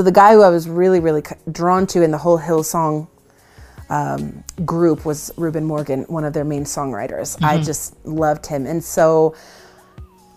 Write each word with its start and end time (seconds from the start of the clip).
So 0.00 0.04
the 0.04 0.12
guy 0.12 0.32
who 0.32 0.40
I 0.40 0.48
was 0.48 0.66
really, 0.66 0.98
really 0.98 1.22
drawn 1.52 1.86
to 1.88 2.02
in 2.02 2.10
the 2.10 2.16
whole 2.16 2.38
Hillsong 2.38 3.06
um, 3.90 4.42
group 4.64 5.04
was 5.04 5.30
Reuben 5.36 5.62
Morgan, 5.62 6.04
one 6.04 6.24
of 6.24 6.32
their 6.32 6.42
main 6.42 6.64
songwriters. 6.64 7.36
I 7.44 7.60
just 7.60 8.02
loved 8.06 8.46
him, 8.46 8.64
and 8.64 8.82
so 8.82 9.34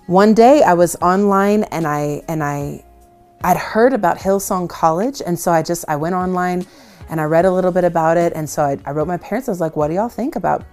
one 0.07 0.33
day 0.33 0.63
I 0.63 0.73
was 0.73 0.97
online 0.97 1.63
and 1.71 1.87
I 1.87 2.23
and 2.27 2.43
I 2.43 2.83
I'd 3.41 3.55
heard 3.55 3.93
about 3.93 4.17
Hillsong 4.17 4.67
College, 4.67 5.21
and 5.25 5.39
so 5.39 5.53
I 5.53 5.63
just 5.63 5.85
I 5.87 5.95
went 5.95 6.13
online 6.13 6.65
and 7.07 7.21
I 7.21 7.23
read 7.23 7.45
a 7.45 7.51
little 7.51 7.71
bit 7.71 7.85
about 7.85 8.17
it, 8.17 8.33
and 8.35 8.49
so 8.49 8.63
I, 8.63 8.77
I 8.85 8.91
wrote 8.91 9.07
my 9.07 9.15
parents. 9.15 9.47
I 9.47 9.51
was 9.53 9.61
like, 9.61 9.77
"What 9.77 9.87
do 9.87 9.93
y'all 9.93 10.09
think 10.09 10.35
about, 10.35 10.65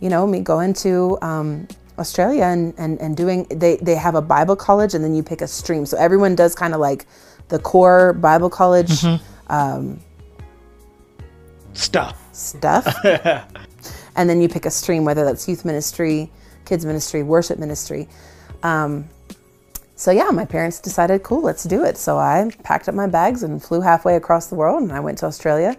you 0.00 0.08
know, 0.08 0.26
me 0.26 0.40
going 0.40 0.72
to 0.84 1.18
um, 1.20 1.68
Australia 1.98 2.44
and, 2.44 2.72
and 2.78 2.98
and 2.98 3.14
doing? 3.14 3.44
They 3.50 3.76
they 3.76 3.96
have 3.96 4.14
a 4.14 4.22
Bible 4.22 4.56
college, 4.56 4.94
and 4.94 5.04
then 5.04 5.14
you 5.14 5.22
pick 5.22 5.42
a 5.42 5.46
stream. 5.46 5.84
So 5.84 5.98
everyone 5.98 6.34
does 6.34 6.54
kind 6.54 6.72
of 6.72 6.80
like 6.80 7.04
the 7.52 7.58
core 7.58 8.14
Bible 8.14 8.48
college 8.50 9.04
Stuff. 11.74 12.18
stuff, 12.34 12.86
and 14.16 14.28
then 14.28 14.40
you 14.40 14.48
pick 14.48 14.64
a 14.66 14.70
stream, 14.70 15.04
whether 15.04 15.24
that's 15.24 15.46
youth 15.46 15.64
ministry, 15.64 16.30
kids 16.64 16.84
ministry, 16.86 17.22
worship 17.22 17.58
ministry. 17.58 18.08
Um, 18.62 19.08
so 19.96 20.10
yeah, 20.10 20.30
my 20.30 20.46
parents 20.46 20.80
decided, 20.80 21.22
cool, 21.22 21.42
let's 21.42 21.64
do 21.64 21.84
it. 21.84 21.96
So 21.98 22.18
I 22.18 22.50
packed 22.62 22.88
up 22.88 22.94
my 22.94 23.06
bags 23.06 23.42
and 23.42 23.62
flew 23.62 23.80
halfway 23.82 24.16
across 24.16 24.46
the 24.46 24.54
world, 24.54 24.82
and 24.82 24.92
I 24.92 25.00
went 25.00 25.18
to 25.18 25.26
Australia. 25.26 25.76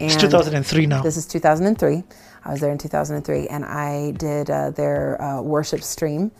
And 0.00 0.12
It's 0.12 0.20
2003 0.20 0.86
now. 0.86 1.02
This 1.02 1.16
is 1.16 1.26
2003. 1.26 2.04
I 2.44 2.50
was 2.52 2.60
there 2.60 2.70
in 2.70 2.78
2003, 2.78 3.48
and 3.48 3.64
I 3.64 4.12
did 4.12 4.50
uh, 4.50 4.70
their 4.70 5.20
uh, 5.20 5.42
worship 5.42 5.82
stream. 5.82 6.30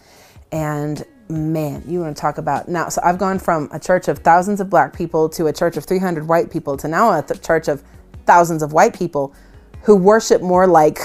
And 0.52 1.04
man, 1.28 1.82
you 1.86 2.00
want 2.00 2.16
to 2.16 2.20
talk 2.20 2.38
about 2.38 2.68
now? 2.68 2.88
So 2.88 3.00
I've 3.04 3.18
gone 3.18 3.38
from 3.38 3.68
a 3.72 3.78
church 3.78 4.08
of 4.08 4.18
thousands 4.20 4.60
of 4.60 4.70
black 4.70 4.96
people 4.96 5.28
to 5.30 5.46
a 5.46 5.52
church 5.52 5.76
of 5.76 5.84
300 5.84 6.26
white 6.26 6.50
people 6.50 6.76
to 6.78 6.88
now 6.88 7.18
a 7.18 7.22
th- 7.22 7.42
church 7.42 7.68
of 7.68 7.82
thousands 8.26 8.62
of 8.62 8.72
white 8.72 8.94
people 8.94 9.34
who 9.82 9.96
worship 9.96 10.42
more 10.42 10.66
like 10.66 11.00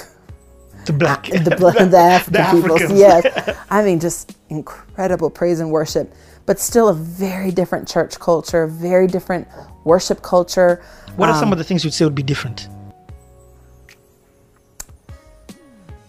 the 0.85 0.93
black. 0.93 1.23
the, 1.27 1.55
bl- 1.59 1.69
the 1.71 1.97
African 1.97 2.61
the 2.61 2.61
people. 2.61 2.95
Yes, 2.97 3.57
I 3.69 3.83
mean 3.83 3.99
just 3.99 4.37
incredible 4.49 5.29
praise 5.29 5.59
and 5.59 5.71
worship, 5.71 6.13
but 6.45 6.59
still 6.59 6.89
a 6.89 6.93
very 6.93 7.51
different 7.51 7.87
church 7.87 8.19
culture, 8.19 8.67
very 8.67 9.07
different 9.07 9.47
worship 9.83 10.21
culture. 10.21 10.83
What 11.15 11.29
are 11.29 11.39
some 11.39 11.51
of 11.51 11.57
the 11.57 11.63
things 11.63 11.83
you'd 11.83 11.93
say 11.93 12.05
would 12.05 12.15
be 12.15 12.23
different? 12.23 12.67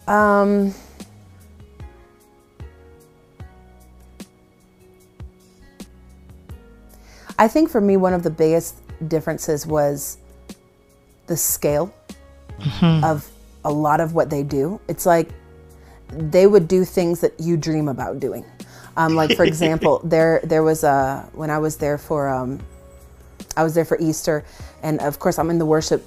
Um, 0.07 0.75
I 7.39 7.49
think 7.49 7.71
for 7.71 7.81
me, 7.81 7.97
one 7.97 8.15
of 8.15 8.23
the 8.23 8.31
biggest 8.31 8.77
differences 9.09 9.67
was 9.67 10.19
the 11.27 11.37
scale 11.37 11.95
of 13.03 13.29
a 13.65 13.73
lot 13.73 14.01
of 14.01 14.15
what 14.15 14.31
they 14.31 14.43
do. 14.43 14.81
It's 14.89 15.07
like 15.07 15.31
they 16.09 16.47
would 16.47 16.69
do 16.69 16.85
things 16.85 17.21
that 17.21 17.39
you 17.41 17.57
dream 17.57 17.89
about 17.89 18.21
doing. 18.21 18.45
Um, 18.97 19.15
like 19.15 19.37
for 19.37 19.45
example, 19.45 20.01
there 20.05 20.41
there 20.45 20.63
was 20.63 20.85
a 20.85 21.29
when 21.33 21.51
I 21.51 21.59
was 21.59 21.77
there 21.77 21.99
for 21.99 22.29
um, 22.29 22.61
I 23.57 23.65
was 23.65 23.75
there 23.75 23.85
for 23.85 23.99
Easter, 24.01 24.45
and 24.83 25.01
of 25.01 25.19
course 25.19 25.39
I'm 25.39 25.51
in 25.51 25.59
the 25.59 25.67
worship 25.67 26.07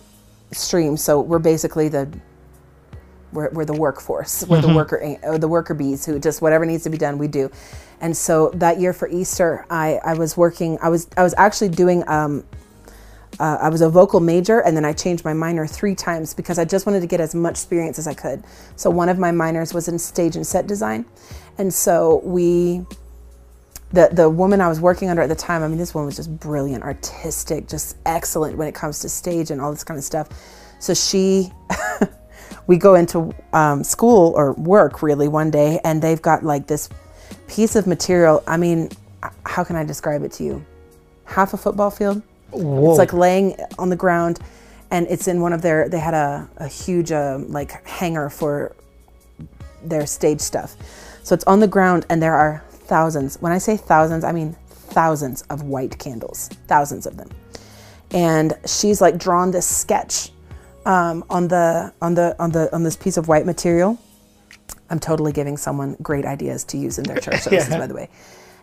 stream, 0.51 0.95
so 0.95 1.19
we're 1.19 1.39
basically 1.39 1.89
the 1.89 2.07
we're, 3.31 3.49
we're 3.51 3.65
the 3.65 3.73
workforce. 3.73 4.45
We're 4.47 4.61
the 4.61 4.73
worker 4.73 5.17
or 5.23 5.38
the 5.38 5.47
worker 5.47 5.73
bees 5.73 6.05
who 6.05 6.19
just 6.19 6.41
whatever 6.41 6.65
needs 6.65 6.83
to 6.83 6.89
be 6.89 6.97
done, 6.97 7.17
we 7.17 7.27
do. 7.27 7.51
And 7.99 8.15
so 8.15 8.51
that 8.55 8.79
year 8.79 8.93
for 8.93 9.07
Easter, 9.07 9.65
I, 9.69 9.99
I 10.03 10.13
was 10.13 10.38
working. 10.38 10.77
I 10.81 10.89
was 10.89 11.07
I 11.17 11.23
was 11.23 11.33
actually 11.38 11.69
doing. 11.69 12.07
Um, 12.07 12.43
uh, 13.39 13.57
I 13.61 13.69
was 13.69 13.81
a 13.81 13.89
vocal 13.89 14.19
major, 14.19 14.61
and 14.61 14.75
then 14.75 14.83
I 14.83 14.93
changed 14.93 15.23
my 15.23 15.33
minor 15.33 15.67
three 15.67 15.93
times 15.93 16.33
because 16.33 16.57
I 16.57 16.65
just 16.65 16.88
wanted 16.88 17.01
to 17.01 17.07
get 17.07 17.21
as 17.21 17.35
much 17.35 17.51
experience 17.51 17.99
as 17.99 18.07
I 18.07 18.15
could. 18.15 18.43
So 18.77 18.89
one 18.89 19.09
of 19.09 19.19
my 19.19 19.31
minors 19.31 19.75
was 19.75 19.88
in 19.88 19.99
stage 19.99 20.35
and 20.35 20.47
set 20.47 20.65
design, 20.65 21.05
and 21.59 21.71
so 21.71 22.21
we 22.23 22.83
the 23.91 24.09
the 24.11 24.29
woman 24.29 24.61
I 24.61 24.67
was 24.67 24.81
working 24.81 25.09
under 25.09 25.21
at 25.21 25.29
the 25.29 25.35
time, 25.35 25.63
I 25.63 25.67
mean, 25.67 25.77
this 25.77 25.94
woman 25.94 26.07
was 26.07 26.15
just 26.15 26.39
brilliant, 26.39 26.83
artistic, 26.83 27.67
just 27.67 27.97
excellent 28.05 28.57
when 28.57 28.67
it 28.67 28.75
comes 28.75 28.99
to 28.99 29.09
stage 29.09 29.51
and 29.51 29.61
all 29.61 29.71
this 29.71 29.83
kind 29.83 29.97
of 29.97 30.03
stuff. 30.03 30.29
So 30.79 30.94
she, 30.94 31.51
we 32.67 32.78
go 32.78 32.95
into 32.95 33.33
um, 33.53 33.83
school 33.83 34.33
or 34.35 34.53
work 34.53 35.01
really 35.01 35.28
one 35.28 35.50
day, 35.50 35.79
and 35.83 36.01
they've 36.01 36.22
got 36.22 36.44
like 36.44 36.67
this 36.67 36.89
piece 37.47 37.75
of 37.75 37.88
material. 37.88 38.44
I 38.45 38.57
mean, 38.57 38.89
how 39.45 39.63
can 39.63 39.75
I 39.75 39.83
describe 39.83 40.23
it 40.23 40.31
to 40.33 40.44
you? 40.44 40.66
Half 41.25 41.53
a 41.53 41.57
football 41.57 41.89
field. 41.89 42.22
Whoa. 42.51 42.89
It's 42.89 43.00
like 43.00 43.13
laying 43.13 43.56
on 43.79 43.89
the 43.89 43.95
ground, 43.95 44.39
and 44.91 45.07
it's 45.09 45.27
in 45.27 45.41
one 45.41 45.53
of 45.53 45.61
their. 45.61 45.89
They 45.89 46.00
had 46.00 46.13
a, 46.13 46.47
a 46.57 46.67
huge 46.67 47.11
uh, 47.11 47.39
like 47.47 47.85
hanger 47.88 48.29
for 48.29 48.75
their 49.83 50.06
stage 50.06 50.41
stuff. 50.41 50.75
So 51.23 51.33
it's 51.33 51.45
on 51.45 51.59
the 51.59 51.67
ground, 51.67 52.06
and 52.09 52.22
there 52.22 52.35
are 52.35 52.63
thousands. 52.69 53.38
When 53.41 53.51
I 53.51 53.57
say 53.57 53.77
thousands, 53.77 54.23
I 54.23 54.31
mean 54.31 54.56
thousands 54.69 55.41
of 55.44 55.63
white 55.63 55.97
candles, 56.00 56.50
thousands 56.67 57.06
of 57.06 57.17
them. 57.17 57.29
And 58.11 58.53
she's 58.66 59.01
like 59.01 59.17
drawn 59.17 59.51
this 59.51 59.67
sketch 59.67 60.31
um, 60.87 61.25
on 61.29 61.49
the 61.49 61.93
on 62.01 62.15
the 62.15 62.35
on 62.39 62.51
the 62.51 62.73
on 62.73 62.81
this 62.81 62.95
piece 62.95 63.17
of 63.17 63.27
white 63.27 63.45
material. 63.45 63.99
I'm 64.89 64.99
totally 64.99 65.33
giving 65.33 65.57
someone 65.57 65.97
great 66.01 66.23
ideas 66.23 66.63
to 66.65 66.77
use 66.77 66.97
in 66.97 67.03
their 67.03 67.19
church 67.19 67.41
services, 67.41 67.69
by 67.69 67.87
the 67.87 67.93
way. 67.93 68.09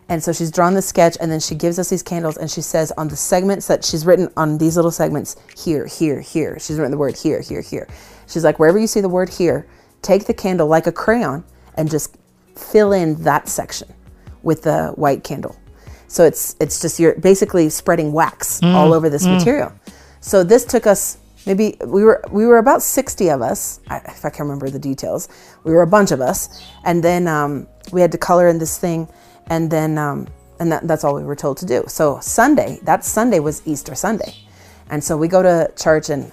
And 0.09 0.21
so 0.23 0.33
she's 0.33 0.51
drawn 0.51 0.73
the 0.73 0.81
sketch, 0.81 1.17
and 1.19 1.31
then 1.31 1.39
she 1.39 1.55
gives 1.55 1.79
us 1.79 1.89
these 1.89 2.03
candles, 2.03 2.37
and 2.37 2.49
she 2.49 2.61
says 2.61 2.91
on 2.91 3.07
the 3.07 3.15
segments 3.15 3.67
that 3.67 3.83
she's 3.83 4.05
written 4.05 4.29
on 4.35 4.57
these 4.57 4.75
little 4.75 4.91
segments, 4.91 5.35
here, 5.57 5.85
here, 5.85 6.19
here. 6.19 6.59
She's 6.59 6.77
written 6.77 6.91
the 6.91 6.97
word 6.97 7.15
here, 7.15 7.41
here, 7.41 7.61
here. 7.61 7.87
She's 8.27 8.43
like, 8.43 8.59
wherever 8.59 8.77
you 8.77 8.87
see 8.87 9.01
the 9.01 9.09
word 9.09 9.29
here, 9.29 9.67
take 10.01 10.25
the 10.25 10.33
candle 10.33 10.67
like 10.67 10.85
a 10.87 10.91
crayon 10.91 11.43
and 11.75 11.89
just 11.89 12.17
fill 12.55 12.91
in 12.91 13.21
that 13.23 13.47
section 13.47 13.87
with 14.43 14.63
the 14.63 14.89
white 14.95 15.23
candle. 15.23 15.55
So 16.07 16.23
it's 16.23 16.55
it's 16.59 16.81
just 16.81 16.99
you're 16.99 17.15
basically 17.15 17.69
spreading 17.69 18.13
wax 18.13 18.61
all 18.63 18.93
over 18.93 19.09
this 19.09 19.25
material. 19.25 19.73
So 20.21 20.43
this 20.43 20.65
took 20.65 20.87
us 20.87 21.17
maybe 21.45 21.77
we 21.85 22.03
were 22.03 22.21
we 22.31 22.45
were 22.45 22.57
about 22.57 22.81
60 22.81 23.29
of 23.29 23.41
us. 23.41 23.79
If 23.89 24.25
i 24.25 24.29
can 24.29 24.45
remember 24.45 24.69
the 24.69 24.79
details. 24.79 25.27
We 25.63 25.71
were 25.73 25.81
a 25.83 25.87
bunch 25.87 26.11
of 26.11 26.21
us. 26.21 26.61
And 26.83 27.03
then 27.03 27.27
um, 27.27 27.67
we 27.91 28.01
had 28.01 28.11
to 28.11 28.17
color 28.17 28.47
in 28.47 28.57
this 28.59 28.77
thing. 28.77 29.07
And 29.47 29.69
then 29.71 29.97
um, 29.97 30.27
and 30.59 30.71
that, 30.71 30.87
that's 30.87 31.03
all 31.03 31.15
we 31.15 31.23
were 31.23 31.35
told 31.35 31.57
to 31.57 31.65
do. 31.65 31.83
So 31.87 32.19
sunday 32.21 32.79
that 32.83 33.03
sunday 33.03 33.39
was 33.39 33.61
easter 33.65 33.95
sunday. 33.95 34.33
And 34.89 35.03
so 35.03 35.17
we 35.17 35.27
go 35.27 35.41
to 35.43 35.71
church 35.77 36.09
and 36.09 36.31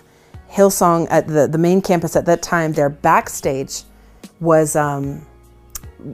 hillsong 0.50 1.06
at 1.10 1.26
the, 1.26 1.46
the 1.48 1.58
main 1.58 1.80
campus 1.80 2.14
at 2.16 2.26
that 2.26 2.42
time 2.42 2.72
their 2.74 2.90
backstage 2.90 3.84
was 4.40 4.76
um, 4.76 5.24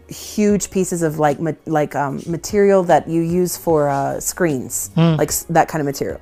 huge 0.08 0.70
pieces 0.70 1.02
of 1.02 1.18
like 1.18 1.40
ma- 1.40 1.52
like 1.66 1.94
um, 1.94 2.22
material 2.26 2.82
that 2.84 3.08
you 3.08 3.22
use 3.22 3.56
for 3.56 3.88
uh, 3.88 4.20
screens, 4.20 4.90
like 4.96 5.28
s- 5.30 5.44
that 5.44 5.66
kind 5.68 5.80
of 5.80 5.86
material. 5.86 6.20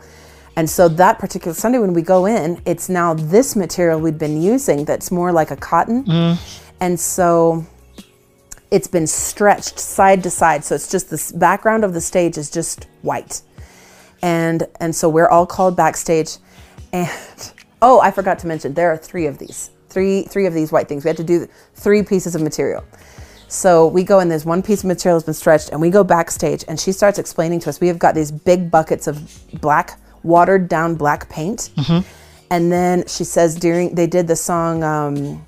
And 0.57 0.69
so 0.69 0.89
that 0.89 1.19
particular 1.19 1.55
Sunday 1.55 1.79
when 1.79 1.93
we 1.93 2.01
go 2.01 2.25
in, 2.25 2.63
it's 2.65 2.89
now 2.89 3.13
this 3.13 3.55
material 3.55 4.01
we'd 4.01 4.19
been 4.19 4.41
using 4.41 4.87
that's 4.87 5.13
more 5.13 5.31
like 5.31 5.51
a 5.51 5.57
cotton, 5.57 6.05
mm-hmm. 6.05 6.73
and 6.81 6.99
so 6.99 7.67
it's 8.71 8.89
been 8.89 9.07
stretched 9.07 9.79
side 9.79 10.23
to 10.23 10.31
side. 10.31 10.65
So 10.65 10.75
it's 10.75 10.91
just 10.91 11.11
this 11.11 11.31
background 11.31 11.85
of 11.85 11.93
the 11.93 12.01
stage 12.01 12.39
is 12.39 12.51
just 12.51 12.87
white, 13.03 13.43
and 14.23 14.67
and 14.81 14.97
so 14.97 15.11
we're 15.11 15.29
all 15.29 15.47
called 15.47 15.77
backstage, 15.77 16.39
and 16.91 17.11
oh, 17.83 18.01
I 18.01 18.11
forgot 18.11 18.39
to 18.41 18.47
mention 18.47 18.73
there 18.73 18.91
are 18.91 18.97
three 18.97 19.27
of 19.27 19.37
these, 19.37 19.71
three 19.91 20.23
three 20.23 20.47
of 20.47 20.55
these 20.55 20.73
white 20.73 20.89
things. 20.89 21.05
We 21.05 21.09
had 21.09 21.19
to 21.19 21.25
do 21.25 21.47
three 21.75 22.03
pieces 22.03 22.35
of 22.35 22.41
material. 22.41 22.83
So 23.49 23.87
we 23.87 24.03
go 24.03 24.21
in, 24.21 24.29
there's 24.29 24.45
one 24.45 24.63
piece 24.63 24.81
of 24.81 24.87
material 24.87 25.17
has 25.17 25.25
been 25.25 25.35
stretched, 25.35 25.69
and 25.69 25.81
we 25.83 25.91
go 25.91 26.03
backstage, 26.03 26.65
and 26.67 26.81
she 26.81 26.93
starts 26.93 27.19
explaining 27.19 27.61
to 27.61 27.69
us. 27.69 27.79
We 27.79 27.89
have 27.89 27.99
got 27.99 28.15
these 28.15 28.33
big 28.33 28.71
buckets 28.71 29.07
of 29.07 29.39
black, 29.61 30.01
watered 30.23 30.69
down 30.69 30.95
black 30.95 31.29
paint. 31.29 31.71
Mm-hmm. 31.77 32.07
And 32.51 32.71
then 32.71 33.07
she 33.07 33.25
says, 33.25 33.57
during, 33.57 33.95
they 33.95 34.07
did 34.07 34.29
the 34.29 34.37
song, 34.37 34.85
um, 34.85 35.45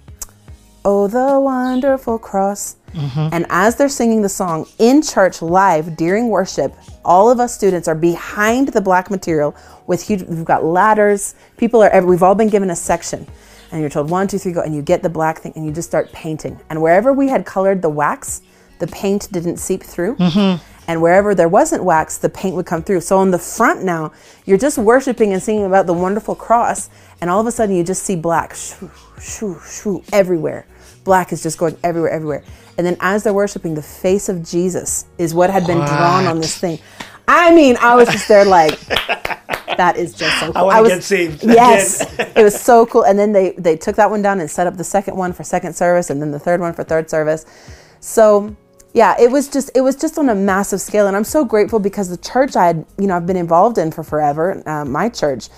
Oh, 0.84 1.06
the 1.06 1.38
wonderful 1.38 2.18
cross. 2.18 2.76
Mm-hmm. 2.92 3.28
And 3.34 3.46
as 3.50 3.76
they're 3.76 3.90
singing 3.90 4.22
the 4.22 4.28
song 4.28 4.66
in 4.78 5.02
church 5.02 5.42
live 5.42 5.96
during 5.96 6.30
worship, 6.30 6.74
all 7.04 7.30
of 7.30 7.40
us 7.40 7.54
students 7.54 7.88
are 7.88 7.94
behind 7.94 8.68
the 8.68 8.80
black 8.80 9.10
material 9.10 9.54
with 9.86 10.06
huge, 10.06 10.22
we've 10.22 10.44
got 10.46 10.64
ladders. 10.64 11.34
People 11.58 11.82
are, 11.82 12.06
we've 12.06 12.22
all 12.22 12.34
been 12.34 12.48
given 12.48 12.70
a 12.70 12.76
section. 12.76 13.26
And 13.70 13.82
you're 13.82 13.90
told 13.90 14.08
one, 14.08 14.28
two, 14.28 14.38
three, 14.38 14.52
go. 14.52 14.62
And 14.62 14.74
you 14.74 14.80
get 14.80 15.02
the 15.02 15.10
black 15.10 15.40
thing 15.40 15.52
and 15.56 15.66
you 15.66 15.72
just 15.72 15.88
start 15.88 16.10
painting. 16.12 16.58
And 16.70 16.80
wherever 16.80 17.12
we 17.12 17.28
had 17.28 17.44
colored 17.44 17.82
the 17.82 17.90
wax, 17.90 18.40
the 18.78 18.86
paint 18.86 19.28
didn't 19.30 19.58
seep 19.58 19.82
through. 19.82 20.16
Mm-hmm. 20.16 20.77
And 20.88 21.02
wherever 21.02 21.34
there 21.34 21.48
wasn't 21.48 21.84
wax, 21.84 22.16
the 22.16 22.30
paint 22.30 22.56
would 22.56 22.66
come 22.66 22.82
through. 22.82 23.02
So 23.02 23.18
on 23.18 23.30
the 23.30 23.38
front 23.38 23.84
now, 23.84 24.12
you're 24.46 24.58
just 24.58 24.78
worshiping 24.78 25.34
and 25.34 25.42
singing 25.42 25.66
about 25.66 25.86
the 25.86 25.92
wonderful 25.92 26.34
cross. 26.34 26.88
And 27.20 27.28
all 27.28 27.40
of 27.40 27.46
a 27.46 27.52
sudden, 27.52 27.76
you 27.76 27.84
just 27.84 28.02
see 28.02 28.16
black 28.16 28.54
shoo, 28.54 28.90
shoo, 29.20 29.60
shoo, 29.68 30.02
everywhere. 30.12 30.66
Black 31.04 31.30
is 31.30 31.42
just 31.42 31.58
going 31.58 31.76
everywhere, 31.84 32.10
everywhere. 32.10 32.44
And 32.78 32.86
then 32.86 32.96
as 33.00 33.22
they're 33.22 33.34
worshiping, 33.34 33.74
the 33.74 33.82
face 33.82 34.30
of 34.30 34.42
Jesus 34.42 35.04
is 35.18 35.34
what 35.34 35.50
had 35.50 35.66
been 35.66 35.78
drawn 35.78 36.26
on 36.26 36.40
this 36.40 36.56
thing. 36.58 36.78
I 37.26 37.54
mean, 37.54 37.76
I 37.80 37.94
was 37.94 38.08
just 38.08 38.26
there 38.26 38.46
like, 38.46 38.78
that 39.76 39.96
is 39.98 40.14
just 40.14 40.40
so 40.40 40.52
cool. 40.52 40.66
wanna 40.66 40.82
was, 40.82 40.92
get 40.92 41.04
saved 41.04 41.44
Yes, 41.44 42.18
it 42.18 42.42
was 42.42 42.58
so 42.58 42.86
cool. 42.86 43.04
And 43.04 43.18
then 43.18 43.32
they 43.32 43.50
they 43.58 43.76
took 43.76 43.96
that 43.96 44.10
one 44.10 44.22
down 44.22 44.40
and 44.40 44.50
set 44.50 44.66
up 44.66 44.76
the 44.76 44.84
second 44.84 45.16
one 45.16 45.34
for 45.34 45.44
second 45.44 45.74
service, 45.74 46.08
and 46.08 46.22
then 46.22 46.30
the 46.30 46.38
third 46.38 46.60
one 46.60 46.72
for 46.72 46.84
third 46.84 47.10
service. 47.10 47.44
So 48.00 48.56
yeah, 48.98 49.14
it 49.16 49.30
was 49.30 49.46
just 49.46 49.70
it 49.76 49.80
was 49.80 49.94
just 49.94 50.18
on 50.18 50.28
a 50.28 50.34
massive 50.34 50.80
scale, 50.80 51.06
and 51.06 51.16
I'm 51.16 51.22
so 51.22 51.44
grateful 51.44 51.78
because 51.78 52.08
the 52.08 52.16
church 52.16 52.56
I 52.56 52.66
had 52.66 52.84
you 52.98 53.06
know 53.06 53.14
I've 53.14 53.28
been 53.28 53.36
involved 53.36 53.78
in 53.78 53.92
for 53.92 54.02
forever, 54.02 54.60
uh, 54.66 54.84
my 54.84 55.08
church. 55.08 55.50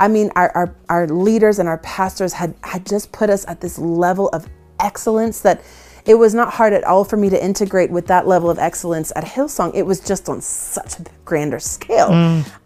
I 0.00 0.08
mean, 0.08 0.32
our, 0.34 0.50
our 0.56 0.74
our 0.88 1.06
leaders 1.06 1.60
and 1.60 1.68
our 1.68 1.78
pastors 1.78 2.32
had 2.32 2.56
had 2.64 2.84
just 2.84 3.12
put 3.12 3.30
us 3.30 3.46
at 3.46 3.60
this 3.60 3.78
level 3.78 4.28
of 4.30 4.48
excellence 4.80 5.42
that 5.42 5.62
it 6.06 6.14
was 6.14 6.34
not 6.34 6.52
hard 6.54 6.72
at 6.72 6.82
all 6.82 7.04
for 7.04 7.16
me 7.16 7.30
to 7.30 7.40
integrate 7.40 7.92
with 7.92 8.08
that 8.08 8.26
level 8.26 8.50
of 8.50 8.58
excellence 8.58 9.12
at 9.14 9.22
Hillsong. 9.22 9.76
It 9.76 9.86
was 9.86 10.00
just 10.00 10.28
on 10.28 10.40
such 10.40 10.98
a 10.98 11.04
grander 11.24 11.60
scale. 11.60 12.10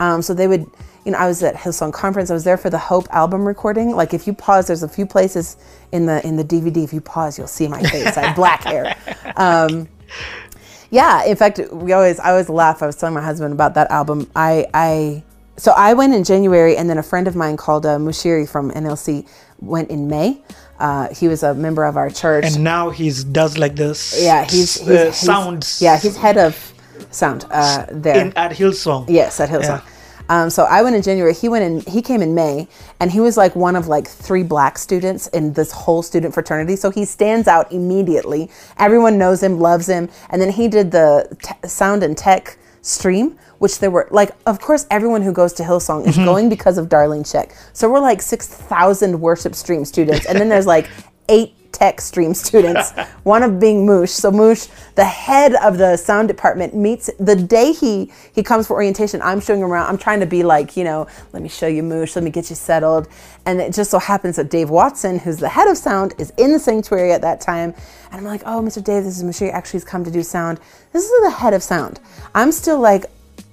Um, 0.00 0.22
so 0.22 0.32
they 0.32 0.46
would, 0.46 0.64
you 1.04 1.12
know, 1.12 1.18
I 1.18 1.26
was 1.26 1.42
at 1.42 1.56
Hillsong 1.56 1.92
conference. 1.92 2.30
I 2.30 2.34
was 2.34 2.44
there 2.44 2.56
for 2.56 2.70
the 2.70 2.78
Hope 2.78 3.06
album 3.10 3.46
recording. 3.46 3.96
Like 3.96 4.14
if 4.14 4.26
you 4.26 4.32
pause, 4.32 4.68
there's 4.68 4.84
a 4.84 4.88
few 4.88 5.04
places 5.04 5.56
in 5.90 6.06
the 6.06 6.26
in 6.26 6.36
the 6.36 6.44
DVD. 6.44 6.84
If 6.84 6.94
you 6.94 7.02
pause, 7.02 7.36
you'll 7.36 7.48
see 7.48 7.68
my 7.68 7.82
face. 7.82 8.16
I 8.16 8.28
have 8.28 8.36
black 8.36 8.62
hair. 8.64 8.96
Um, 9.34 9.88
yeah, 10.90 11.24
in 11.24 11.36
fact, 11.36 11.60
we 11.72 11.92
always 11.92 12.18
I 12.20 12.30
always 12.30 12.48
laugh. 12.48 12.82
I 12.82 12.86
was 12.86 12.96
telling 12.96 13.14
my 13.14 13.22
husband 13.22 13.52
about 13.52 13.74
that 13.74 13.90
album. 13.90 14.30
I 14.36 14.66
I 14.74 15.22
so 15.56 15.72
I 15.72 15.94
went 15.94 16.14
in 16.14 16.24
January, 16.24 16.76
and 16.76 16.88
then 16.88 16.98
a 16.98 17.02
friend 17.02 17.26
of 17.28 17.36
mine 17.36 17.56
called 17.56 17.86
uh, 17.86 17.98
Mushiri 17.98 18.48
from 18.48 18.70
NLC 18.72 19.26
went 19.60 19.90
in 19.90 20.08
May. 20.08 20.42
Uh, 20.78 21.08
he 21.14 21.28
was 21.28 21.42
a 21.42 21.54
member 21.54 21.84
of 21.84 21.96
our 21.96 22.10
church. 22.10 22.44
And 22.44 22.64
now 22.64 22.90
he's 22.90 23.22
does 23.22 23.56
like 23.56 23.76
this. 23.76 24.20
yeah, 24.20 24.42
he's, 24.44 24.80
he's, 24.80 24.88
uh, 24.88 24.92
he's- 25.04 25.20
sounds. 25.20 25.80
Yeah, 25.80 25.96
he's 25.98 26.16
head 26.16 26.36
of 26.36 26.72
sound 27.10 27.46
uh, 27.50 27.86
there. 27.90 28.18
in 28.20 28.32
at 28.36 28.50
Hillsong. 28.52 29.06
Yes, 29.08 29.38
at 29.40 29.48
Hillsong. 29.48 29.82
Yeah. 29.84 29.91
Um, 30.28 30.50
so 30.50 30.64
I 30.64 30.82
went 30.82 30.96
in 30.96 31.02
January. 31.02 31.34
He 31.34 31.48
went 31.48 31.64
in. 31.64 31.92
He 31.92 32.00
came 32.02 32.22
in 32.22 32.34
May, 32.34 32.68
and 33.00 33.10
he 33.10 33.20
was 33.20 33.36
like 33.36 33.54
one 33.54 33.76
of 33.76 33.88
like 33.88 34.06
three 34.06 34.42
black 34.42 34.78
students 34.78 35.26
in 35.28 35.52
this 35.52 35.72
whole 35.72 36.02
student 36.02 36.32
fraternity. 36.32 36.76
So 36.76 36.90
he 36.90 37.04
stands 37.04 37.48
out 37.48 37.70
immediately. 37.72 38.50
Everyone 38.78 39.18
knows 39.18 39.42
him, 39.42 39.58
loves 39.58 39.88
him. 39.88 40.08
And 40.30 40.40
then 40.40 40.50
he 40.50 40.68
did 40.68 40.90
the 40.90 41.36
te- 41.42 41.68
sound 41.68 42.02
and 42.02 42.16
tech 42.16 42.58
stream, 42.80 43.38
which 43.58 43.78
there 43.78 43.90
were 43.90 44.08
like, 44.10 44.30
of 44.46 44.60
course, 44.60 44.86
everyone 44.90 45.22
who 45.22 45.32
goes 45.32 45.52
to 45.54 45.62
Hillsong 45.62 46.06
is 46.06 46.16
going 46.16 46.48
because 46.48 46.78
of 46.78 46.88
Darlene 46.88 47.22
Zschech. 47.22 47.52
So 47.72 47.90
we're 47.90 48.00
like 48.00 48.22
six 48.22 48.48
thousand 48.48 49.20
worship 49.20 49.54
stream 49.54 49.84
students, 49.84 50.26
and 50.26 50.38
then 50.38 50.48
there's 50.48 50.66
like 50.66 50.88
eight 51.28 51.54
tech 51.72 52.00
stream 52.00 52.34
students, 52.34 52.90
one 53.24 53.42
of 53.42 53.58
being 53.58 53.86
Moosh. 53.86 54.10
So 54.10 54.30
Moosh, 54.30 54.68
the 54.94 55.04
head 55.04 55.54
of 55.56 55.78
the 55.78 55.96
sound 55.96 56.28
department, 56.28 56.74
meets 56.74 57.10
the 57.18 57.34
day 57.34 57.72
he 57.72 58.12
he 58.34 58.42
comes 58.42 58.66
for 58.66 58.74
orientation. 58.74 59.20
I'm 59.22 59.40
showing 59.40 59.60
him 59.60 59.72
around. 59.72 59.88
I'm 59.88 59.98
trying 59.98 60.20
to 60.20 60.26
be 60.26 60.42
like, 60.42 60.76
you 60.76 60.84
know, 60.84 61.06
let 61.32 61.42
me 61.42 61.48
show 61.48 61.66
you 61.66 61.82
Moosh. 61.82 62.14
Let 62.14 62.24
me 62.24 62.30
get 62.30 62.50
you 62.50 62.56
settled. 62.56 63.08
And 63.46 63.60
it 63.60 63.72
just 63.72 63.90
so 63.90 63.98
happens 63.98 64.36
that 64.36 64.50
Dave 64.50 64.70
Watson, 64.70 65.18
who's 65.18 65.38
the 65.38 65.48
head 65.48 65.68
of 65.68 65.76
sound, 65.76 66.14
is 66.18 66.30
in 66.36 66.52
the 66.52 66.58
sanctuary 66.58 67.12
at 67.12 67.22
that 67.22 67.40
time. 67.40 67.74
And 68.10 68.20
I'm 68.20 68.24
like, 68.24 68.42
oh, 68.44 68.60
Mr. 68.60 68.82
Dave, 68.82 69.04
this 69.04 69.20
is 69.20 69.24
Mushiri. 69.24 69.52
Actually, 69.52 69.80
has 69.80 69.84
come 69.84 70.04
to 70.04 70.10
do 70.10 70.22
sound. 70.22 70.60
This 70.92 71.04
is 71.04 71.22
the 71.22 71.30
head 71.30 71.54
of 71.54 71.62
sound. 71.62 72.00
I'm 72.34 72.52
still 72.52 72.78
like 72.78 73.06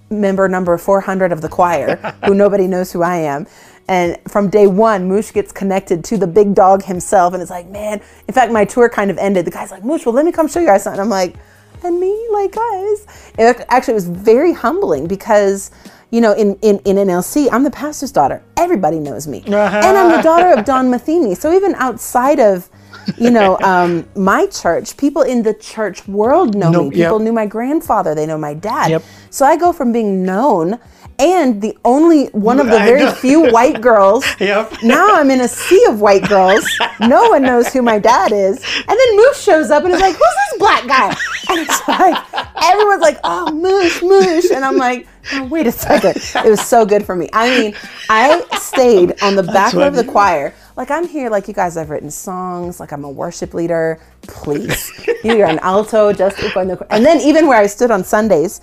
member 0.09 0.47
number 0.47 0.77
400 0.77 1.31
of 1.31 1.41
the 1.41 1.49
choir, 1.49 1.95
who 2.25 2.33
nobody 2.33 2.67
knows 2.67 2.91
who 2.91 3.01
I 3.01 3.17
am. 3.17 3.47
And 3.89 4.17
from 4.27 4.51
day 4.51 4.67
one, 4.67 5.07
Moosh 5.09 5.33
gets 5.33 5.51
connected 5.51 6.03
to 6.05 6.17
the 6.17 6.27
big 6.27 6.53
dog 6.53 6.83
himself. 6.83 7.33
And 7.33 7.41
it's 7.41 7.49
like, 7.49 7.67
man, 7.69 7.99
in 8.27 8.33
fact, 8.35 8.51
my 8.51 8.63
tour 8.63 8.87
kind 8.87 9.09
of 9.09 9.17
ended. 9.17 9.45
The 9.45 9.51
guy's 9.51 9.71
like, 9.71 9.83
Moosh, 9.83 10.05
well, 10.05 10.13
let 10.13 10.25
me 10.25 10.31
come 10.31 10.47
show 10.47 10.59
you 10.59 10.67
guys 10.67 10.83
something. 10.83 11.01
I'm 11.01 11.09
like, 11.09 11.35
and 11.83 11.99
me? 11.99 12.27
Like, 12.31 12.53
guys. 12.53 13.07
It 13.39 13.65
actually 13.69 13.95
was 13.95 14.07
very 14.07 14.53
humbling 14.53 15.07
because, 15.07 15.71
you 16.11 16.21
know, 16.21 16.33
in, 16.33 16.55
in, 16.61 16.77
in 16.85 16.97
NLC, 16.97 17.49
I'm 17.51 17.63
the 17.63 17.71
pastor's 17.71 18.11
daughter. 18.11 18.43
Everybody 18.57 18.99
knows 18.99 19.27
me. 19.27 19.43
And 19.47 19.97
I'm 19.97 20.15
the 20.15 20.21
daughter 20.21 20.51
of 20.51 20.65
Don 20.71 20.91
Matheny. 20.91 21.33
So 21.33 21.51
even 21.51 21.73
outside 21.75 22.39
of, 22.39 22.69
you 23.17 23.31
know, 23.31 23.57
um, 23.63 24.07
my 24.15 24.45
church, 24.47 24.97
people 24.97 25.23
in 25.23 25.41
the 25.41 25.55
church 25.55 26.07
world 26.07 26.53
know 26.53 26.69
No, 26.69 26.83
me. 26.83 26.89
People 26.91 27.17
yep. 27.17 27.21
knew 27.21 27.33
my 27.33 27.47
grandfather. 27.47 28.13
They 28.13 28.27
know 28.27 28.37
my 28.37 28.53
dad. 28.53 28.91
Yep. 28.91 29.03
So 29.31 29.45
I 29.47 29.57
go 29.57 29.71
from 29.73 29.91
being 29.91 30.23
known 30.23 30.79
and 31.19 31.61
the 31.61 31.77
only 31.83 32.27
one 32.27 32.59
of 32.59 32.67
the 32.67 32.79
very 32.79 33.11
few 33.11 33.51
white 33.51 33.81
girls. 33.89 34.25
Yep. 34.39 34.83
Now 34.83 35.15
I'm 35.15 35.29
in 35.29 35.41
a 35.41 35.47
sea 35.47 35.85
of 35.89 35.99
white 35.99 36.27
girls. 36.27 36.65
No 37.01 37.29
one 37.29 37.41
knows 37.43 37.67
who 37.73 37.81
my 37.81 37.99
dad 37.99 38.31
is. 38.31 38.63
And 38.77 38.87
then 38.99 39.17
Moosh 39.17 39.37
shows 39.37 39.69
up 39.69 39.83
and 39.83 39.93
is 39.93 39.99
like, 39.99 40.15
who's 40.15 40.19
this 40.51 40.59
black 40.59 40.87
guy? 40.87 41.09
And 41.49 41.59
it's 41.59 41.87
like, 41.87 42.23
everyone's 42.63 43.01
like, 43.01 43.19
oh, 43.23 43.51
Moosh, 43.51 44.01
Moosh. 44.01 44.49
And 44.51 44.63
I'm 44.63 44.77
like, 44.77 45.07
oh, 45.33 45.45
wait 45.45 45.67
a 45.67 45.71
second. 45.71 46.15
It 46.45 46.49
was 46.49 46.61
so 46.61 46.85
good 46.85 47.05
for 47.05 47.15
me. 47.15 47.29
I 47.33 47.49
mean, 47.59 47.75
I 48.09 48.41
stayed 48.59 49.21
on 49.21 49.35
the 49.35 49.43
back 49.43 49.73
row 49.73 49.87
of 49.87 49.95
the 49.95 50.05
choir. 50.05 50.53
Like 50.77 50.91
I'm 50.91 51.05
here, 51.05 51.29
like 51.29 51.49
you 51.49 51.53
guys 51.53 51.75
have 51.75 51.89
written 51.89 52.09
songs, 52.09 52.79
like 52.79 52.93
I'm 52.93 53.03
a 53.03 53.09
worship 53.09 53.53
leader. 53.53 53.99
Please. 54.21 54.89
You're 55.25 55.47
an 55.47 55.59
alto, 55.59 56.13
just 56.13 56.41
up 56.41 56.55
on 56.55 56.69
the 56.69 56.87
and 56.93 57.05
then 57.05 57.19
even 57.19 57.47
where 57.47 57.59
I 57.59 57.67
stood 57.67 57.91
on 57.91 58.05
Sundays, 58.05 58.61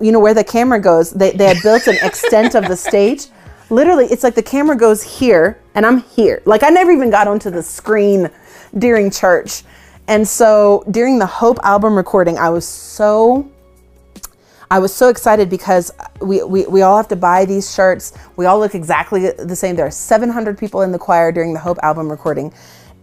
you 0.00 0.12
know, 0.12 0.20
where 0.20 0.34
the 0.34 0.44
camera 0.44 0.80
goes, 0.80 1.10
they, 1.10 1.32
they 1.32 1.46
had 1.46 1.58
built 1.62 1.86
an 1.86 1.96
extent 2.02 2.54
of 2.54 2.66
the 2.66 2.76
stage. 2.76 3.26
Literally, 3.70 4.06
it's 4.06 4.22
like 4.22 4.34
the 4.34 4.42
camera 4.42 4.76
goes 4.76 5.02
here 5.02 5.58
and 5.74 5.86
I'm 5.86 6.02
here. 6.02 6.42
Like 6.44 6.62
I 6.62 6.68
never 6.68 6.90
even 6.90 7.10
got 7.10 7.28
onto 7.28 7.50
the 7.50 7.62
screen 7.62 8.30
during 8.76 9.10
church. 9.10 9.62
And 10.08 10.26
so 10.26 10.84
during 10.90 11.18
the 11.18 11.26
Hope 11.26 11.58
album 11.62 11.94
recording, 11.94 12.36
I 12.38 12.50
was 12.50 12.66
so 12.66 13.50
I 14.70 14.78
was 14.78 14.94
so 14.94 15.10
excited 15.10 15.50
because 15.50 15.92
we, 16.22 16.42
we, 16.42 16.66
we 16.66 16.80
all 16.80 16.96
have 16.96 17.08
to 17.08 17.16
buy 17.16 17.44
these 17.44 17.74
shirts. 17.74 18.14
We 18.36 18.46
all 18.46 18.58
look 18.58 18.74
exactly 18.74 19.30
the 19.30 19.54
same. 19.54 19.76
There 19.76 19.84
are 19.84 19.90
700 19.90 20.56
people 20.56 20.80
in 20.80 20.92
the 20.92 20.98
choir 20.98 21.30
during 21.30 21.52
the 21.52 21.60
Hope 21.60 21.78
album 21.82 22.10
recording. 22.10 22.54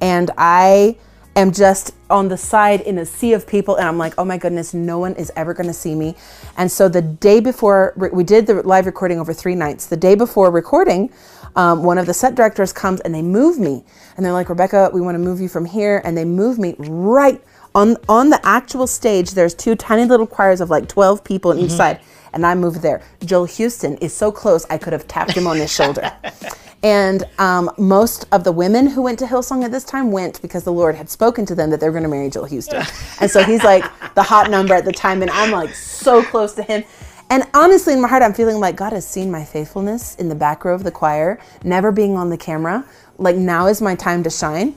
And 0.01 0.31
I 0.35 0.97
am 1.39 1.51
just 1.51 1.93
on 2.09 2.27
the 2.27 2.37
side 2.37 2.81
in 2.81 2.97
a 2.97 3.05
sea 3.05 3.33
of 3.33 3.47
people. 3.47 3.75
And 3.75 3.87
I'm 3.87 3.97
like, 3.97 4.13
oh 4.17 4.25
my 4.25 4.37
goodness, 4.37 4.73
no 4.73 4.99
one 4.99 5.15
is 5.15 5.31
ever 5.35 5.53
going 5.53 5.67
to 5.67 5.73
see 5.73 5.95
me. 5.95 6.15
And 6.57 6.71
so 6.71 6.89
the 6.89 7.01
day 7.01 7.39
before, 7.39 7.93
we 7.95 8.23
did 8.23 8.47
the 8.47 8.61
live 8.63 8.85
recording 8.85 9.19
over 9.19 9.33
three 9.33 9.55
nights. 9.55 9.87
The 9.87 9.97
day 9.97 10.15
before 10.15 10.51
recording, 10.51 11.11
um, 11.55 11.83
one 11.83 11.97
of 11.97 12.05
the 12.05 12.13
set 12.13 12.35
directors 12.35 12.71
comes 12.71 13.01
and 13.01 13.13
they 13.13 13.21
move 13.21 13.59
me. 13.59 13.83
And 14.15 14.25
they're 14.25 14.33
like, 14.33 14.49
Rebecca, 14.49 14.91
we 14.93 15.01
want 15.01 15.15
to 15.15 15.19
move 15.19 15.39
you 15.41 15.49
from 15.49 15.65
here. 15.65 16.01
And 16.03 16.17
they 16.17 16.25
move 16.25 16.59
me 16.59 16.75
right 16.77 17.41
on 17.75 17.97
on 18.07 18.29
the 18.29 18.45
actual 18.45 18.87
stage 18.87 19.31
there's 19.31 19.53
two 19.53 19.75
tiny 19.75 20.03
little 20.03 20.25
choirs 20.25 20.59
of 20.59 20.71
like 20.71 20.87
12 20.87 21.23
people 21.23 21.51
on 21.51 21.59
each 21.59 21.69
side 21.69 21.99
and 22.33 22.45
i 22.45 22.55
moved 22.55 22.81
there 22.81 22.99
joel 23.23 23.45
houston 23.45 23.95
is 23.97 24.11
so 24.11 24.31
close 24.31 24.65
i 24.71 24.77
could 24.77 24.91
have 24.91 25.07
tapped 25.07 25.33
him 25.33 25.45
on 25.45 25.55
his 25.57 25.71
shoulder 25.71 26.11
and 26.81 27.23
um, 27.39 27.69
most 27.77 28.25
of 28.31 28.43
the 28.43 28.51
women 28.51 28.87
who 28.87 29.01
went 29.01 29.19
to 29.19 29.25
hillsong 29.25 29.63
at 29.65 29.71
this 29.71 29.83
time 29.83 30.11
went 30.11 30.41
because 30.41 30.63
the 30.63 30.71
lord 30.71 30.95
had 30.95 31.09
spoken 31.09 31.45
to 31.45 31.53
them 31.55 31.69
that 31.69 31.79
they 31.79 31.87
were 31.87 31.93
going 31.93 32.03
to 32.03 32.09
marry 32.09 32.29
joel 32.29 32.45
houston 32.45 32.83
and 33.21 33.29
so 33.29 33.43
he's 33.43 33.63
like 33.63 33.83
the 34.15 34.23
hot 34.23 34.49
number 34.49 34.73
at 34.73 34.85
the 34.85 34.91
time 34.91 35.21
and 35.21 35.31
i'm 35.31 35.51
like 35.51 35.73
so 35.73 36.23
close 36.23 36.53
to 36.53 36.63
him 36.63 36.83
and 37.31 37.43
honestly, 37.53 37.93
in 37.93 38.01
my 38.01 38.07
heart, 38.07 38.23
I'm 38.23 38.33
feeling 38.33 38.59
like 38.59 38.75
God 38.75 38.91
has 38.91 39.07
seen 39.07 39.29
my 39.29 39.45
faithfulness 39.45 40.15
in 40.15 40.29
the 40.29 40.35
back 40.35 40.65
row 40.65 40.73
of 40.73 40.83
the 40.83 40.89
choir, 40.89 41.39
never 41.63 41.91
being 41.91 42.17
on 42.17 42.31
the 42.31 42.37
camera. 42.37 42.83
Like 43.19 43.35
now 43.35 43.67
is 43.67 43.83
my 43.83 43.93
time 43.93 44.23
to 44.23 44.31
shine. 44.31 44.75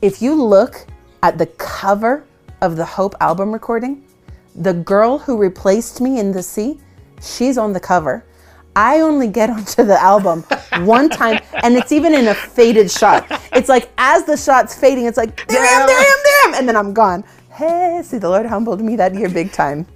If 0.00 0.22
you 0.22 0.42
look 0.42 0.86
at 1.22 1.36
the 1.36 1.46
cover 1.46 2.24
of 2.62 2.76
the 2.76 2.84
Hope 2.84 3.14
album 3.20 3.52
recording, 3.52 4.02
the 4.54 4.72
girl 4.72 5.18
who 5.18 5.36
replaced 5.36 6.00
me 6.00 6.18
in 6.18 6.32
the 6.32 6.42
sea, 6.42 6.78
she's 7.20 7.58
on 7.58 7.74
the 7.74 7.80
cover. 7.80 8.24
I 8.76 9.00
only 9.00 9.26
get 9.26 9.50
onto 9.56 9.82
the 9.84 10.00
album 10.00 10.44
one 10.86 11.08
time, 11.08 11.40
and 11.64 11.74
it's 11.76 11.90
even 11.90 12.14
in 12.14 12.28
a 12.28 12.34
faded 12.34 12.90
shot. 12.90 13.26
It's 13.52 13.68
like 13.68 13.90
as 13.98 14.24
the 14.24 14.36
shot's 14.36 14.74
fading, 14.78 15.06
it's 15.06 15.16
like 15.16 15.46
there 15.48 15.62
I 15.62 15.66
am, 15.66 15.86
there 15.86 15.96
I 15.96 16.02
am, 16.02 16.18
there 16.22 16.40
I 16.42 16.44
am, 16.48 16.54
and 16.54 16.68
then 16.68 16.76
I'm 16.76 16.92
gone. 16.92 17.24
Hey, 17.50 18.02
see, 18.04 18.18
the 18.18 18.28
Lord 18.28 18.46
humbled 18.46 18.82
me 18.82 18.94
that 18.96 19.14
year 19.14 19.30
big 19.30 19.50
time. 19.50 19.86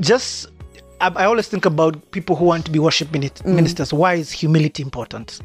Just, 0.00 0.46
I, 1.00 1.08
I 1.08 1.24
always 1.26 1.46
think 1.48 1.66
about 1.66 2.10
people 2.10 2.36
who 2.36 2.46
want 2.46 2.64
to 2.64 2.70
be 2.70 2.78
worship 2.78 3.08
Mm. 3.08 3.44
ministers. 3.44 3.92
Why 3.92 4.14
is 4.14 4.30
humility 4.32 4.82
important? 4.82 5.40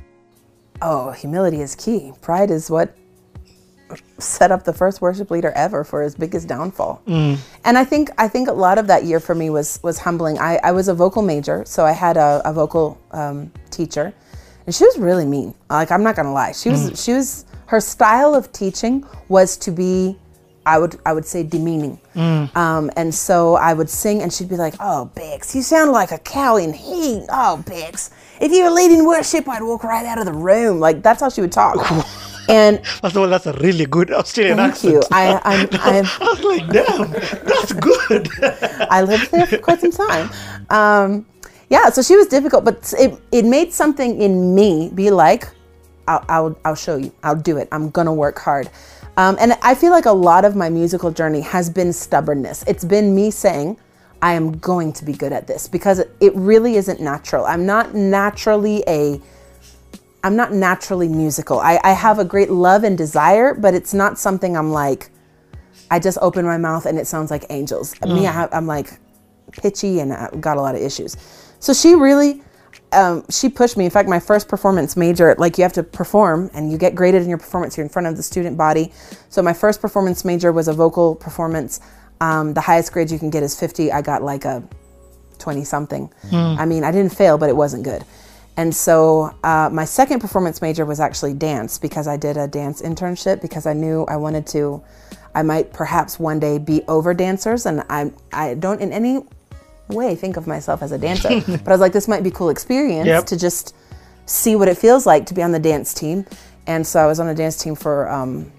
Oh, 0.81 1.11
humility 1.11 1.61
is 1.61 1.75
key. 1.75 2.13
Pride 2.21 2.51
is 2.51 2.69
what 2.69 2.95
set 4.19 4.51
up 4.51 4.63
the 4.63 4.73
first 4.73 5.01
worship 5.01 5.31
leader 5.31 5.51
ever 5.55 5.83
for 5.83 6.01
his 6.01 6.15
biggest 6.15 6.47
downfall. 6.47 7.01
And 7.65 7.77
I 7.77 7.83
think 7.85 8.09
I 8.17 8.27
think 8.27 8.47
a 8.49 8.53
lot 8.53 8.77
of 8.77 8.87
that 8.87 9.03
year 9.05 9.19
for 9.19 9.35
me 9.35 9.49
was 9.49 9.79
was 9.83 9.99
humbling. 9.99 10.37
I, 10.39 10.59
I 10.63 10.71
was 10.71 10.87
a 10.87 10.93
vocal 10.93 11.21
major, 11.21 11.63
so 11.65 11.85
I 11.85 11.91
had 11.91 12.17
a, 12.17 12.41
a 12.45 12.53
vocal 12.53 12.97
um, 13.11 13.51
teacher, 13.71 14.13
and 14.65 14.73
she 14.75 14.85
was 14.85 14.97
really 14.97 15.25
mean. 15.25 15.53
Like 15.69 15.91
I'm 15.91 16.03
not 16.03 16.15
gonna 16.15 16.33
lie, 16.33 16.51
she 16.53 16.69
was 16.69 17.03
she 17.03 17.13
was 17.13 17.45
her 17.67 17.79
style 17.79 18.35
of 18.35 18.51
teaching 18.51 19.05
was 19.29 19.57
to 19.57 19.71
be. 19.71 20.17
I 20.65 20.79
would 20.79 20.97
I 21.05 21.11
would 21.11 21.25
say 21.25 21.43
demeaning, 21.43 21.99
um, 22.55 22.89
and 22.95 23.13
so 23.13 23.55
I 23.55 23.73
would 23.73 23.89
sing, 23.89 24.21
and 24.21 24.31
she'd 24.31 24.47
be 24.47 24.55
like, 24.55 24.75
"Oh, 24.79 25.11
Bix, 25.13 25.53
you 25.53 25.61
sound 25.61 25.91
like 25.91 26.11
a 26.13 26.17
cow 26.19 26.55
in 26.55 26.71
heat. 26.71 27.25
Oh, 27.27 27.61
Bix, 27.67 28.11
if 28.39 28.49
you 28.53 28.63
were 28.63 28.69
leading 28.69 29.05
worship, 29.05 29.45
I'd 29.49 29.61
walk 29.61 29.83
right 29.83 30.05
out 30.05 30.19
of 30.19 30.25
the 30.25 30.31
room." 30.31 30.79
Like 30.79 31.03
that's 31.03 31.19
how 31.19 31.27
she 31.27 31.41
would 31.41 31.51
talk. 31.51 31.75
and 32.49 32.85
First 32.85 33.15
of 33.15 33.17
all, 33.17 33.27
that's 33.27 33.45
a 33.45 33.53
really 33.53 33.85
good 33.85 34.11
Australian 34.11 34.57
thank 34.57 34.73
accent. 34.73 34.93
you. 34.93 35.01
I 35.11 35.41
I'm, 35.43 35.67
I'm 35.73 36.05
I 36.21 36.29
was 36.29 36.43
like, 36.43 36.67
damn, 36.69 37.11
that's 37.45 37.73
good. 37.73 38.29
I 38.89 39.01
lived 39.01 39.31
there 39.31 39.47
for 39.47 39.57
quite 39.57 39.81
some 39.81 39.91
time. 39.91 40.29
Um, 40.69 41.25
yeah, 41.69 41.89
so 41.89 42.01
she 42.01 42.15
was 42.15 42.27
difficult, 42.27 42.65
but 42.65 42.93
it, 42.99 43.19
it 43.31 43.45
made 43.45 43.73
something 43.73 44.21
in 44.21 44.53
me 44.53 44.91
be 44.93 45.09
like, 45.09 45.47
I'll, 46.07 46.23
I'll, 46.29 46.59
I'll 46.65 46.75
show 46.75 46.97
you. 46.97 47.11
I'll 47.23 47.35
do 47.35 47.57
it. 47.57 47.67
I'm 47.71 47.89
going 47.89 48.05
to 48.05 48.13
work 48.13 48.37
hard. 48.37 48.69
Um, 49.17 49.37
and 49.39 49.53
I 49.61 49.75
feel 49.75 49.91
like 49.91 50.05
a 50.05 50.11
lot 50.11 50.45
of 50.45 50.55
my 50.55 50.69
musical 50.69 51.11
journey 51.11 51.41
has 51.41 51.69
been 51.69 51.93
stubbornness. 51.93 52.63
It's 52.67 52.83
been 52.83 53.15
me 53.15 53.31
saying, 53.31 53.77
I 54.21 54.33
am 54.33 54.57
going 54.59 54.93
to 54.93 55.05
be 55.05 55.13
good 55.13 55.33
at 55.33 55.47
this 55.47 55.67
because 55.67 55.99
it 55.99 56.35
really 56.35 56.75
isn't 56.75 56.99
natural. 57.01 57.45
I'm 57.45 57.65
not 57.65 57.93
naturally 57.93 58.83
a 58.87 59.19
I'm 60.23 60.35
not 60.35 60.53
naturally 60.53 61.09
musical. 61.09 61.59
I, 61.59 61.79
I 61.83 61.91
have 61.91 62.17
a 62.17 62.25
great 62.25 62.49
love 62.49 62.83
and 62.83 62.97
desire, 62.97 63.53
but 63.53 63.73
it's 63.73 63.93
not 63.93 64.17
something 64.17 64.55
I'm 64.55 64.71
like, 64.71 65.09
I 65.91 65.99
just 65.99 66.17
open 66.21 66.45
my 66.45 66.57
mouth 66.57 66.85
and 66.85 66.97
it 66.97 67.07
sounds 67.07 67.29
like 67.29 67.45
angels. 67.49 67.93
Me, 68.01 68.25
I 68.25 68.31
have, 68.31 68.49
I'm 68.53 68.65
like 68.65 68.99
pitchy 69.51 69.99
and 69.99 70.13
I've 70.13 70.39
got 70.39 70.57
a 70.57 70.61
lot 70.61 70.75
of 70.75 70.81
issues. 70.81 71.17
So 71.59 71.73
she 71.73 71.93
really, 71.93 72.41
um, 72.93 73.25
she 73.29 73.49
pushed 73.49 73.75
me. 73.75 73.85
In 73.85 73.91
fact, 73.91 74.07
my 74.07 74.19
first 74.19 74.47
performance 74.47 74.95
major, 74.95 75.35
like 75.37 75.57
you 75.57 75.63
have 75.63 75.73
to 75.73 75.83
perform 75.83 76.49
and 76.53 76.71
you 76.71 76.77
get 76.77 76.95
graded 76.95 77.21
in 77.21 77.29
your 77.29 77.37
performance. 77.37 77.75
You're 77.75 77.85
in 77.85 77.89
front 77.89 78.07
of 78.07 78.15
the 78.15 78.23
student 78.23 78.57
body. 78.57 78.93
So 79.29 79.41
my 79.41 79.53
first 79.53 79.81
performance 79.81 80.23
major 80.23 80.51
was 80.53 80.67
a 80.69 80.73
vocal 80.73 81.15
performance. 81.15 81.81
Um, 82.21 82.53
the 82.53 82.61
highest 82.61 82.93
grade 82.93 83.11
you 83.11 83.19
can 83.19 83.29
get 83.29 83.43
is 83.43 83.59
50. 83.59 83.91
I 83.91 84.01
got 84.01 84.23
like 84.23 84.45
a 84.45 84.63
20 85.39 85.65
something. 85.65 86.09
I 86.31 86.65
mean, 86.65 86.85
I 86.85 86.91
didn't 86.91 87.13
fail, 87.13 87.37
but 87.37 87.49
it 87.49 87.55
wasn't 87.57 87.83
good. 87.83 88.05
And 88.55 88.73
so 88.75 89.35
uh, 89.43 89.69
my 89.71 89.85
second 89.85 90.19
performance 90.19 90.61
major 90.61 90.85
was 90.85 90.99
actually 90.99 91.33
dance 91.33 91.77
because 91.77 92.07
I 92.07 92.17
did 92.17 92.37
a 92.37 92.47
dance 92.47 92.81
internship 92.81 93.41
because 93.41 93.65
I 93.65 93.73
knew 93.73 94.05
I 94.05 94.15
wanted 94.17 94.45
to, 94.47 94.83
I 95.33 95.41
might 95.41 95.73
perhaps 95.73 96.19
one 96.19 96.39
day 96.39 96.59
be 96.59 96.83
over 96.87 97.13
dancers. 97.13 97.65
And 97.65 97.83
I, 97.89 98.11
I 98.31 98.53
don't 98.53 98.79
in 98.79 98.93
any 98.93 99.25
way 99.89 100.15
think 100.15 100.37
of 100.37 100.45
myself 100.45 100.83
as 100.83 100.91
a 100.91 100.97
dancer, 100.97 101.29
but 101.47 101.67
I 101.67 101.71
was 101.71 101.81
like, 101.81 101.93
this 101.93 102.07
might 102.07 102.23
be 102.23 102.29
a 102.29 102.33
cool 102.33 102.49
experience 102.49 103.07
Yep. 103.07 103.25
to 103.27 103.37
just 103.37 103.75
see 104.25 104.55
what 104.55 104.67
it 104.67 104.77
feels 104.77 105.05
like 105.05 105.25
to 105.27 105.33
be 105.33 105.41
on 105.41 105.51
the 105.51 105.59
dance 105.59 105.93
team. 105.93 106.25
And 106.67 106.85
so 106.85 106.99
I 106.99 107.07
was 107.07 107.19
on 107.19 107.27
a 107.27 107.35
dance 107.35 107.61
team 107.61 107.75
for 107.75 108.07
um, 108.09 108.51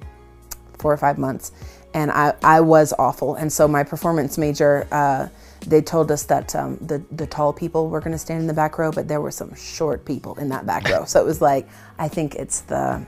four 0.78 0.92
or 0.92 0.96
five 0.96 1.18
months 1.18 1.52
and 1.94 2.10
I, 2.10 2.34
I 2.42 2.60
was 2.60 2.92
awful 2.98 3.36
and 3.36 3.50
so 3.50 3.66
my 3.68 3.84
performance 3.84 4.36
major 4.36 4.86
uh, 4.90 5.28
they 5.66 5.82
told 5.82 6.10
us 6.10 6.24
that 6.24 6.54
um, 6.56 6.78
the, 6.80 7.02
the 7.12 7.26
tall 7.26 7.52
people 7.52 7.88
were 7.88 8.00
going 8.00 8.12
to 8.12 8.18
stand 8.18 8.40
in 8.40 8.46
the 8.46 8.54
back 8.54 8.78
row 8.78 8.92
but 8.92 9.08
there 9.08 9.20
were 9.20 9.30
some 9.30 9.54
short 9.54 10.04
people 10.04 10.34
in 10.38 10.48
that 10.50 10.66
back 10.66 10.88
row. 10.88 11.04
So 11.04 11.20
it 11.20 11.26
was 11.26 11.40
like 11.42 11.68
i 11.98 12.08
think 12.08 12.34
it's 12.36 12.62
the 12.62 13.04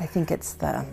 i 0.00 0.06
think 0.06 0.30
it's 0.30 0.54
the 0.54 0.86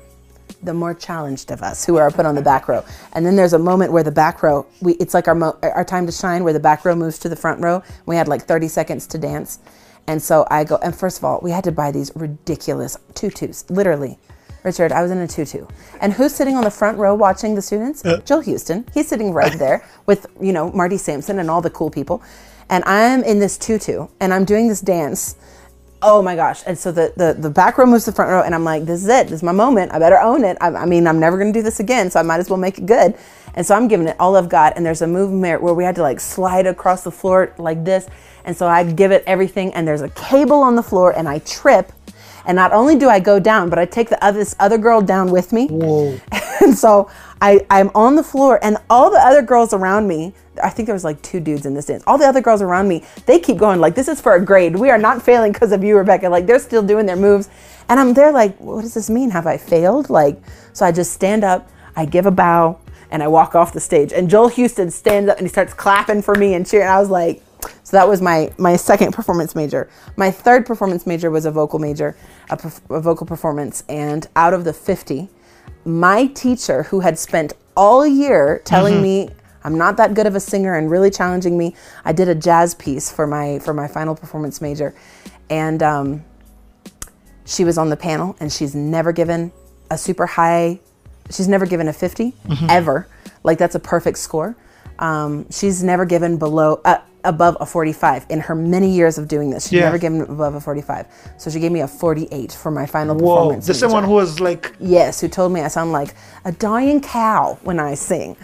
the 0.64 0.74
more 0.74 0.94
challenged 0.94 1.52
of 1.52 1.62
us 1.64 1.86
who 1.86 1.98
are 1.98 2.12
put 2.12 2.26
on 2.26 2.36
the 2.36 2.42
back 2.42 2.68
row. 2.68 2.84
And 3.14 3.26
then 3.26 3.36
there's 3.36 3.54
a 3.54 3.60
moment 3.60 3.92
where 3.92 4.04
the 4.04 4.12
back 4.12 4.44
row 4.44 4.66
we 4.82 4.94
it's 4.96 5.14
like 5.14 5.28
our 5.28 5.36
mo- 5.36 5.58
our 5.64 5.86
time 5.86 6.06
to 6.06 6.12
shine 6.12 6.44
where 6.44 6.54
the 6.54 6.60
back 6.60 6.86
row 6.86 6.96
moves 6.96 7.20
to 7.20 7.30
the 7.30 7.36
front 7.36 7.62
row. 7.62 7.84
We 8.06 8.16
had 8.16 8.28
like 8.28 8.44
30 8.44 8.68
seconds 8.68 9.08
to 9.08 9.18
dance. 9.18 9.60
And 10.08 10.22
so 10.22 10.48
i 10.52 10.64
go 10.64 10.78
and 10.84 10.96
first 10.96 11.18
of 11.20 11.26
all 11.26 11.40
we 11.44 11.52
had 11.52 11.64
to 11.66 11.72
buy 11.72 11.92
these 11.92 12.12
ridiculous 12.16 12.98
tutus 13.16 13.66
literally 13.70 14.20
Richard, 14.64 14.92
I 14.92 15.02
was 15.02 15.12
in 15.12 15.18
a 15.18 15.28
tutu. 15.28 15.66
And 16.02 16.14
who's 16.14 16.34
sitting 16.34 16.56
on 16.56 16.64
the 16.64 16.72
front 16.72 16.98
row 16.98 17.16
watching 17.16 17.56
the 17.56 17.62
students? 17.62 18.04
Joel 18.26 18.42
Houston. 18.42 18.86
He's 18.94 19.08
sitting 19.08 19.34
right 19.34 19.58
there 19.58 19.86
with, 20.06 20.28
you 20.40 20.54
know, 20.54 20.72
Marty 20.72 20.98
Sampson 20.98 21.40
and 21.40 21.50
all 21.50 21.62
the 21.62 21.70
cool 21.70 21.90
people. 21.90 22.22
And 22.70 22.84
I'm 22.86 23.24
in 23.24 23.40
this 23.40 23.58
tutu 23.58 24.08
and 24.20 24.34
I'm 24.34 24.46
doing 24.46 24.68
this 24.68 24.82
dance. 24.82 25.36
Oh 26.04 26.22
my 26.22 26.36
gosh. 26.36 26.64
And 26.66 26.78
so 26.78 26.92
the, 26.92 27.14
the, 27.16 27.36
the 27.40 27.50
back 27.50 27.78
row 27.78 27.86
moves 27.86 28.06
to 28.06 28.12
the 28.12 28.16
front 28.16 28.32
row 28.32 28.42
and 28.42 28.56
I'm 28.56 28.64
like, 28.64 28.86
this 28.86 29.04
is 29.04 29.10
it. 29.10 29.26
This 29.26 29.38
is 29.40 29.44
my 29.44 29.52
moment. 29.52 29.94
I 29.94 30.00
better 30.00 30.18
own 30.20 30.44
it. 30.44 30.58
I, 30.62 30.70
I 30.70 30.86
mean, 30.86 31.06
I'm 31.06 31.20
never 31.20 31.38
going 31.38 31.52
to 31.52 31.60
do 31.60 31.62
this 31.62 31.80
again. 31.80 32.10
So 32.10 32.20
I 32.20 32.24
might 32.24 32.40
as 32.40 32.50
well 32.50 32.58
make 32.58 32.78
it 32.78 32.86
good. 32.86 33.16
And 33.54 33.66
so 33.66 33.76
I'm 33.76 33.88
giving 33.88 34.08
it 34.08 34.16
all 34.20 34.36
I've 34.36 34.50
got. 34.50 34.78
And 34.78 34.86
there's 34.86 35.02
a 35.02 35.08
movement 35.08 35.62
where 35.62 35.74
we 35.74 35.84
had 35.84 35.96
to 35.96 36.02
like 36.02 36.20
slide 36.20 36.66
across 36.66 37.04
the 37.04 37.12
floor 37.12 37.54
like 37.58 37.84
this. 37.84 38.08
And 38.46 38.56
so 38.56 38.68
I 38.68 38.90
give 38.92 39.12
it 39.12 39.24
everything. 39.28 39.74
And 39.74 39.88
there's 39.88 40.02
a 40.02 40.10
cable 40.10 40.62
on 40.62 40.76
the 40.76 40.84
floor 40.84 41.16
and 41.16 41.28
I 41.28 41.40
trip 41.40 41.92
and 42.46 42.56
not 42.56 42.72
only 42.74 42.96
do 42.96 43.10
I 43.10 43.20
go 43.20 43.40
down, 43.40 43.70
but 43.70 43.80
I 43.80 43.86
take 43.86 44.10
the 44.10 44.24
other, 44.24 44.40
this 44.40 44.56
other 44.60 44.78
girl 44.78 45.02
down 45.02 45.32
with 45.32 45.52
me. 45.52 45.68
Whoa. 45.68 46.20
and 46.62 46.78
so 46.78 47.10
I, 47.42 47.66
I'm 47.70 47.90
on 47.96 48.16
the 48.16 48.24
floor, 48.24 48.60
and 48.64 48.78
all 48.90 49.10
the 49.10 49.20
other 49.20 49.42
girls 49.42 49.74
around 49.74 50.08
me, 50.08 50.34
I 50.62 50.70
think 50.70 50.86
there 50.86 50.96
was 50.96 51.04
like 51.04 51.22
two 51.22 51.40
dudes 51.40 51.66
in 51.66 51.74
this 51.74 51.86
dance. 51.86 52.04
All 52.06 52.18
the 52.18 52.26
other 52.26 52.42
girls 52.42 52.62
around 52.62 52.88
me, 52.88 53.04
they 53.26 53.40
keep 53.40 53.58
going 53.58 53.80
like, 53.80 53.96
"This 53.96 54.08
is 54.08 54.22
for 54.22 54.36
a 54.36 54.44
grade. 54.44 54.76
We 54.76 54.90
are 54.90 54.98
not 54.98 55.22
failing 55.22 55.52
because 55.52 55.72
of 55.72 55.84
you, 55.84 55.98
Rebecca." 55.98 56.30
Like 56.30 56.46
they're 56.46 56.60
still 56.60 56.84
doing 56.84 57.06
their 57.06 57.16
moves, 57.16 57.50
and 57.90 58.00
I'm 58.00 58.14
there 58.14 58.32
like, 58.32 58.58
"What 58.60 58.82
does 58.82 58.94
this 58.94 59.10
mean? 59.10 59.32
Have 59.32 59.48
I 59.48 59.58
failed?" 59.58 60.10
Like, 60.10 60.42
so 60.74 60.86
I 60.86 60.92
just 60.92 61.14
stand 61.14 61.44
up, 61.44 61.70
I 61.96 62.06
give 62.06 62.26
a 62.26 62.32
bow, 62.32 62.80
and 63.12 63.22
I 63.22 63.28
walk 63.28 63.56
off 63.56 63.74
the 63.74 63.80
stage. 63.80 64.14
And 64.14 64.30
Joel 64.30 64.48
Houston 64.48 64.90
stands 64.90 65.30
up 65.30 65.38
and 65.38 65.46
he 65.46 65.50
starts 65.50 65.74
clapping 65.74 66.22
for 66.22 66.34
me 66.36 66.54
and 66.54 66.66
cheering. 66.66 66.88
I 66.88 67.00
was 67.00 67.10
like, 67.10 67.44
so 67.84 67.98
that 67.98 68.08
was 68.08 68.22
my 68.22 68.52
my 68.58 68.76
second 68.76 69.14
performance 69.14 69.56
major. 69.56 69.90
My 70.16 70.32
third 70.32 70.66
performance 70.66 71.06
major 71.06 71.30
was 71.32 71.46
a 71.46 71.52
vocal 71.52 71.80
major, 71.80 72.16
a, 72.50 72.58
perf- 72.58 72.96
a 72.96 73.02
vocal 73.02 73.26
performance, 73.26 73.84
and 73.90 74.28
out 74.36 74.54
of 74.54 74.64
the 74.64 74.74
50, 74.74 75.30
my 75.86 76.28
teacher 76.28 76.84
who 76.84 77.00
had 77.00 77.18
spent 77.18 77.54
all 77.76 78.06
year 78.06 78.62
telling 78.66 79.02
me 79.02 79.30
I'm 79.64 79.78
not 79.78 79.98
that 79.98 80.14
good 80.14 80.28
of 80.28 80.36
a 80.36 80.40
singer 80.40 80.76
and 80.76 80.90
really 80.90 81.12
challenging 81.12 81.58
me, 81.58 81.76
I 82.04 82.14
did 82.14 82.28
a 82.28 82.36
jazz 82.36 82.76
piece 82.76 83.12
for 83.12 83.28
my 83.28 83.60
for 83.60 83.74
my 83.74 83.88
final 83.88 84.16
performance 84.16 84.62
major, 84.62 84.96
and 85.50 85.84
um, 85.84 86.24
she 87.46 87.64
was 87.64 87.78
on 87.78 87.90
the 87.90 87.98
panel 87.98 88.36
and 88.40 88.52
she's 88.52 88.76
never 88.76 89.12
given 89.12 89.52
a 89.90 89.98
super 89.98 90.26
high 90.26 90.80
she's 91.32 91.48
never 91.48 91.66
given 91.66 91.88
a 91.88 91.94
50 91.94 92.34
ever. 92.70 93.08
Like 93.44 93.58
that's 93.58 93.76
a 93.76 93.80
perfect 93.80 94.18
score. 94.18 94.56
Um, 95.00 95.50
she's 95.50 95.84
never 95.84 96.06
given 96.06 96.38
below 96.38 96.82
uh, 96.86 97.00
above 97.24 97.56
a 97.60 97.66
45 97.66 98.26
in 98.30 98.40
her 98.42 98.56
many 98.56 98.90
years 98.90 99.18
of 99.18 99.28
doing 99.28 99.50
this 99.50 99.68
She 99.68 99.78
Yeah. 99.78 99.90
never 99.90 100.10
me 100.10 100.20
above 100.22 100.56
a 100.56 100.62
45 100.62 101.06
so 101.38 101.50
she 101.50 101.60
gave 101.60 101.72
me 101.72 101.82
a 101.82 101.88
48 101.88 102.52
for 102.52 102.72
my 102.72 102.86
final 102.86 103.16
Whoa. 103.16 103.20
performance 103.36 103.66
There's 103.68 103.80
someone 103.80 104.04
major. 104.04 104.10
who 104.10 104.16
was 104.16 104.40
like, 104.40 104.74
Yes, 104.80 105.22
who 105.22 105.28
told 105.28 105.52
me 105.52 105.62
I 105.62 105.68
sound 105.68 105.92
like 105.92 106.16
a 106.46 106.52
dying 106.52 107.02
cow 107.02 107.58
when 107.64 107.80
I 107.80 107.94
sing. 107.96 108.36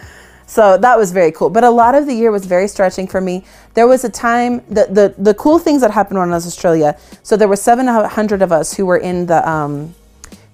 So 0.46 0.78
that 0.78 0.96
was 0.96 1.12
very 1.12 1.30
cool. 1.32 1.50
But 1.50 1.62
a 1.64 1.68
lot 1.70 1.94
of 1.94 2.06
the 2.06 2.14
year 2.14 2.30
was 2.30 2.46
very 2.46 2.68
stretching 2.68 3.06
for 3.06 3.20
me. 3.20 3.44
There 3.74 3.86
was 3.86 4.02
a 4.04 4.08
time 4.08 4.62
the 4.70 4.86
the, 4.98 5.14
the 5.18 5.34
cool 5.34 5.58
things 5.58 5.82
that 5.82 5.90
happened 5.90 6.18
when 6.18 6.30
I 6.30 6.34
was 6.34 6.46
Australia. 6.46 6.96
So 7.22 7.36
there 7.36 7.48
were 7.48 7.56
700 7.56 8.40
of 8.40 8.50
us 8.50 8.72
who 8.74 8.86
were 8.86 8.96
in 8.96 9.26
the 9.26 9.46
um, 9.46 9.94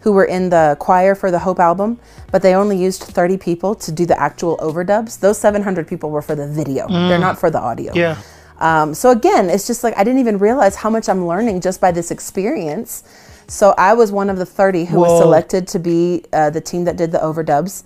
who 0.04 0.12
were 0.12 0.26
in 0.26 0.50
the 0.50 0.76
choir 0.80 1.14
for 1.14 1.30
the 1.30 1.38
Hope 1.38 1.58
album, 1.58 1.98
but 2.30 2.42
they 2.42 2.54
only 2.54 2.76
used 2.76 3.02
30 3.02 3.38
people 3.38 3.74
to 3.74 3.90
do 3.90 4.04
the 4.04 4.20
actual 4.20 4.58
overdubs. 4.58 5.18
Those 5.18 5.38
700 5.38 5.88
people 5.88 6.10
were 6.10 6.20
for 6.20 6.34
the 6.34 6.46
video. 6.46 6.86
They're 6.88 7.18
not 7.18 7.38
for 7.38 7.50
the 7.50 7.58
audio. 7.58 7.92
yeah. 7.94 8.20
Um, 8.58 8.94
so 8.94 9.10
again, 9.10 9.50
it's 9.50 9.66
just 9.66 9.82
like 9.82 9.94
I 9.96 10.04
didn't 10.04 10.20
even 10.20 10.38
realize 10.38 10.76
how 10.76 10.90
much 10.90 11.08
I'm 11.08 11.26
learning 11.26 11.60
just 11.62 11.80
by 11.80 11.90
this 11.90 12.10
experience. 12.10 13.02
So 13.48 13.74
I 13.78 13.94
was 13.94 14.12
one 14.12 14.30
of 14.30 14.36
the 14.36 14.46
30 14.46 14.84
who 14.84 14.98
Whoa. 14.98 15.02
was 15.02 15.22
selected 15.22 15.66
to 15.68 15.78
be 15.78 16.24
uh, 16.32 16.50
the 16.50 16.60
team 16.60 16.84
that 16.84 16.96
did 16.96 17.10
the 17.10 17.18
overdubs. 17.18 17.82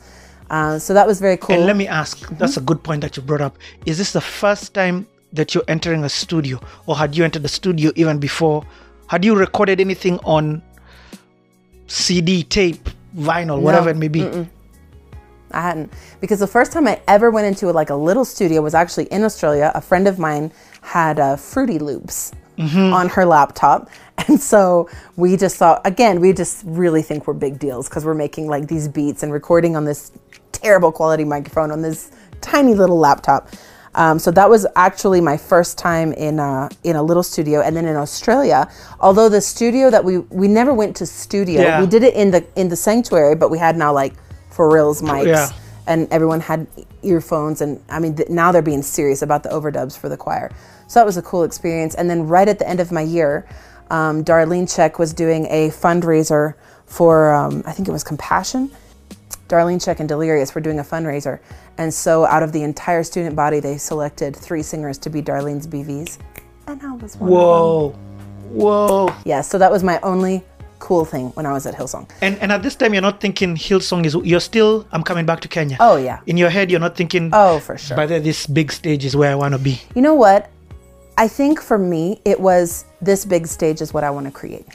Uh, 0.51 0.79
so 0.79 0.93
that 0.95 1.07
was 1.07 1.21
very 1.21 1.37
cool. 1.37 1.55
And 1.55 1.67
let 1.67 1.77
me 1.77 1.87
ask, 1.87 2.29
that's 2.37 2.57
a 2.57 2.61
good 2.61 2.83
point 2.83 3.01
that 3.03 3.17
you 3.17 3.23
brought 3.23 3.41
up. 3.41 3.57
Is 3.87 3.97
this 3.97 4.13
the 4.13 4.21
first 4.21 4.75
time 4.75 5.07
that 5.33 5.55
you're 5.55 5.65
entering 5.69 6.05
a 6.05 6.09
studio, 6.09 6.61
or 6.87 6.97
had 6.97 7.17
you 7.17 7.25
entered 7.25 7.45
the 7.45 7.49
studio 7.49 7.93
even 7.97 8.19
before? 8.19 8.65
Had 9.07 9.25
you 9.25 9.37
recorded 9.37 9.81
anything 9.81 10.19
on 10.25 10.63
CD, 11.89 12.45
tape, 12.45 12.89
vinyl, 13.17 13.61
whatever 13.61 13.91
it 13.91 13.97
may 13.97 14.09
be? 14.09 14.49
I 15.51 15.63
hadn't 15.63 15.93
because 16.21 16.41
the 16.41 16.47
first 16.47 16.73
time 16.73 16.87
I 16.87 17.01
ever 17.09 17.31
went 17.31 17.47
into 17.47 17.73
like 17.73 17.91
a 17.91 17.95
little 17.95 18.25
studio 18.25 18.63
was 18.63 18.75
actually 18.75 19.07
in 19.07 19.25
Australia. 19.25 19.73
A 19.75 19.81
friend 19.81 20.07
of 20.07 20.19
mine 20.19 20.53
had 20.83 21.19
uh, 21.19 21.37
Fruity 21.37 21.79
Loops 21.79 22.33
on 22.59 23.09
her 23.09 23.25
laptop, 23.25 23.89
and 24.29 24.41
so 24.41 24.89
we 25.17 25.37
just 25.37 25.57
saw 25.57 25.81
again. 25.85 26.21
We 26.21 26.33
just 26.33 26.63
really 26.67 27.03
think 27.03 27.27
we're 27.27 27.35
big 27.35 27.59
deals 27.59 27.89
because 27.89 28.05
we're 28.05 28.15
making 28.15 28.49
like 28.49 28.69
these 28.69 28.89
beats 28.89 29.23
and 29.23 29.33
recording 29.33 29.77
on 29.77 29.85
this 29.85 30.13
terrible 30.53 30.93
quality 30.93 31.25
microphone 31.25 31.71
on 31.71 31.83
this 31.83 32.11
tiny 32.41 32.75
little 32.75 32.99
laptop. 32.99 33.49
Um, 33.99 34.21
so 34.21 34.31
that 34.31 34.49
was 34.49 34.65
actually 34.77 35.21
my 35.21 35.37
first 35.37 35.77
time 35.77 36.13
in 36.13 36.39
uh, 36.39 36.69
in 36.85 36.95
a 36.95 37.03
little 37.03 37.25
studio, 37.25 37.61
and 37.63 37.75
then 37.77 37.85
in 37.85 37.97
Australia. 37.97 38.71
Although 39.01 39.29
the 39.29 39.41
studio 39.41 39.91
that 39.91 40.05
we 40.05 40.19
we 40.31 40.47
never 40.47 40.73
went 40.73 40.95
to 40.97 41.05
studio, 41.07 41.61
Yeah. 41.63 41.81
we 41.81 41.87
did 41.89 42.05
it 42.05 42.15
in 42.15 42.31
the 42.31 42.45
in 42.55 42.69
the 42.69 42.77
sanctuary, 42.77 43.35
but 43.35 43.51
we 43.51 43.59
had 43.59 43.77
now 43.77 43.93
like 43.93 44.15
for 44.51 44.71
reals 44.73 45.03
mics, 45.03 45.27
Yeah. 45.27 45.49
and 45.89 46.07
everyone 46.13 46.39
had 46.41 46.69
earphones, 47.03 47.61
and 47.61 47.81
I 47.91 47.99
mean 47.99 48.15
th- 48.15 48.29
now 48.29 48.53
they're 48.53 48.63
being 48.73 48.83
serious 48.83 49.21
about 49.23 49.43
the 49.43 49.49
overdubs 49.49 49.99
for 49.99 50.09
the 50.09 50.17
choir. 50.17 50.51
So 50.87 51.01
that 51.01 51.07
was 51.07 51.17
a 51.17 51.23
cool 51.23 51.43
experience. 51.43 51.97
And 51.97 52.09
then 52.09 52.29
right 52.29 52.49
at 52.49 52.59
the 52.61 52.69
end 52.69 52.79
of 52.81 52.93
my 52.93 53.03
year, 53.03 53.47
um, 53.91 54.23
Darlene 54.25 54.69
Zschech 54.73 54.99
was 55.01 55.13
doing 55.13 55.47
a 55.51 55.71
fundraiser 55.71 56.55
for 56.87 57.35
um, 57.35 57.65
I 57.67 57.73
think 57.73 57.89
it 57.89 57.93
was 57.93 58.05
Compassion. 58.05 58.71
Darlene 59.49 59.79
Zschech 59.79 60.01
and 60.01 60.09
Delirious 60.09 60.55
were 60.55 60.61
doing 60.61 60.79
a 60.79 60.85
fundraiser. 60.85 61.41
And 61.79 61.93
so 61.93 62.27
out 62.27 62.43
of 62.43 62.53
the 62.53 62.63
entire 62.63 63.03
student 63.03 63.35
body, 63.35 63.61
they 63.61 63.79
selected 63.79 64.37
three 64.37 64.63
singers 64.63 64.99
to 64.99 65.11
be 65.11 65.23
Darlene's 65.23 65.67
BVs. 65.67 66.19
And 66.67 66.83
I 66.83 66.93
was 66.93 67.17
one. 67.17 67.31
Whoa, 67.31 67.89
whoa. 68.51 69.15
Yeah, 69.25 69.41
so 69.41 69.59
that 69.59 69.71
was 69.71 69.83
my 69.83 69.99
only 70.03 70.45
cool 70.79 71.05
thing 71.05 71.31
when 71.31 71.47
I 71.47 71.53
was 71.53 71.67
at 71.67 71.75
Hillsong. 71.75 72.09
And 72.21 72.39
and 72.39 72.53
at 72.53 72.63
this 72.63 72.77
time, 72.77 72.93
you're 72.93 73.03
not 73.03 73.21
thinking 73.21 73.57
Hillsong 73.57 74.05
is. 74.05 74.15
You're 74.23 74.41
still. 74.41 74.87
I'm 74.93 75.03
coming 75.03 75.27
back 75.27 75.41
to 75.41 75.49
Kenya. 75.49 75.77
Oh, 75.81 75.97
yeah. 75.97 76.21
In 76.27 76.37
your 76.37 76.51
head, 76.51 76.71
you're 76.71 76.81
not 76.81 76.97
thinking. 76.97 77.31
Oh, 77.33 77.59
for 77.59 77.79
sure. 77.79 78.07
The 78.07 78.21
this 78.21 78.47
big 78.47 78.71
stage 78.71 79.05
is 79.05 79.17
where 79.17 79.33
I 79.33 79.35
want 79.35 79.55
to 79.55 79.59
be. 79.59 79.81
You 79.95 80.03
know 80.03 80.15
what? 80.15 80.51
I 81.19 81.27
think 81.27 81.61
for 81.61 81.79
me, 81.79 82.21
it 82.25 82.39
was 82.39 82.85
this 83.03 83.25
big 83.25 83.49
stage 83.49 83.81
is 83.81 83.93
what 83.93 84.05
I 84.05 84.11
want 84.11 84.27
to 84.27 84.33
create. 84.33 84.67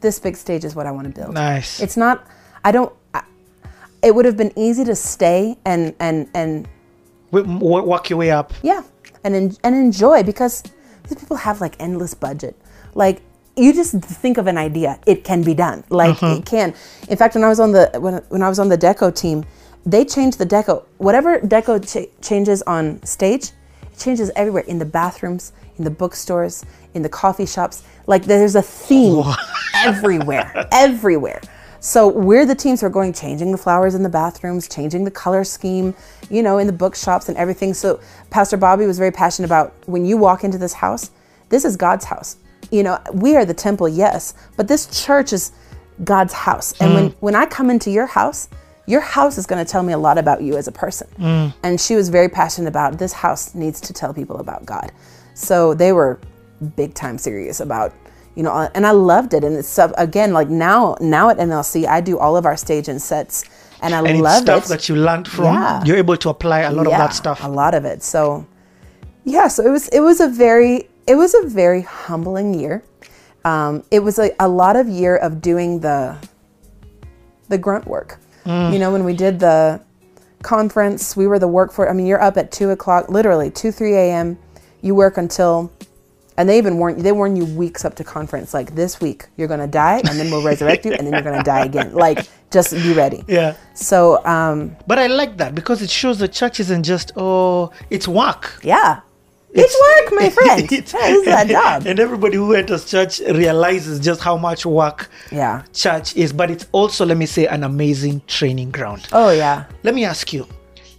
This 0.00 0.18
big 0.18 0.36
stage 0.36 0.64
is 0.64 0.74
what 0.74 0.86
I 0.86 0.90
want 0.90 1.06
to 1.06 1.12
build. 1.12 1.34
Nice. 1.34 1.80
It's 1.80 1.98
not, 1.98 2.26
I 2.64 2.72
don't, 2.72 2.90
it 4.02 4.14
would 4.14 4.24
have 4.24 4.36
been 4.36 4.52
easy 4.56 4.84
to 4.84 4.94
stay 4.94 5.56
and, 5.64 5.94
and, 6.00 6.28
and 6.34 6.68
W- 7.32 7.58
w- 7.58 7.84
Work 7.86 8.10
your 8.10 8.18
way 8.18 8.30
up. 8.30 8.52
yeah, 8.62 8.82
and, 9.24 9.34
en- 9.34 9.56
and 9.64 9.74
enjoy 9.74 10.22
because 10.22 10.62
these 11.08 11.18
people 11.18 11.36
have 11.36 11.60
like 11.60 11.74
endless 11.80 12.12
budget. 12.14 12.54
Like, 12.94 13.22
you 13.56 13.72
just 13.72 13.94
think 14.02 14.38
of 14.38 14.46
an 14.46 14.58
idea, 14.58 14.98
it 15.06 15.24
can 15.24 15.42
be 15.42 15.54
done. 15.54 15.84
Like, 15.88 16.16
mm-hmm. 16.16 16.40
it 16.40 16.46
can. 16.46 16.74
In 17.08 17.16
fact, 17.16 17.34
when 17.34 17.44
I 17.44 17.48
was 17.48 17.60
on 17.60 17.72
the, 17.72 17.90
when, 17.98 18.14
when 18.28 18.42
I 18.42 18.48
was 18.48 18.58
on 18.58 18.68
the 18.68 18.76
deco 18.78 19.14
team, 19.14 19.44
they 19.86 20.04
changed 20.04 20.38
the 20.38 20.46
deco. 20.46 20.84
Whatever 20.98 21.38
deco 21.40 21.80
ch- 21.82 22.08
changes 22.24 22.62
on 22.62 23.02
stage, 23.04 23.50
it 23.82 23.98
changes 23.98 24.30
everywhere 24.36 24.64
in 24.64 24.78
the 24.78 24.84
bathrooms, 24.84 25.52
in 25.78 25.84
the 25.84 25.90
bookstores, 25.90 26.64
in 26.94 27.02
the 27.02 27.08
coffee 27.08 27.46
shops. 27.46 27.82
Like 28.06 28.24
there's 28.24 28.54
a 28.56 28.62
theme 28.62 29.24
everywhere, 29.76 30.66
everywhere. 30.72 31.40
So 31.82 32.06
we're 32.06 32.46
the 32.46 32.54
teams 32.54 32.80
who 32.80 32.86
are 32.86 32.90
going 32.90 33.12
changing 33.12 33.50
the 33.50 33.58
flowers 33.58 33.96
in 33.96 34.04
the 34.04 34.08
bathrooms, 34.08 34.68
changing 34.68 35.02
the 35.02 35.10
color 35.10 35.42
scheme, 35.42 35.96
you 36.30 36.40
know, 36.40 36.58
in 36.58 36.68
the 36.68 36.72
bookshops 36.72 37.28
and 37.28 37.36
everything. 37.36 37.74
So 37.74 37.98
Pastor 38.30 38.56
Bobbie 38.56 38.86
was 38.86 38.98
very 38.98 39.10
passionate 39.10 39.46
about 39.46 39.74
when 39.86 40.06
you 40.06 40.16
walk 40.16 40.44
into 40.44 40.58
this 40.58 40.74
house, 40.74 41.10
this 41.48 41.64
is 41.64 41.76
God's 41.76 42.04
house. 42.04 42.36
You 42.70 42.84
know, 42.84 43.00
we 43.12 43.34
are 43.34 43.44
the 43.44 43.52
temple, 43.52 43.88
yes, 43.88 44.34
but 44.56 44.68
this 44.68 45.04
church 45.04 45.32
is 45.32 45.50
God's 46.04 46.32
house. 46.32 46.72
And 46.80 46.94
when 46.94 47.10
mm. 47.10 47.16
when 47.18 47.34
I 47.34 47.46
come 47.46 47.68
into 47.68 47.90
your 47.90 48.06
house, 48.06 48.48
your 48.86 49.00
house 49.00 49.36
is 49.36 49.44
going 49.44 49.64
to 49.64 49.68
tell 49.68 49.82
me 49.82 49.92
a 49.92 49.98
lot 49.98 50.18
about 50.18 50.40
you 50.40 50.56
as 50.56 50.68
a 50.68 50.72
person. 50.72 51.08
Mm. 51.18 51.52
And 51.64 51.80
she 51.80 51.96
was 51.96 52.10
very 52.10 52.28
passionate 52.28 52.68
about 52.68 52.96
this 52.96 53.12
house 53.12 53.56
needs 53.56 53.80
to 53.80 53.92
tell 53.92 54.14
people 54.14 54.36
about 54.38 54.64
God. 54.64 54.92
So 55.34 55.74
they 55.74 55.90
were 55.92 56.20
big 56.76 56.94
time 56.94 57.18
serious 57.18 57.58
about 57.58 57.92
you 58.34 58.42
know 58.42 58.70
and 58.74 58.86
I 58.86 58.92
loved 58.92 59.34
it 59.34 59.44
and 59.44 59.56
it's 59.56 59.78
again 59.78 60.32
like 60.32 60.48
now 60.48 60.96
now 61.00 61.28
at 61.30 61.38
NLC 61.38 61.86
I 61.86 62.00
do 62.00 62.18
all 62.18 62.36
of 62.36 62.46
our 62.46 62.56
stage 62.56 62.88
and 62.88 63.00
sets 63.00 63.44
and 63.82 63.94
I 63.94 63.98
And 64.08 64.20
love 64.22 64.42
stuff 64.42 64.66
it. 64.66 64.68
that 64.68 64.88
you 64.88 64.96
learned 64.96 65.26
from. 65.28 65.54
Yeah. 65.54 65.84
You're 65.84 65.96
able 65.96 66.16
to 66.16 66.28
apply 66.30 66.60
a 66.60 66.72
lot 66.72 66.86
of 66.86 66.92
that 66.92 67.12
stuff. 67.14 67.42
A 67.44 67.48
lot 67.48 67.74
of 67.74 67.84
it. 67.84 68.02
So 68.02 68.46
yeah, 69.24 69.48
so 69.48 69.64
it 69.66 69.70
was 69.70 69.88
it 69.88 70.00
was 70.00 70.20
a 70.20 70.28
very 70.28 70.88
it 71.06 71.16
was 71.16 71.34
a 71.34 71.46
very 71.48 71.82
humbling 71.82 72.54
year. 72.58 72.82
Um, 73.44 73.82
it 73.90 74.00
was 74.00 74.18
a, 74.20 74.30
a 74.38 74.48
lot 74.48 74.76
of 74.76 74.88
year 74.88 75.16
of 75.16 75.40
doing 75.42 75.80
the 75.80 76.16
the 77.48 77.58
grunt 77.58 77.86
work. 77.86 78.18
Mm. 78.46 78.72
You 78.72 78.78
know, 78.78 78.92
when 78.92 79.04
we 79.04 79.14
did 79.14 79.40
the 79.40 79.80
conference, 80.42 81.16
we 81.16 81.26
were 81.26 81.38
the 81.38 81.48
work 81.48 81.72
for 81.72 81.90
I 81.90 81.92
mean, 81.92 82.06
you're 82.06 82.22
up 82.22 82.36
at 82.36 82.52
two 82.52 82.70
o'clock, 82.70 83.08
literally 83.08 83.50
two, 83.50 83.72
three 83.72 83.94
AM. 83.94 84.38
You 84.80 84.94
work 84.94 85.16
until 85.18 85.72
and 86.42 86.48
they 86.50 86.58
even 86.58 86.74
warn 86.80 86.98
they 87.06 87.12
warn 87.12 87.36
you 87.40 87.44
weeks 87.62 87.84
up 87.86 87.94
to 88.00 88.04
conference, 88.16 88.52
like 88.58 88.74
this 88.74 89.00
week 89.00 89.20
you're 89.36 89.46
gonna 89.54 89.68
die 89.84 89.98
and 90.08 90.14
then 90.18 90.26
we'll 90.32 90.42
resurrect 90.52 90.84
you 90.84 90.92
and 90.96 91.02
then 91.06 91.12
you're 91.14 91.22
gonna 91.30 91.44
die 91.54 91.64
again. 91.70 91.88
Like 92.06 92.26
just 92.50 92.72
be 92.86 92.92
ready. 93.02 93.20
Yeah. 93.38 93.54
So 93.74 93.98
um 94.34 94.56
But 94.90 94.98
I 94.98 95.06
like 95.06 95.32
that 95.42 95.54
because 95.54 95.78
it 95.86 95.90
shows 96.00 96.16
the 96.18 96.26
church 96.38 96.56
isn't 96.64 96.82
just 96.94 97.12
oh, 97.16 97.70
it's 97.90 98.08
work. 98.08 98.44
yeah. 98.74 99.00
It's, 99.54 99.76
work, 99.86 100.06
my 100.22 100.28
friend. 100.38 100.60
It's- 100.72 100.94
Yeah, 100.94 101.08
is 101.16 101.26
a 101.42 101.52
job. 101.56 101.78
And 101.90 102.00
everybody 102.00 102.36
who 102.42 102.54
enters 102.54 102.82
church 102.94 103.20
realizes 103.20 104.00
just 104.00 104.20
how 104.28 104.36
much 104.48 104.64
work 104.64 105.10
Yeah. 105.30 105.62
church 105.84 106.16
is. 106.16 106.32
But 106.40 106.50
it's 106.50 106.66
also, 106.72 107.04
let 107.04 107.18
me 107.18 107.26
say, 107.26 107.44
an 107.56 107.62
amazing 107.62 108.16
training 108.36 108.70
ground. 108.76 109.02
Oh 109.12 109.30
yeah. 109.30 109.56
Let 109.86 109.94
me 109.94 110.04
ask 110.12 110.32
you, 110.32 110.42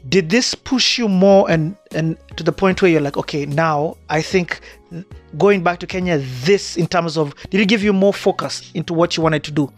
did 0.10 0.30
this 0.30 0.54
push 0.54 0.98
you 0.98 1.08
more 1.08 1.50
and 1.50 1.76
and 1.92 2.18
to 2.36 2.44
the 2.44 2.52
point 2.52 2.82
where 2.82 2.92
you're 2.92 3.02
like, 3.02 3.18
okay, 3.18 3.46
now 3.46 3.96
I 4.10 4.22
think 4.22 4.60
going 5.38 5.64
back 5.64 5.80
to 5.80 5.88
Kenya, 5.88 6.18
this 6.44 6.76
in 6.78 6.88
terms 6.88 7.18
of 7.18 7.34
did 7.50 7.62
it 7.62 7.68
give 7.68 7.84
you 7.84 7.94
more 7.94 8.14
focus 8.14 8.70
into 8.74 8.94
what 8.94 9.16
you 9.18 9.24
wanted 9.24 9.44
to 9.46 9.52
do? 9.52 9.72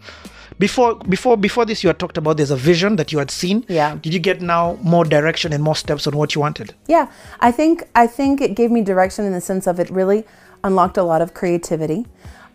Before 0.58 0.94
before 0.96 1.36
before 1.36 1.64
this 1.66 1.84
you 1.84 1.88
had 1.88 1.98
talked 1.98 2.16
about 2.18 2.38
there's 2.38 2.50
a 2.50 2.56
vision 2.56 2.96
that 2.96 3.12
you 3.12 3.18
had 3.18 3.30
seen. 3.30 3.64
Yeah. 3.68 3.96
Did 4.00 4.14
you 4.14 4.20
get 4.20 4.40
now 4.40 4.78
more 4.82 5.04
direction 5.04 5.52
and 5.52 5.62
more 5.62 5.76
steps 5.76 6.06
on 6.06 6.16
what 6.16 6.34
you 6.34 6.40
wanted? 6.40 6.74
Yeah, 6.88 7.10
I 7.40 7.52
think 7.52 7.84
I 7.94 8.06
think 8.06 8.40
it 8.40 8.54
gave 8.56 8.70
me 8.70 8.80
direction 8.82 9.26
in 9.26 9.32
the 9.32 9.40
sense 9.40 9.66
of 9.66 9.78
it 9.78 9.90
really 9.90 10.24
unlocked 10.64 10.96
a 10.96 11.02
lot 11.02 11.20
of 11.22 11.34
creativity. 11.34 12.06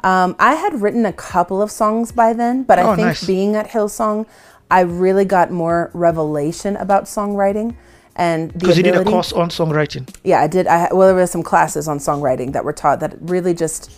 Um, 0.04 0.36
I 0.40 0.56
had 0.56 0.82
written 0.82 1.06
a 1.06 1.14
couple 1.14 1.62
of 1.62 1.70
songs 1.70 2.12
by 2.12 2.34
then, 2.34 2.64
but 2.64 2.80
I 2.80 2.82
Oh, 2.84 2.96
think 2.96 3.06
nice. 3.10 3.24
being 3.24 3.56
at 3.56 3.70
Hillsong, 3.70 4.26
I 4.72 4.82
really 4.82 5.26
got 5.26 5.52
more 5.52 5.92
revelation 5.94 6.78
about 6.78 7.04
songwriting 7.04 7.76
and 8.16 8.54
Because 8.54 8.78
you 8.78 8.84
did 8.84 8.96
a 8.96 9.04
course 9.04 9.32
on 9.32 9.50
songwriting. 9.50 10.14
Yeah, 10.24 10.42
I 10.42 10.48
did. 10.48 10.68
I 10.68 10.90
well, 10.92 11.08
there 11.08 11.16
were 11.16 11.28
some 11.28 11.44
classes 11.44 11.88
on 11.88 12.00
songwriting 12.00 12.54
that 12.54 12.66
were 12.66 12.74
taught 12.74 13.00
that 13.00 13.16
really 13.22 13.54
just 13.54 13.92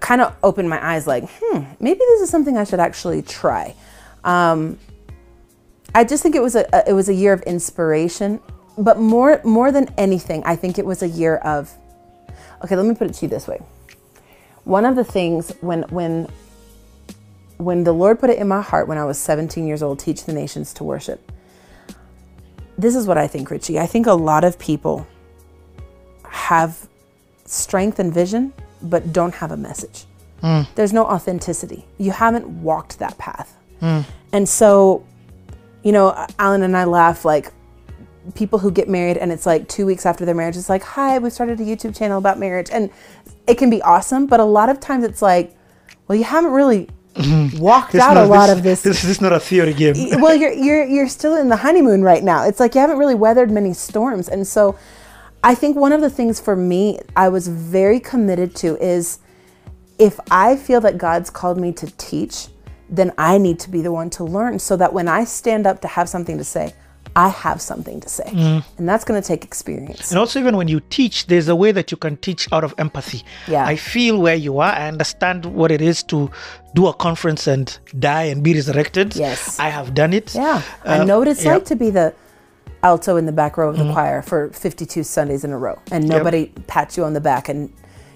kind 0.00 0.20
of 0.20 0.34
opened 0.42 0.68
my 0.70 0.84
eyes. 0.84 1.06
Like, 1.06 1.24
hmm, 1.28 1.64
maybe 1.80 1.98
this 1.98 2.22
is 2.22 2.30
something 2.30 2.56
I 2.56 2.64
should 2.64 2.80
actually 2.80 3.22
try. 3.22 3.74
Um, 4.24 4.78
I 5.94 6.04
just 6.04 6.22
think 6.22 6.34
it 6.34 6.42
was 6.42 6.56
a, 6.56 6.66
a 6.72 6.90
it 6.90 6.92
was 6.94 7.08
a 7.08 7.14
year 7.14 7.32
of 7.32 7.42
inspiration, 7.42 8.40
but 8.78 8.98
more 8.98 9.40
more 9.44 9.70
than 9.70 9.92
anything, 9.98 10.42
I 10.44 10.56
think 10.56 10.78
it 10.78 10.86
was 10.86 11.02
a 11.02 11.08
year 11.08 11.36
of. 11.36 11.70
Okay, 12.64 12.76
let 12.76 12.86
me 12.86 12.94
put 12.94 13.10
it 13.10 13.14
to 13.14 13.26
you 13.26 13.28
this 13.28 13.46
way. 13.46 13.60
One 14.64 14.86
of 14.86 14.96
the 14.96 15.04
things 15.04 15.52
when 15.60 15.82
when 15.84 16.28
when 17.64 17.84
the 17.84 17.92
Lord 17.92 18.18
put 18.20 18.30
it 18.30 18.38
in 18.38 18.48
my 18.48 18.60
heart 18.60 18.88
when 18.88 18.98
I 18.98 19.04
was 19.04 19.18
17 19.18 19.66
years 19.66 19.82
old, 19.82 19.98
teach 19.98 20.24
the 20.24 20.32
nations 20.32 20.72
to 20.74 20.84
worship 20.84 21.32
this 22.78 22.96
is 22.96 23.06
what 23.06 23.18
I 23.18 23.26
think, 23.26 23.50
Richie. 23.50 23.78
I 23.78 23.86
think 23.86 24.06
a 24.06 24.12
lot 24.12 24.44
of 24.44 24.58
people 24.58 25.06
have 26.28 26.88
strength 27.44 27.98
and 27.98 28.12
vision, 28.12 28.52
but 28.82 29.12
don't 29.12 29.34
have 29.34 29.52
a 29.52 29.56
message. 29.56 30.04
Hmm. 30.40 30.62
There's 30.74 30.92
no 30.92 31.04
authenticity. 31.04 31.86
You 31.98 32.10
haven't 32.10 32.46
walked 32.48 32.98
that 32.98 33.16
path. 33.18 33.56
Hmm. 33.80 34.00
And 34.32 34.48
so, 34.48 35.06
you 35.84 35.92
know, 35.92 36.26
Alan 36.38 36.62
and 36.62 36.76
I 36.76 36.84
laugh 36.84 37.24
like 37.24 37.52
people 38.34 38.58
who 38.58 38.70
get 38.70 38.88
married 38.88 39.16
and 39.16 39.30
it's 39.30 39.46
like 39.46 39.68
two 39.68 39.84
weeks 39.86 40.06
after 40.06 40.24
their 40.24 40.34
marriage, 40.34 40.56
it's 40.56 40.68
like, 40.68 40.82
hi, 40.82 41.18
we 41.18 41.30
started 41.30 41.60
a 41.60 41.64
YouTube 41.64 41.96
channel 41.96 42.18
about 42.18 42.38
marriage. 42.38 42.70
And 42.72 42.90
it 43.46 43.58
can 43.58 43.70
be 43.70 43.82
awesome, 43.82 44.26
but 44.26 44.40
a 44.40 44.44
lot 44.44 44.68
of 44.68 44.80
times 44.80 45.04
it's 45.04 45.22
like, 45.22 45.54
well, 46.08 46.16
you 46.16 46.24
haven't 46.24 46.52
really 46.52 46.88
Mm-hmm. 47.14 47.58
walked 47.58 47.94
It's 47.94 48.02
out 48.02 48.16
a 48.16 48.24
lot 48.24 48.48
this, 48.48 48.56
of 48.58 48.62
this 48.62 48.82
This 48.82 49.04
is 49.04 49.20
not 49.20 49.32
a 49.32 49.40
theory 49.40 49.74
game. 49.74 49.94
well 50.20 50.34
you're 50.34 50.52
you're 50.52 50.84
you're 50.86 51.08
still 51.08 51.36
in 51.36 51.48
the 51.48 51.56
honeymoon 51.56 52.02
right 52.02 52.22
now. 52.24 52.44
It's 52.44 52.60
like 52.60 52.74
you 52.74 52.80
haven't 52.80 52.98
really 52.98 53.14
weathered 53.14 53.50
many 53.50 53.74
storms. 53.74 54.28
And 54.28 54.46
so 54.46 54.76
i 55.44 55.54
think 55.54 55.76
one 55.76 55.92
of 55.92 56.00
the 56.00 56.10
things 56.10 56.40
for 56.40 56.56
me 56.56 56.98
i 57.16 57.28
was 57.28 57.48
very 57.48 58.00
committed 58.00 58.54
to 58.54 58.76
is 58.82 59.18
if 59.98 60.18
i 60.30 60.56
feel 60.56 60.80
that 60.80 60.98
god's 60.98 61.30
called 61.30 61.58
me 61.58 61.72
to 61.72 61.86
teach 61.98 62.48
then 62.88 63.12
i 63.18 63.38
need 63.38 63.58
to 63.58 63.70
be 63.70 63.82
the 63.82 63.92
one 63.92 64.10
to 64.10 64.24
learn 64.24 64.58
so 64.58 64.76
that 64.76 64.92
when 64.92 65.08
i 65.08 65.24
stand 65.24 65.66
up 65.66 65.80
to 65.80 65.88
have 65.88 66.08
something 66.08 66.38
to 66.38 66.44
say 66.44 66.74
i 67.16 67.28
have 67.28 67.60
something 67.60 68.00
to 68.00 68.08
say 68.08 68.28
and 68.78 68.88
that's 68.88 69.04
going 69.04 69.20
to 69.20 69.26
take 69.26 69.44
experience 69.44 70.10
And 70.10 70.18
also, 70.18 70.38
even 70.40 70.56
when 70.56 70.68
you 70.68 70.80
teach, 70.98 71.26
there's 71.26 71.48
a 71.48 71.56
way 71.56 71.70
that 71.72 71.90
you 71.90 71.96
can 71.98 72.16
teach 72.16 72.42
out 72.52 72.64
of 72.64 72.74
empathy. 72.78 73.22
Yeah. 73.48 73.64
I 73.72 73.76
feel 73.76 74.14
where 74.20 74.34
you 74.46 74.58
are. 74.60 74.72
I 74.72 74.88
understand 74.88 75.44
what 75.46 75.70
it 75.70 75.82
is 75.82 76.02
to 76.04 76.30
do 76.74 76.86
a 76.86 76.94
conference 76.94 77.46
and 77.46 77.66
die 77.98 78.24
and 78.32 78.42
be 78.42 78.52
resurrected. 78.54 79.14
Yes. 79.16 79.58
I 79.60 79.68
have 79.78 79.88
done 79.94 80.12
it. 80.20 80.34
yeah 80.34 80.62
i 80.84 80.98
Uh, 80.98 81.04
know 81.04 81.18
what 81.20 81.28
it's 81.28 81.44
yeah. 81.44 81.54
like 81.54 81.64
to 81.66 81.76
be 81.76 81.90
the 81.90 82.14
alto 82.82 83.16
in 83.16 83.26
the 83.26 83.32
back 83.42 83.56
row 83.58 83.68
of 83.72 83.76
the 83.78 83.88
choir 83.92 84.22
for 84.22 84.50
52 84.50 85.02
sundays 85.04 85.44
in 85.44 85.52
a 85.52 85.58
row 85.58 85.76
and 85.92 86.08
nobody 86.08 86.46
pats 86.66 86.96
you 86.96 87.04
on 87.04 87.12
the 87.12 87.20
back 87.30 87.48
and 87.48 87.70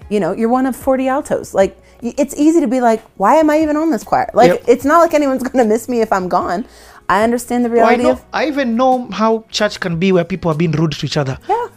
you 0.09 0.19
know 0.19 0.31
you're 0.39 0.49
one 0.59 0.65
of 0.65 0.75
40 0.75 1.07
altos 1.07 1.53
like 1.53 1.77
it's 2.01 2.35
easy 2.35 2.59
to 2.61 2.67
be 2.67 2.79
like 2.81 3.01
why 3.23 3.35
am 3.35 3.49
i 3.49 3.59
even 3.63 3.75
on 3.77 3.91
this 3.91 4.03
choir 4.03 4.29
like 4.33 4.51
Yep. 4.51 4.63
it's 4.67 4.85
not 4.85 4.99
like 5.03 5.13
anyone's 5.13 5.43
going 5.43 5.61
to 5.63 5.69
miss 5.73 5.87
me 5.87 6.01
if 6.01 6.11
i'm 6.11 6.27
gone 6.27 6.65
i 7.09 7.23
understand 7.23 7.63
the 7.65 7.69
Oh, 7.69 7.73
I 7.73 7.75
reality 7.75 8.03
know. 8.03 8.11
of 8.11 8.25
I 8.33 8.47
even 8.47 8.75
know 8.75 9.07
how 9.11 9.45
church 9.49 9.79
can 9.79 9.97
be 9.99 10.11
where 10.11 10.25
people 10.25 10.51
are 10.51 10.55
being 10.57 10.71
rude 10.71 10.91
to 10.93 11.05
each 11.05 11.17
other. 11.17 11.37
Yeah. 11.47 11.67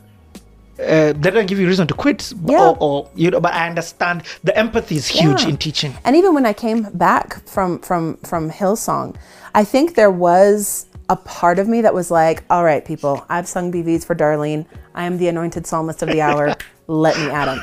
uh, 0.81 1.13
they 1.23 1.31
don't 1.31 1.47
give 1.47 1.59
you 1.61 1.67
reason 1.69 1.87
to 1.87 1.95
quit. 1.95 2.33
Yeah. 2.47 2.69
Or, 2.71 2.77
or 2.81 3.11
you 3.15 3.31
know, 3.31 3.41
but 3.41 3.53
I 3.53 3.69
understand 3.69 4.23
the 4.45 4.57
empathy 4.57 4.97
is 4.97 5.07
huge 5.09 5.43
Yeah. 5.43 5.51
in 5.51 5.57
teaching. 5.57 5.93
And 6.05 6.17
even 6.17 6.33
when 6.35 6.47
I 6.47 6.53
came 6.55 6.83
back 6.95 7.47
from 7.49 7.79
from 7.81 8.17
from 8.31 8.51
Hillsong, 8.51 9.15
I 9.55 9.63
think 9.65 9.95
there 9.95 10.11
was 10.11 10.87
a 11.09 11.17
part 11.17 11.59
of 11.59 11.67
me 11.69 11.83
that 11.83 11.93
was 11.95 12.11
like, 12.11 12.43
"All 12.51 12.65
right, 12.65 12.83
people, 12.85 13.15
I've 13.29 13.47
sung 13.49 13.71
BVs 13.73 14.05
for 14.07 14.15
Darlene. 14.15 14.65
I 14.95 15.05
am 15.05 15.19
the 15.19 15.29
anointed 15.29 15.67
psalmist 15.67 16.03
of 16.03 16.09
the 16.09 16.21
hour. 16.23 16.55
Let 16.87 17.17
me 17.19 17.29
at 17.31 17.49
him." 17.53 17.61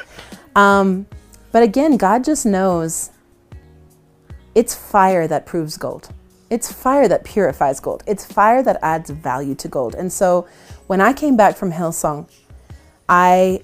Um, 0.56 1.06
but 1.52 1.64
again, 1.64 1.98
God 1.98 2.24
just 2.24 2.46
knows. 2.46 3.10
It's 4.56 4.74
fire 4.76 5.28
that 5.28 5.46
proves 5.46 5.78
gold. 5.78 6.10
It's 6.50 6.72
fire 6.72 7.08
that 7.08 7.24
purifies 7.24 7.80
gold. 7.80 8.04
It's 8.08 8.26
fire 8.26 8.64
that 8.64 8.80
adds 8.82 9.10
value 9.10 9.56
to 9.56 9.68
gold. 9.68 9.96
And 9.96 10.12
so, 10.12 10.48
when 10.88 11.02
I 11.02 11.14
came 11.14 11.36
back 11.36 11.58
from 11.58 11.72
Hillsong, 11.72 12.30
I 13.10 13.62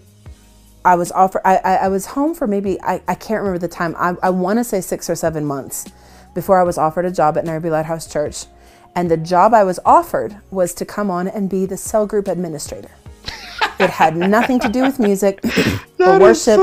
I 0.85 0.95
was 0.95 1.11
offered. 1.11 1.41
I, 1.45 1.57
I, 1.57 1.75
I 1.75 1.87
was 1.87 2.07
home 2.07 2.33
for 2.33 2.47
maybe 2.47 2.81
I, 2.81 3.01
I 3.07 3.15
can't 3.15 3.39
remember 3.41 3.59
the 3.59 3.67
time. 3.67 3.95
I, 3.97 4.15
I 4.21 4.29
want 4.29 4.59
to 4.59 4.63
say 4.63 4.81
six 4.81 5.09
or 5.09 5.15
seven 5.15 5.45
months 5.45 5.85
before 6.33 6.59
I 6.59 6.63
was 6.63 6.77
offered 6.77 7.05
a 7.05 7.11
job 7.11 7.37
at 7.37 7.45
Nairobi 7.45 7.69
Lighthouse 7.69 8.11
Church, 8.11 8.45
and 8.95 9.09
the 9.09 9.17
job 9.17 9.53
I 9.53 9.63
was 9.63 9.79
offered 9.85 10.37
was 10.51 10.73
to 10.75 10.85
come 10.85 11.09
on 11.09 11.27
and 11.27 11.49
be 11.49 11.65
the 11.65 11.77
cell 11.77 12.05
group 12.05 12.27
administrator. 12.27 12.91
it 13.79 13.89
had 13.89 14.17
nothing 14.17 14.59
to 14.59 14.69
do 14.69 14.81
with 14.81 14.99
music 14.99 15.39
or 15.99 16.19
worship. 16.19 16.59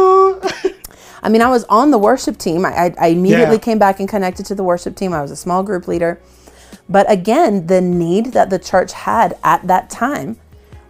I 1.23 1.29
mean, 1.29 1.43
I 1.43 1.49
was 1.49 1.65
on 1.65 1.91
the 1.91 1.99
worship 1.99 2.39
team. 2.39 2.65
I, 2.65 2.71
I, 2.87 2.95
I 3.01 3.07
immediately 3.09 3.57
Yeah. 3.57 3.63
came 3.63 3.79
back 3.79 4.01
and 4.01 4.09
connected 4.09 4.47
to 4.47 4.55
the 4.55 4.65
worship 4.65 4.97
team. 4.97 5.13
I 5.13 5.23
was 5.23 5.31
a 5.31 5.37
small 5.37 5.63
group 5.63 5.87
leader. 5.89 6.21
But 6.89 7.11
again, 7.11 7.67
the 7.67 7.81
need 7.81 8.27
that 8.33 8.51
the 8.51 8.59
church 8.59 8.93
had 8.93 9.37
at 9.45 9.67
that 9.67 9.91
time 9.91 10.39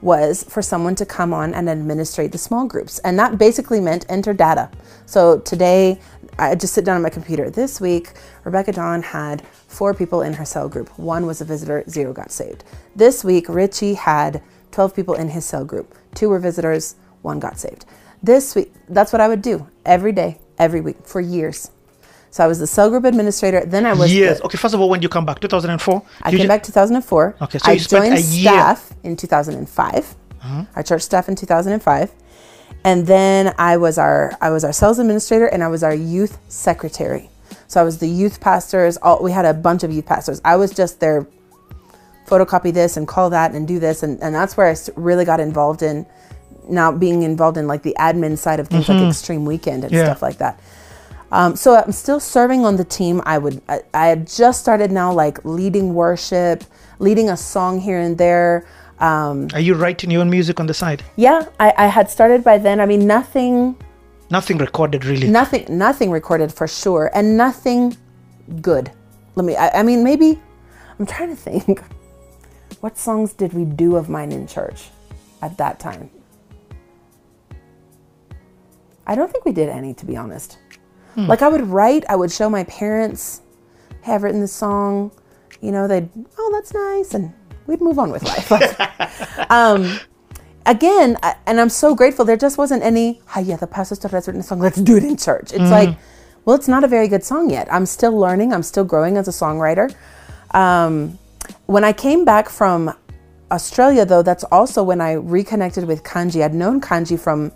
was 0.02 0.44
for 0.44 0.62
someone 0.62 0.94
to 0.94 1.04
come 1.04 1.34
on 1.34 1.52
and 1.52 1.68
administrate 1.68 2.32
the 2.32 2.38
small 2.38 2.66
groups. 2.66 2.98
And 3.00 3.18
that 3.18 3.36
basically 3.38 3.80
meant 3.80 4.06
enter 4.08 4.32
data. 4.32 4.70
So 5.04 5.40
today, 5.40 6.00
I 6.38 6.54
just 6.54 6.72
sit 6.72 6.86
down 6.86 6.96
on 6.96 7.02
my 7.02 7.10
computer. 7.10 7.50
This 7.50 7.80
week, 7.80 8.12
Rebecca 8.44 8.72
Dawn 8.72 9.02
had 9.02 9.46
four 9.68 9.92
people 9.92 10.22
in 10.22 10.34
her 10.34 10.44
cell 10.46 10.68
group. 10.70 10.88
One 10.98 11.26
was 11.26 11.42
a 11.42 11.44
visitor, 11.44 11.84
zero 11.88 12.14
got 12.14 12.32
saved. 12.32 12.64
This 12.96 13.22
week, 13.24 13.46
Richie 13.48 13.94
had 13.94 14.42
12 14.70 14.94
people 14.96 15.14
in 15.14 15.28
his 15.30 15.44
cell 15.44 15.66
group. 15.66 15.94
Two 16.14 16.30
were 16.30 16.38
visitors, 16.38 16.94
one 17.20 17.38
got 17.38 17.58
saved. 17.58 17.84
This 18.22 18.54
week, 18.54 18.72
that's 18.88 19.12
what 19.12 19.20
I 19.20 19.28
would 19.28 19.42
do 19.42 19.66
every 19.84 20.12
day, 20.12 20.38
every 20.58 20.80
week 20.80 20.96
for 21.04 21.20
years. 21.20 21.70
So 22.32 22.44
I 22.44 22.46
was 22.46 22.58
the 22.60 22.66
cell 22.66 22.90
group 22.90 23.04
administrator. 23.04 23.64
Then 23.66 23.84
I 23.86 23.92
was 23.92 24.14
Yes. 24.14 24.38
the- 24.38 24.44
Okay. 24.44 24.56
First 24.56 24.74
of 24.74 24.80
all, 24.80 24.88
when 24.88 25.02
you 25.02 25.08
come 25.08 25.26
back, 25.26 25.40
2004. 25.40 26.02
I 26.22 26.30
came 26.30 26.40
ju- 26.40 26.48
back 26.48 26.62
2004. 26.62 27.34
Okay, 27.42 27.58
so 27.58 27.70
I 27.70 27.76
joined. 27.76 28.12
Uh-huh. 28.14 28.22
staff 28.22 28.92
in 29.02 29.16
2005. 29.16 30.14
Our 30.76 30.82
church 30.82 31.02
staff 31.02 31.28
in 31.28 31.34
2005, 31.36 32.12
and 32.82 33.06
then 33.06 33.52
I 33.58 33.76
was 33.76 33.98
our 33.98 34.32
I 34.40 34.48
was 34.50 34.64
our 34.64 34.72
sales 34.72 34.98
administrator 34.98 35.46
and 35.46 35.62
I 35.62 35.68
was 35.68 35.82
our 35.82 35.92
youth 35.94 36.38
secretary. 36.48 37.28
So 37.66 37.78
I 37.80 37.84
was 37.84 37.98
the 37.98 38.08
youth 38.08 38.40
pastors. 38.40 38.96
All 39.02 39.22
we 39.22 39.32
had 39.32 39.44
a 39.44 39.52
bunch 39.52 39.82
of 39.84 39.92
youth 39.92 40.06
pastors. 40.06 40.40
I 40.44 40.56
was 40.56 40.70
just 40.70 40.98
their 41.00 41.26
photocopy 42.26 42.72
this 42.72 42.96
and 42.96 43.06
call 43.08 43.28
that 43.30 43.52
and 43.52 43.66
do 43.68 43.78
this, 43.78 44.02
and 44.02 44.18
and 44.22 44.34
that's 44.34 44.56
where 44.56 44.68
I 44.68 44.76
really 44.96 45.24
got 45.24 45.40
involved 45.40 45.82
in 45.82 46.06
now 46.70 46.92
being 46.92 47.22
involved 47.22 47.56
in 47.58 47.66
like 47.66 47.82
the 47.82 47.94
admin 47.98 48.38
side 48.38 48.60
of 48.60 48.68
things 48.68 48.88
like 48.88 49.00
Extreme 49.08 49.44
Weekend 49.44 49.84
and 49.84 49.92
Mm-hmm. 49.92 49.96
Yeah. 49.96 50.04
stuff 50.06 50.22
like 50.22 50.38
that. 50.38 50.60
Um, 51.32 51.54
so 51.56 51.76
I'm 51.76 51.92
still 51.92 52.18
serving 52.20 52.64
on 52.64 52.76
the 52.76 52.84
team. 52.84 53.22
I 53.24 53.38
would 53.38 53.60
I, 53.68 53.80
I 53.94 54.06
had 54.06 54.26
just 54.26 54.60
started 54.60 54.90
now 54.90 55.12
like 55.12 55.44
leading 55.44 55.94
worship, 55.94 56.64
leading 56.98 57.28
a 57.30 57.36
song 57.36 57.80
here 57.80 57.98
and 58.00 58.16
there. 58.18 58.66
Um, 58.98 59.48
Are 59.54 59.60
you 59.60 59.74
writing 59.74 60.10
your 60.10 60.20
own 60.22 60.30
music 60.30 60.58
on 60.60 60.66
the 60.66 60.74
side? 60.74 61.02
yeah, 61.16 61.46
I, 61.58 61.72
I 61.78 61.86
had 61.86 62.10
started 62.10 62.42
by 62.44 62.58
then. 62.58 62.80
I 62.80 62.86
mean, 62.86 63.06
nothing, 63.06 63.76
Nothing 64.30 64.58
recorded 64.58 65.04
really. 65.04 65.28
nothing, 65.28 65.64
nothing 65.70 66.10
recorded 66.10 66.52
for 66.52 66.66
sure, 66.68 67.10
and 67.14 67.36
nothing 67.36 67.96
good. 68.60 68.90
Let 69.36 69.44
me. 69.46 69.56
I, 69.56 69.80
I 69.80 69.82
mean, 69.82 70.02
maybe 70.04 70.38
I'm 70.98 71.06
trying 71.06 71.30
to 71.30 71.36
think. 71.36 71.80
What 72.80 72.96
songs 72.96 73.34
did 73.34 73.52
we 73.52 73.64
do 73.66 73.96
of 73.96 74.08
mine 74.08 74.32
in 74.32 74.46
church 74.46 74.88
at 75.42 75.58
that 75.58 75.78
time? 75.80 76.08
I 79.10 79.16
don't 79.16 79.30
think 79.30 79.44
we 79.44 79.50
did 79.52 79.68
any, 79.68 79.92
to 79.94 80.06
be 80.06 80.16
honest. 80.16 80.56
Like 81.26 81.42
I 81.42 81.48
would 81.48 81.66
write, 81.66 82.04
I 82.08 82.14
would 82.14 82.30
show 82.30 82.48
my 82.48 82.62
parents, 82.64 83.42
hey, 84.02 84.14
I've 84.14 84.22
written 84.22 84.40
this 84.40 84.52
song. 84.52 85.10
You 85.60 85.72
know, 85.72 85.88
they'd, 85.88 86.08
oh, 86.38 86.50
that's 86.54 86.72
nice, 86.72 87.12
and 87.14 87.34
we'd 87.66 87.80
move 87.80 87.98
on 87.98 88.12
with 88.12 88.22
life. 88.22 88.50
um, 89.50 89.98
again, 90.64 91.18
I, 91.24 91.34
and 91.46 91.60
I'm 91.60 91.68
so 91.68 91.94
grateful. 91.94 92.24
There 92.24 92.36
just 92.36 92.56
wasn't 92.56 92.84
any. 92.84 93.20
Hi, 93.26 93.40
yeah, 93.40 93.56
the 93.56 93.66
pastor 93.66 94.08
has 94.08 94.26
written 94.28 94.40
a 94.40 94.44
song. 94.44 94.60
Let's 94.60 94.80
do 94.80 94.96
it 94.96 95.02
in 95.02 95.16
church. 95.16 95.52
It's 95.52 95.70
like, 95.70 95.98
well, 96.44 96.54
it's 96.54 96.68
not 96.68 96.84
a 96.84 96.88
very 96.88 97.08
good 97.08 97.24
song 97.24 97.50
yet. 97.50 97.70
I'm 97.70 97.86
still 97.86 98.16
learning. 98.16 98.52
I'm 98.52 98.62
still 98.62 98.84
growing 98.84 99.16
as 99.16 99.26
a 99.26 99.32
songwriter. 99.32 99.92
Um, 100.52 101.18
when 101.66 101.82
I 101.82 101.92
came 101.92 102.24
back 102.24 102.48
from 102.48 102.94
Australia, 103.50 104.06
though, 104.06 104.22
that's 104.22 104.44
also 104.44 104.84
when 104.84 105.00
I 105.00 105.14
reconnected 105.14 105.84
with 105.84 106.04
Kanji. 106.04 106.44
I'd 106.44 106.54
known 106.54 106.80
Kanji 106.80 107.18
from 107.18 107.50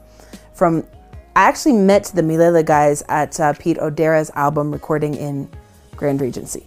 from. 0.53 0.85
I 1.37 1.49
actually 1.49 1.73
met 1.73 2.05
the 2.15 2.23
Milele 2.23 2.65
guys 2.65 3.03
at 3.09 3.41
uh, 3.41 3.55
Pete 3.55 3.79
Odera's 3.79 4.31
album 4.37 4.71
recording 4.71 5.15
in 5.15 5.49
Grand 5.97 6.21
Regency. 6.21 6.65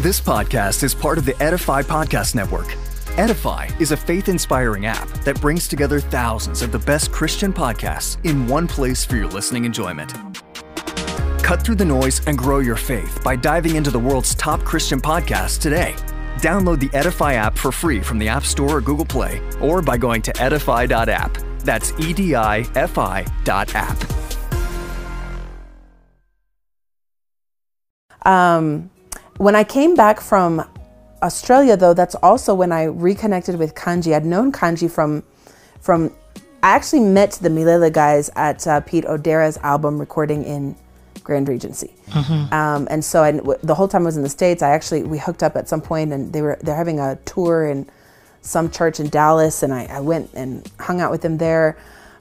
This 0.00 0.20
podcast 0.22 0.82
is 0.82 0.94
part 0.94 1.18
of 1.18 1.26
the 1.26 1.36
Edify 1.42 1.82
Podcast 1.82 2.34
Network. 2.34 2.74
Edify 3.18 3.68
is 3.78 3.92
a 3.92 3.96
faith 3.96 4.30
inspiring 4.30 4.86
app 4.86 5.06
that 5.24 5.38
brings 5.38 5.68
together 5.68 6.00
thousands 6.00 6.62
of 6.62 6.72
the 6.72 6.78
best 6.78 7.12
Christian 7.12 7.52
podcasts 7.52 8.24
in 8.24 8.46
one 8.46 8.66
place 8.66 9.04
for 9.04 9.16
your 9.16 9.26
listening 9.26 9.66
enjoyment. 9.66 10.14
Cut 11.42 11.62
through 11.62 11.74
the 11.74 11.84
noise 11.84 12.26
and 12.26 12.38
grow 12.38 12.60
your 12.60 12.76
faith 12.76 13.22
by 13.22 13.36
diving 13.36 13.76
into 13.76 13.90
the 13.90 13.98
world's 13.98 14.34
top 14.34 14.64
Christian 14.64 15.00
podcasts 15.00 15.60
today. 15.60 15.94
Download 16.38 16.80
the 16.80 16.90
Edify 16.96 17.34
app 17.34 17.58
for 17.58 17.70
free 17.70 18.00
from 18.00 18.18
the 18.18 18.28
App 18.28 18.44
Store 18.44 18.76
or 18.76 18.80
Google 18.80 19.04
Play, 19.04 19.42
or 19.60 19.82
by 19.82 19.98
going 19.98 20.22
to 20.22 20.42
edify.app. 20.42 21.36
That's 21.66 21.92
E 21.98 22.12
D 22.12 22.34
I 22.36 22.60
F 22.76 22.96
I 22.96 23.26
dot 23.44 23.74
app. 23.74 23.98
Um, 28.24 28.90
when 29.36 29.54
I 29.54 29.64
came 29.64 29.94
back 29.94 30.20
from 30.20 30.64
Australia, 31.22 31.76
though, 31.76 31.92
that's 31.92 32.14
also 32.16 32.54
when 32.54 32.70
I 32.72 32.84
reconnected 32.84 33.58
with 33.58 33.74
Kanji. 33.74 34.14
I'd 34.14 34.24
known 34.24 34.52
Kanji 34.52 34.90
from 34.90 35.24
from. 35.80 36.12
I 36.62 36.70
actually 36.70 37.00
met 37.00 37.32
the 37.32 37.48
Milele 37.48 37.92
guys 37.92 38.30
at 38.34 38.66
uh, 38.66 38.80
Pete 38.80 39.04
Odera's 39.04 39.58
album 39.58 39.98
recording 39.98 40.44
in 40.44 40.74
Grand 41.22 41.48
Regency, 41.48 41.94
um, 42.50 42.88
and 42.90 43.04
so 43.04 43.22
I, 43.22 43.32
w- 43.32 43.58
the 43.62 43.74
whole 43.74 43.88
time 43.88 44.02
I 44.02 44.06
was 44.06 44.16
in 44.16 44.22
the 44.22 44.28
states. 44.28 44.62
I 44.62 44.70
actually 44.70 45.02
we 45.02 45.18
hooked 45.18 45.42
up 45.42 45.56
at 45.56 45.68
some 45.68 45.80
point, 45.80 46.12
and 46.12 46.32
they 46.32 46.42
were 46.42 46.58
they're 46.62 46.76
having 46.76 46.98
a 47.00 47.16
tour 47.24 47.66
in 47.66 47.88
some 48.46 48.70
church 48.70 49.00
in 49.00 49.08
Dallas, 49.08 49.62
and 49.62 49.74
I, 49.74 49.84
I 49.86 50.00
went 50.00 50.30
and 50.34 50.70
hung 50.78 51.00
out 51.00 51.10
with 51.10 51.22
them 51.22 51.38
there. 51.38 51.76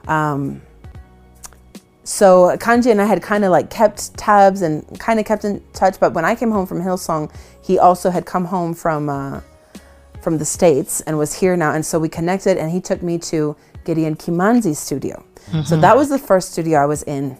Um, 0.07 0.61
so 2.03 2.55
Kanji 2.57 2.91
and 2.91 3.01
I 3.01 3.05
had 3.05 3.21
kind 3.21 3.43
of 3.45 3.51
like 3.51 3.69
kept 3.69 4.15
tabs 4.17 4.61
and 4.61 4.99
kind 4.99 5.19
of 5.19 5.25
kept 5.25 5.45
in 5.45 5.63
touch. 5.73 5.99
But 5.99 6.13
when 6.13 6.25
I 6.25 6.35
came 6.35 6.51
home 6.51 6.65
from 6.65 6.81
Hillsong, 6.81 7.31
he 7.63 7.79
also 7.79 8.09
had 8.09 8.25
come 8.25 8.45
home 8.45 8.73
from 8.73 9.09
uh, 9.09 9.41
from 10.21 10.37
the 10.37 10.45
states 10.45 11.01
and 11.01 11.17
was 11.17 11.33
here 11.33 11.55
now, 11.55 11.71
and 11.73 11.85
so 11.85 11.99
we 11.99 12.09
connected. 12.09 12.57
And 12.57 12.71
he 12.71 12.81
took 12.81 13.01
me 13.01 13.17
to 13.19 13.55
Gideon 13.85 14.15
Kimanzi's 14.15 14.79
studio. 14.79 15.23
So 15.63 15.77
that 15.77 15.95
was 15.95 16.09
the 16.09 16.17
first 16.17 16.51
studio 16.53 16.79
I 16.79 16.85
was 16.87 17.03
in, 17.03 17.37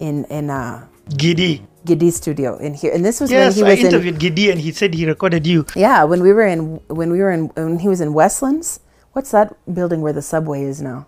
in 0.00 0.24
in 0.24 0.50
uh, 0.50 0.86
Giddy. 1.14 1.62
Giddy's 1.84 2.16
studio 2.16 2.56
in 2.58 2.74
here. 2.74 2.92
And 2.92 3.04
this 3.04 3.20
was 3.20 3.30
Yes, 3.30 3.54
when 3.56 3.64
he 3.66 3.70
was 3.70 3.80
in 3.80 3.86
interviewed 3.86 4.18
Giddy 4.18 4.50
and 4.50 4.60
he 4.60 4.72
said 4.72 4.92
he 4.94 5.06
recorded 5.06 5.46
you. 5.46 5.64
yeah 5.76 6.02
when 6.02 6.20
we 6.20 6.32
were 6.32 6.46
in 6.46 6.80
when 6.88 7.12
we 7.12 7.20
were 7.20 7.30
in 7.30 7.46
when 7.54 7.78
he 7.78 7.88
was 7.88 8.00
in 8.00 8.12
Westlands. 8.12 8.80
What's 9.12 9.30
that 9.30 9.54
building 9.72 10.00
where 10.02 10.12
the 10.12 10.20
subway 10.22 10.62
is 10.64 10.82
now? 10.82 11.06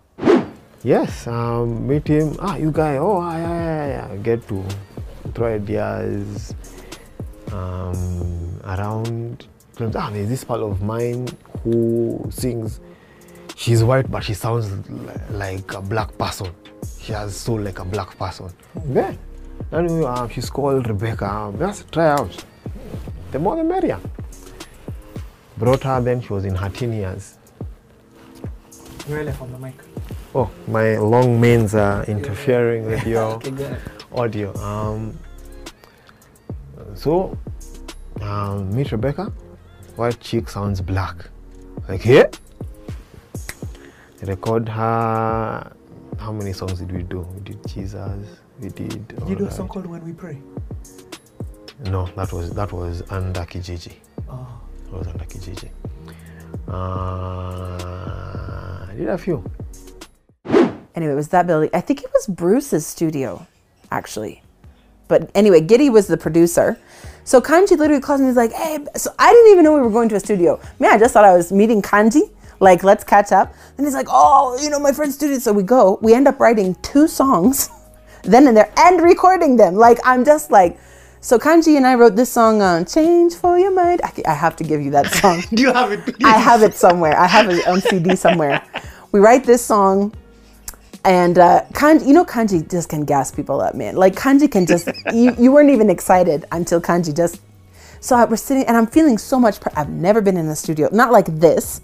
Yes, 0.85 1.27
um, 1.27 1.87
meet 1.87 2.07
him. 2.07 2.37
Ah, 2.39 2.57
you 2.57 2.71
guy. 2.71 2.97
Oh, 2.97 3.19
ah, 3.21 3.37
yeah, 3.37 3.87
yeah, 3.87 3.87
yeah. 4.15 4.17
Get 4.23 4.47
to 4.49 4.65
throw 5.35 5.53
ideas 5.53 6.55
um, 7.53 8.61
around. 8.65 9.47
Ah, 9.95 10.11
there's 10.11 10.29
this 10.29 10.45
pal 10.45 10.63
of 10.65 10.81
mine 10.83 11.27
who 11.65 12.25
sings. 12.31 12.81
She's 13.57 13.83
white, 13.83 14.09
but 14.11 14.23
she 14.23 14.35
sounds 14.35 14.71
like 15.33 15.75
a 15.75 15.83
black 15.83 16.17
person. 16.17 16.55
She 17.01 17.13
has 17.13 17.35
soul 17.37 17.61
like 17.61 17.81
a 17.81 17.85
black 17.85 18.17
person. 18.17 18.49
Yeah. 18.89 19.15
Um, 19.73 20.29
she's 20.31 20.51
called 20.51 20.89
Rebecca. 20.89 21.27
Um, 21.31 21.59
just 21.59 21.91
try 21.93 22.09
out. 22.09 22.45
The 23.33 23.39
more 23.39 23.57
the 23.57 23.65
merrier. 23.65 24.01
Brought 25.57 25.83
her 25.83 26.01
then. 26.01 26.21
She 26.23 26.33
was 26.33 26.45
in 26.45 26.55
her 26.55 26.69
teen 26.71 26.93
years. 26.93 27.37
Really 29.09 29.33
from 29.33 29.53
the 29.53 29.59
mic. 29.59 29.75
Oh, 30.35 30.51
my 30.67 30.97
long 30.99 31.41
mains 31.41 31.75
are 31.75 32.05
interfering 32.05 32.85
with 32.87 33.07
your 33.07 33.23
Okay, 33.37 33.51
go 33.51 33.65
ahead. 33.65 33.81
audio. 34.13 34.55
Um, 34.59 35.19
so, 36.95 37.37
um, 38.21 38.75
meet 38.75 38.93
Rebecca. 38.93 39.33
White 39.97 40.21
chick 40.21 40.49
sounds 40.49 40.81
black. 40.81 41.17
Like, 41.89 42.05
yeah? 42.05 42.27
record 44.23 44.69
her. 44.69 45.73
How 46.19 46.33
many 46.33 46.53
songs 46.53 46.79
did 46.81 46.93
we 46.93 47.03
do? 47.03 47.21
We 47.21 47.41
did 47.41 47.67
Jesus. 47.67 48.27
We 48.61 48.69
did. 48.71 49.15
all 49.23 49.29
You 49.29 49.37
do 49.37 49.45
a 49.45 49.49
that. 49.49 49.55
song 49.55 49.69
called 49.69 49.87
When 49.87 50.05
We 50.05 50.13
Pray. 50.13 50.39
No, 51.85 52.07
that 52.17 52.33
was 52.33 52.51
that 52.53 52.73
was 52.73 53.03
under 53.11 53.41
Kijiji. 53.43 53.95
Oh. 54.29 54.47
That 54.87 54.93
was 54.99 55.07
under 55.09 55.25
Kijiji. 55.25 55.69
Uh, 56.69 58.87
I 58.91 58.95
did 58.97 59.09
a 59.09 59.19
few. 59.19 59.45
Anyway, 60.95 61.13
it 61.13 61.17
was 61.17 61.29
that 61.29 61.47
building. 61.47 61.71
I 61.73 61.81
think 61.81 62.03
it 62.03 62.11
was 62.13 62.27
Bruce's 62.27 62.87
studio, 62.87 63.47
actually. 63.93 64.43
But 65.07 65.31
anyway, 65.35 65.61
Giddy 65.61 65.91
was 65.91 66.09
the 66.09 66.17
producer. 66.17 66.79
So 67.25 67.41
Kanji 67.41 67.79
literally 67.79 68.01
calls 68.03 68.21
me. 68.21 68.27
He's 68.27 68.37
like, 68.37 68.53
"Hey," 68.53 68.79
so 68.97 69.11
I 69.19 69.33
didn't 69.33 69.53
even 69.53 69.65
know 69.65 69.75
we 69.75 69.81
were 69.81 69.91
going 69.91 70.09
to 70.09 70.17
a 70.17 70.21
studio. 70.21 70.59
Man, 70.81 70.91
I 70.93 70.99
just 70.99 71.15
thought 71.15 71.25
I 71.25 71.37
was 71.37 71.53
meeting 71.53 71.83
Kanji. 71.83 72.23
Like, 72.61 72.83
let's 72.83 73.05
catch 73.05 73.31
up. 73.31 73.55
And 73.77 73.87
he's 73.87 73.95
like, 73.95 74.09
"Oh, 74.11 74.59
you 74.61 74.69
know, 74.71 74.81
my 74.81 74.91
friend's 74.93 75.15
studio." 75.15 75.39
So 75.39 75.53
we 75.53 75.63
go. 75.63 75.99
We 76.03 76.15
end 76.15 76.27
up 76.27 76.41
writing 76.41 76.75
two 76.83 77.07
songs, 77.07 77.71
then 78.23 78.47
and 78.49 78.57
there, 78.57 78.73
and 78.79 79.01
recording 79.03 79.57
them. 79.57 79.75
Like, 79.75 79.99
I'm 80.05 80.25
just 80.25 80.51
like. 80.51 80.79
So 81.21 81.37
Kanji 81.37 81.77
and 81.77 81.85
I 81.87 81.97
wrote 81.97 82.15
this 82.15 82.31
song 82.31 82.63
on 82.63 82.85
"Change 82.87 83.35
for 83.35 83.59
Your 83.59 83.73
Mind." 83.73 84.01
I, 84.05 84.13
I 84.27 84.35
have 84.35 84.55
to 84.57 84.65
give 84.65 84.81
you 84.81 84.91
that 84.93 85.07
song. 85.21 85.43
Do 85.53 85.63
you 85.63 85.73
have 85.73 85.91
it? 85.93 86.05
please? 86.05 86.25
I 86.25 86.39
have 86.39 86.63
it 86.63 86.75
somewhere. 86.75 87.19
I 87.19 87.27
have 87.27 87.51
it 87.51 87.67
on 87.67 87.81
CD 87.81 88.15
somewhere. 88.27 88.63
We 89.11 89.19
write 89.21 89.45
this 89.45 89.65
song, 89.65 90.15
and 91.05 91.39
uh, 91.39 91.63
Kanji, 91.73 92.07
you 92.07 92.13
know, 92.15 92.25
Kanji 92.25 92.69
just 92.71 92.89
can 92.89 93.05
gas 93.05 93.33
people 93.33 93.61
up, 93.61 93.75
man. 93.75 93.97
Like 93.97 94.15
Kanji 94.15 94.51
can 94.51 94.65
just, 94.67 94.89
you, 95.13 95.35
you 95.39 95.51
weren't 95.53 95.71
even 95.71 95.91
excited 95.91 96.45
until 96.53 96.81
Kanji 96.81 97.15
just. 97.17 97.41
So 98.01 98.15
I 98.15 98.25
was 98.25 98.41
sitting, 98.41 98.65
and 98.67 98.77
I'm 98.77 98.87
feeling 98.87 99.19
so 99.19 99.41
much. 99.41 99.61
Pre- 99.61 99.73
I've 99.75 99.89
never 99.91 100.21
been 100.21 100.37
in 100.37 100.47
the 100.47 100.55
studio, 100.57 100.89
not 100.93 101.11
like 101.11 101.27
this. 101.27 101.81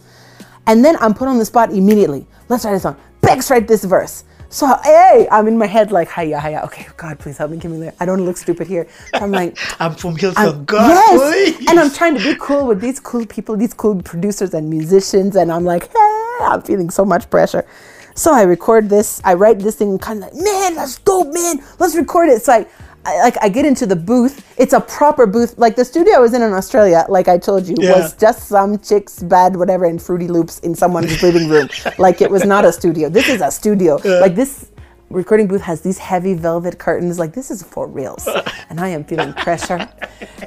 And 0.67 0.85
then 0.85 0.97
I'm 1.01 1.13
put 1.15 1.29
on 1.29 1.39
the 1.39 1.45
spot 1.45 1.73
immediately. 1.73 2.27
Let's 2.49 2.65
write 2.65 2.75
a 2.75 2.81
song. 2.81 2.97
Bex, 3.21 3.51
write 3.51 3.67
this 3.69 3.85
verse. 3.85 4.25
So 4.55 4.69
hey, 4.85 5.27
I'm 5.33 5.49
in 5.49 5.59
my 5.59 5.67
head 5.67 5.91
like, 5.91 6.09
hiya, 6.09 6.41
hiya. 6.41 6.61
Okay, 6.67 6.87
God, 6.97 7.19
please 7.19 7.37
help 7.37 7.51
me, 7.51 7.57
give 7.57 7.73
me 7.73 7.81
there. 7.81 7.93
I 7.99 8.07
don't 8.07 8.25
look 8.25 8.37
stupid 8.37 8.69
here. 8.69 8.87
So 9.13 9.19
I'm 9.25 9.33
like, 9.33 9.59
I'm 9.81 9.97
from 9.97 10.11
I'm- 10.11 10.19
Hillsong. 10.19 10.67
God, 10.67 10.89
yes, 10.91 11.57
please. 11.59 11.69
and 11.69 11.81
I'm 11.81 11.91
trying 11.91 12.17
to 12.17 12.23
be 12.23 12.37
cool 12.39 12.65
with 12.69 12.81
these 12.81 13.01
cool 13.01 13.27
people, 13.27 13.57
these 13.57 13.75
cool 13.75 14.01
producers 14.01 14.55
and 14.55 14.71
musicians, 14.71 15.35
and 15.35 15.51
I'm 15.51 15.65
like, 15.65 15.93
hey, 15.93 16.39
I'm 16.43 16.63
feeling 16.63 16.89
so 16.89 17.05
much 17.05 17.29
pressure. 17.31 17.67
So 18.15 18.33
I 18.33 18.43
record 18.43 18.89
this, 18.89 19.21
I 19.25 19.35
write 19.35 19.59
this 19.59 19.75
thing, 19.75 19.99
kind 19.99 20.23
of 20.23 20.33
like, 20.33 20.41
man, 20.41 20.77
that's 20.77 20.99
dope, 21.01 21.35
man, 21.35 21.59
let's 21.81 21.97
record 21.97 22.29
it. 22.29 22.43
So 22.43 22.53
I, 22.53 22.67
I 23.07 23.23
like, 23.23 23.37
I 23.43 23.49
get 23.49 23.65
into 23.65 23.87
the 23.87 23.97
booth. 23.97 24.45
It's 24.59 24.73
a 24.73 24.81
proper 24.81 25.27
booth. 25.27 25.59
Like 25.59 25.77
the 25.77 25.85
studio 25.85 26.15
I 26.15 26.19
was 26.21 26.33
in 26.35 26.43
in 26.43 26.53
Australia, 26.53 27.05
like 27.09 27.29
I 27.29 27.39
told 27.39 27.67
you, 27.69 27.77
Yeah. 27.79 27.93
was 27.93 28.15
just 28.17 28.49
some 28.49 28.79
chicks 28.79 29.23
bad 29.23 29.57
whatever 29.57 29.85
in 29.87 29.99
Fruity 29.99 30.29
Loops 30.29 30.59
in 30.61 30.75
someone's 30.75 31.23
living 31.27 31.49
room. 31.49 31.69
Like 31.99 32.21
it 32.23 32.31
was 32.31 32.45
not 32.45 32.65
a 32.65 32.73
studio. 32.73 33.09
This 33.09 33.29
is 33.29 33.41
a 33.41 33.51
studio. 33.51 33.97
Like 34.05 34.35
this 34.35 34.71
recording 35.11 35.47
booth 35.47 35.61
has 35.61 35.81
these 35.83 35.99
heavy 35.99 36.35
velvet 36.35 36.79
curtains. 36.79 37.19
Like 37.19 37.35
this 37.35 37.51
is 37.51 37.63
for 37.63 37.87
reals, 37.87 38.27
and 38.71 38.81
I 38.81 38.89
am 38.89 39.05
feeling 39.05 39.33
pressure. 39.35 39.89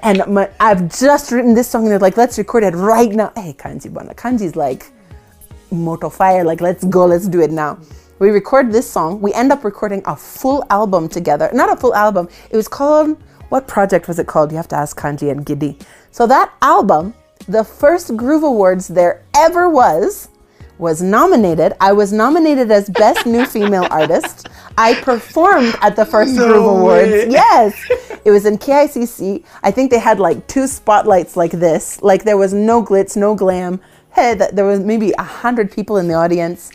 And 0.03 0.25
my, 0.27 0.49
I've 0.59 0.89
just 0.99 1.31
written 1.31 1.53
this 1.53 1.69
song, 1.69 1.83
and 1.83 1.91
they're 1.91 1.99
like, 1.99 2.17
"Let's 2.17 2.37
record 2.37 2.63
it 2.63 2.73
right 2.75 3.11
now." 3.11 3.31
Hey, 3.35 3.53
Kanji 3.53 3.93
Bana. 3.93 4.13
Kanji's 4.15 4.55
like, 4.55 4.91
"Moto 5.71 6.09
fire!" 6.09 6.43
Like, 6.43 6.59
let's 6.61 6.83
go, 6.85 7.05
let's 7.05 7.27
do 7.27 7.39
it 7.41 7.51
now. 7.51 7.77
We 8.19 8.29
record 8.29 8.71
this 8.71 8.89
song. 8.89 9.21
We 9.21 9.33
end 9.33 9.51
up 9.51 9.63
recording 9.63 10.01
a 10.05 10.15
full 10.15 10.65
album 10.69 11.07
together. 11.07 11.49
Not 11.53 11.71
a 11.71 11.75
full 11.79 11.93
album. 11.93 12.29
It 12.49 12.55
was 12.55 12.67
called 12.67 13.21
what 13.49 13.67
project 13.67 14.07
was 14.07 14.19
it 14.19 14.27
called? 14.27 14.51
You 14.51 14.57
have 14.57 14.67
to 14.69 14.75
ask 14.75 14.97
Kanji 14.99 15.31
and 15.31 15.45
Giddy. 15.45 15.77
So 16.11 16.27
that 16.27 16.51
album, 16.61 17.13
the 17.47 17.63
first 17.63 18.17
Groove 18.17 18.43
Awards 18.43 18.87
there 18.89 19.23
ever 19.35 19.69
was, 19.69 20.27
was 20.79 21.01
nominated. 21.01 21.73
I 21.79 21.93
was 21.93 22.11
nominated 22.11 22.69
as 22.71 22.89
Best 22.89 23.25
New 23.25 23.45
Female 23.45 23.87
Artist. 23.89 24.49
I 24.77 24.95
performed 25.01 25.75
at 25.81 25.95
the 25.95 26.05
first 26.05 26.35
No 26.35 26.47
Groove 26.47 26.65
Awards. 26.65 27.11
way. 27.11 27.29
Yes. 27.29 27.73
It 28.25 28.31
was 28.31 28.45
in 28.45 28.57
KICC. 28.57 29.43
I 29.63 29.71
think 29.71 29.91
they 29.91 29.99
had 29.99 30.19
like 30.19 30.45
two 30.47 30.67
spotlights 30.67 31.37
like 31.37 31.51
this. 31.51 32.01
Like 32.01 32.25
there 32.25 32.37
was 32.37 32.53
no 32.53 32.83
glitz, 32.83 33.15
no 33.15 33.33
glam. 33.33 33.79
Hey, 34.13 34.35
th- 34.37 34.51
there 34.51 34.65
was 34.65 34.81
maybe 34.81 35.13
a 35.17 35.23
hundred 35.23 35.71
people 35.71 35.97
in 35.97 36.07
the 36.07 36.15
audience. 36.15 36.71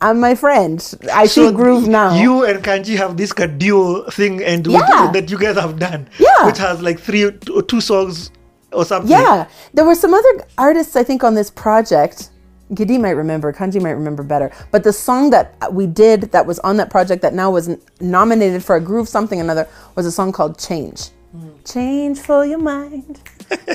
I'm 0.00 0.20
my 0.20 0.34
friend. 0.34 0.78
I 1.12 1.26
see 1.26 1.50
Groove 1.52 1.88
now. 1.88 2.16
You 2.16 2.44
and 2.44 2.62
Kanji 2.62 2.96
have 2.96 3.16
this 3.16 3.32
duo 3.32 4.08
thing, 4.10 4.42
and 4.42 4.66
with- 4.66 4.76
that 5.12 5.30
you 5.30 5.38
guys 5.38 5.56
have 5.56 5.78
done. 5.78 6.08
Yeah. 6.18 6.46
Which 6.46 6.58
has 6.58 6.80
like 6.82 7.00
three, 7.00 7.30
two, 7.32 7.62
two 7.62 7.80
songs 7.80 8.30
or 8.72 8.84
something. 8.84 9.10
Yeah, 9.10 9.46
there 9.74 9.84
were 9.84 9.94
some 9.96 10.14
other 10.14 10.44
artists 10.56 10.94
I 10.96 11.02
think 11.02 11.24
on 11.24 11.34
this 11.34 11.50
project. 11.50 12.30
Gidi 12.72 13.00
might 13.00 13.12
remember, 13.16 13.50
Kanji 13.50 13.80
might 13.82 13.92
remember 13.92 14.22
better. 14.22 14.52
But 14.70 14.84
the 14.84 14.92
song 14.92 15.30
that 15.30 15.54
we 15.72 15.86
did 15.86 16.30
that 16.32 16.44
was 16.46 16.58
on 16.60 16.76
that 16.76 16.90
project 16.90 17.22
that 17.22 17.32
now 17.32 17.50
was 17.50 17.68
n- 17.70 17.80
nominated 17.98 18.62
for 18.62 18.76
a 18.76 18.80
groove 18.80 19.08
something 19.08 19.40
another 19.40 19.66
was 19.94 20.04
a 20.04 20.12
song 20.12 20.32
called 20.32 20.58
Change. 20.58 21.08
Hmm. 21.32 21.48
Change 21.64 22.18
for 22.18 22.44
your 22.44 22.58
mind, 22.58 23.20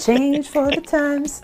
change 0.01 0.47
for 0.49 0.69
the 0.69 0.81
times, 0.81 1.41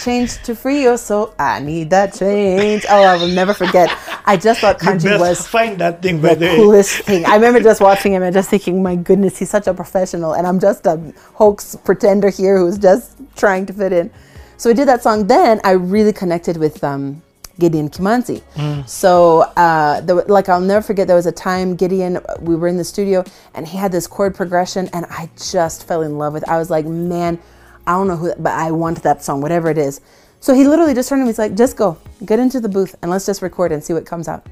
change 0.00 0.42
to 0.44 0.54
free 0.54 0.82
your 0.82 0.98
soul. 0.98 1.34
I 1.38 1.60
need 1.60 1.90
that 1.90 2.14
change. 2.14 2.84
Oh, 2.88 3.02
I 3.02 3.16
will 3.16 3.28
never 3.28 3.54
forget. 3.54 3.90
I 4.24 4.36
just 4.36 4.60
thought 4.60 4.78
Kanji 4.84 5.18
was 5.18 5.46
find 5.46 5.78
that 5.78 6.00
thing 6.02 6.20
by 6.20 6.34
the 6.34 6.44
the 6.44 6.56
coolest 6.56 6.98
thing. 7.06 7.24
I 7.24 7.34
remember 7.34 7.60
just 7.60 7.80
watching 7.80 8.12
him 8.12 8.22
and 8.22 8.32
just 8.32 8.50
thinking, 8.50 8.82
my 8.82 8.96
goodness, 8.96 9.38
he's 9.38 9.50
such 9.50 9.66
a 9.66 9.74
professional, 9.74 10.34
and 10.34 10.46
I'm 10.46 10.60
just 10.60 10.86
a 10.86 11.00
hoax 11.34 11.76
pretender 11.84 12.30
here 12.30 12.58
who's 12.58 12.78
just 12.78 13.16
trying 13.36 13.66
to 13.66 13.72
fit 13.72 13.92
in. 13.92 14.10
So 14.56 14.70
we 14.70 14.74
did 14.74 14.88
that 14.88 15.02
song. 15.02 15.26
Then 15.26 15.60
I 15.64 15.72
really 15.72 16.12
connected 16.12 16.56
with 16.56 16.82
um, 16.84 17.22
Gideon 17.58 17.88
Kimanzi. 17.88 18.42
So 18.88 19.42
uh, 19.56 20.00
there, 20.02 20.16
like 20.22 20.48
I'll 20.48 20.60
never 20.60 20.82
forget, 20.82 21.06
there 21.06 21.16
was 21.16 21.26
a 21.26 21.32
time 21.32 21.76
Gideon, 21.76 22.18
we 22.40 22.56
were 22.56 22.68
in 22.68 22.76
the 22.76 22.84
studio, 22.84 23.24
and 23.54 23.66
he 23.66 23.76
had 23.76 23.92
this 23.92 24.06
chord 24.06 24.34
progression, 24.34 24.88
and 24.92 25.06
I 25.10 25.28
just 25.36 25.86
fell 25.86 26.02
in 26.02 26.18
love 26.18 26.32
with. 26.32 26.48
I 26.48 26.58
was 26.58 26.70
like, 26.70 26.86
man, 26.86 27.38
I 27.86 27.92
don't 27.92 28.08
know 28.08 28.16
who, 28.16 28.34
but 28.38 28.52
I 28.52 28.70
want 28.70 29.02
that 29.02 29.22
song, 29.22 29.40
whatever 29.40 29.70
it 29.70 29.78
is. 29.78 30.00
So 30.40 30.54
he 30.54 30.66
literally 30.66 30.94
just 30.94 31.08
turned 31.08 31.20
to 31.20 31.24
me. 31.24 31.30
He's 31.30 31.38
like, 31.38 31.54
just 31.54 31.76
go, 31.76 31.96
get 32.24 32.38
into 32.38 32.60
the 32.60 32.68
booth, 32.68 32.94
and 33.02 33.10
let's 33.10 33.26
just 33.26 33.42
record 33.42 33.72
and 33.72 33.82
see 33.82 33.92
what 33.92 34.04
comes 34.06 34.28
out. 34.28 34.46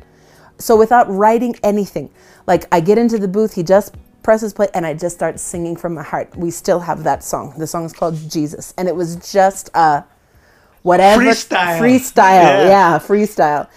So 0.58 0.76
without 0.76 1.10
writing 1.10 1.54
anything, 1.62 2.10
like 2.46 2.66
I 2.72 2.80
get 2.80 2.98
into 2.98 3.18
the 3.18 3.28
booth, 3.28 3.54
he 3.54 3.62
just 3.62 3.94
presses 4.22 4.52
play, 4.52 4.68
and 4.74 4.86
I 4.86 4.94
just 4.94 5.16
start 5.16 5.38
singing 5.40 5.76
from 5.76 5.94
my 5.94 6.02
heart. 6.02 6.34
We 6.36 6.50
still 6.50 6.80
have 6.80 7.04
that 7.04 7.24
song. 7.24 7.54
The 7.58 7.66
song 7.66 7.84
is 7.84 7.92
called 7.92 8.14
Jesus, 8.30 8.72
and 8.78 8.88
it 8.88 8.94
was 8.96 9.16
just 9.32 9.70
uh, 9.74 10.02
whatever 10.82 11.22
Freestyle. 11.22 11.80
freestyle, 11.80 12.42
Yeah. 12.42 12.66
yeah, 12.68 12.98
freestyle. 12.98 13.68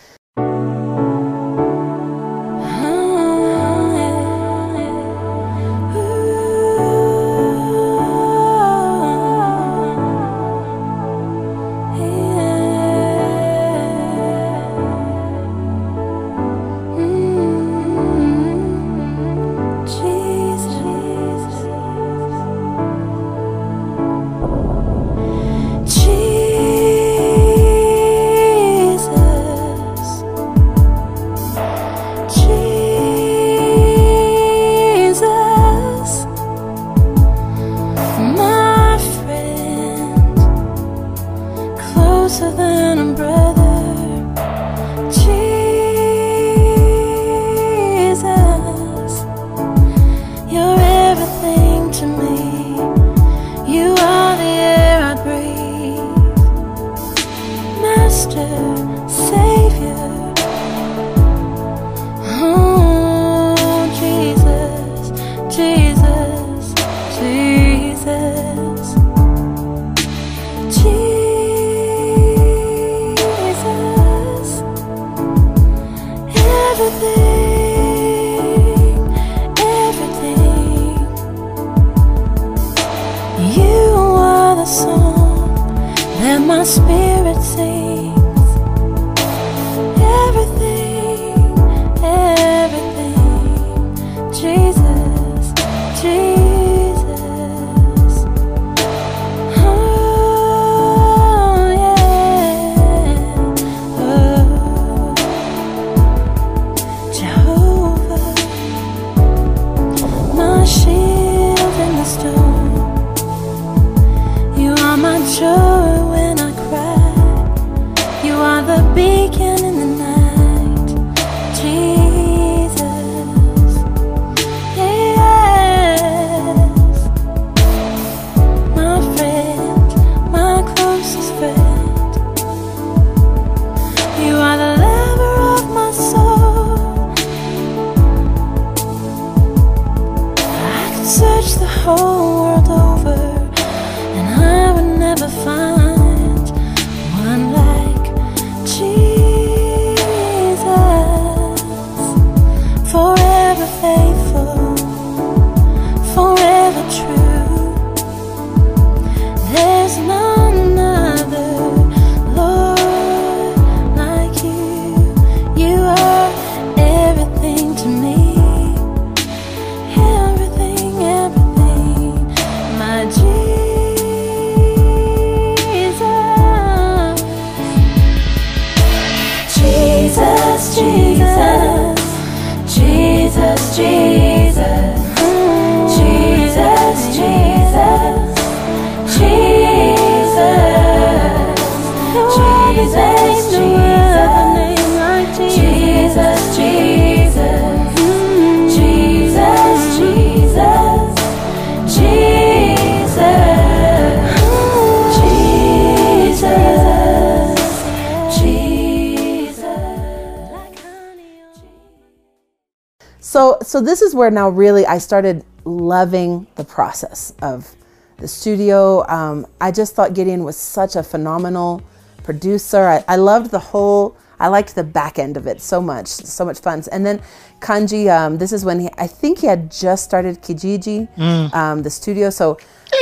Is 214.15 214.17
where 214.17 214.31
now 214.31 214.49
really 214.49 214.85
I 214.85 214.97
started 214.99 215.43
loving 215.65 216.47
the 216.55 216.63
process 216.63 217.33
of 217.41 217.75
the 218.17 218.27
studio. 218.27 219.05
Um, 219.07 219.45
I 219.59 219.71
just 219.71 219.93
thought 219.93 220.13
Gideon 220.13 220.43
was 220.45 220.55
such 220.55 220.95
a 220.95 221.03
phenomenal 221.03 221.81
producer. 222.23 222.85
I, 222.85 223.03
I 223.07 223.17
loved 223.17 223.51
the 223.51 223.59
whole. 223.59 224.15
I 224.39 224.47
liked 224.47 224.75
the 224.75 224.83
back 224.83 225.19
end 225.19 225.37
of 225.37 225.47
it 225.47 225.61
so 225.61 225.81
much, 225.81 226.07
so 226.07 226.45
much 226.45 226.59
fun. 226.59 226.83
And 226.91 227.05
then 227.05 227.21
Kanji, 227.59 228.09
um, 228.09 228.37
this 228.37 228.51
is 228.51 228.63
when 228.65 228.79
he, 228.79 228.89
I 228.97 229.07
think 229.07 229.39
he 229.39 229.47
had 229.47 229.71
just 229.71 230.03
started 230.03 230.41
Kijiji, 230.41 231.07
um, 231.53 231.83
the 231.83 231.89
studio. 231.89 232.29
So 232.29 232.57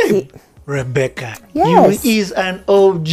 he, 0.09 0.29
Rebecca, 0.65 1.35
Yes. 1.53 2.05
you 2.05 2.19
is 2.19 2.31
an 2.31 2.63
OG. 2.69 3.05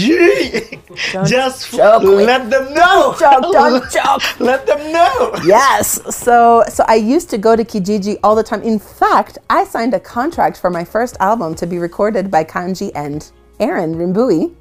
Just 1.27 1.73
let 1.73 2.49
them 2.49 2.73
know. 2.75 3.17
joke, 3.19 3.53
don't. 3.53 4.41
Let 4.41 4.67
them 4.67 4.93
know. 4.93 5.35
Yes. 5.45 6.01
So 6.15 6.63
so 6.69 6.85
I 6.87 6.95
used 6.95 7.29
to 7.31 7.39
go 7.39 7.57
to 7.57 7.65
Kijiji 7.65 8.19
all 8.23 8.37
the 8.37 8.45
time. 8.45 8.63
In 8.63 8.79
fact, 8.79 9.39
I 9.49 9.65
signed 9.65 9.95
a 9.95 10.01
contract 10.01 10.59
for 10.59 10.71
my 10.71 10.85
first 10.85 11.17
album 11.19 11.55
to 11.57 11.67
be 11.67 11.79
recorded 11.79 12.31
by 12.31 12.45
Kanji 12.45 12.93
and 12.95 13.29
Aaron 13.59 13.97
Rimbui. 13.97 14.55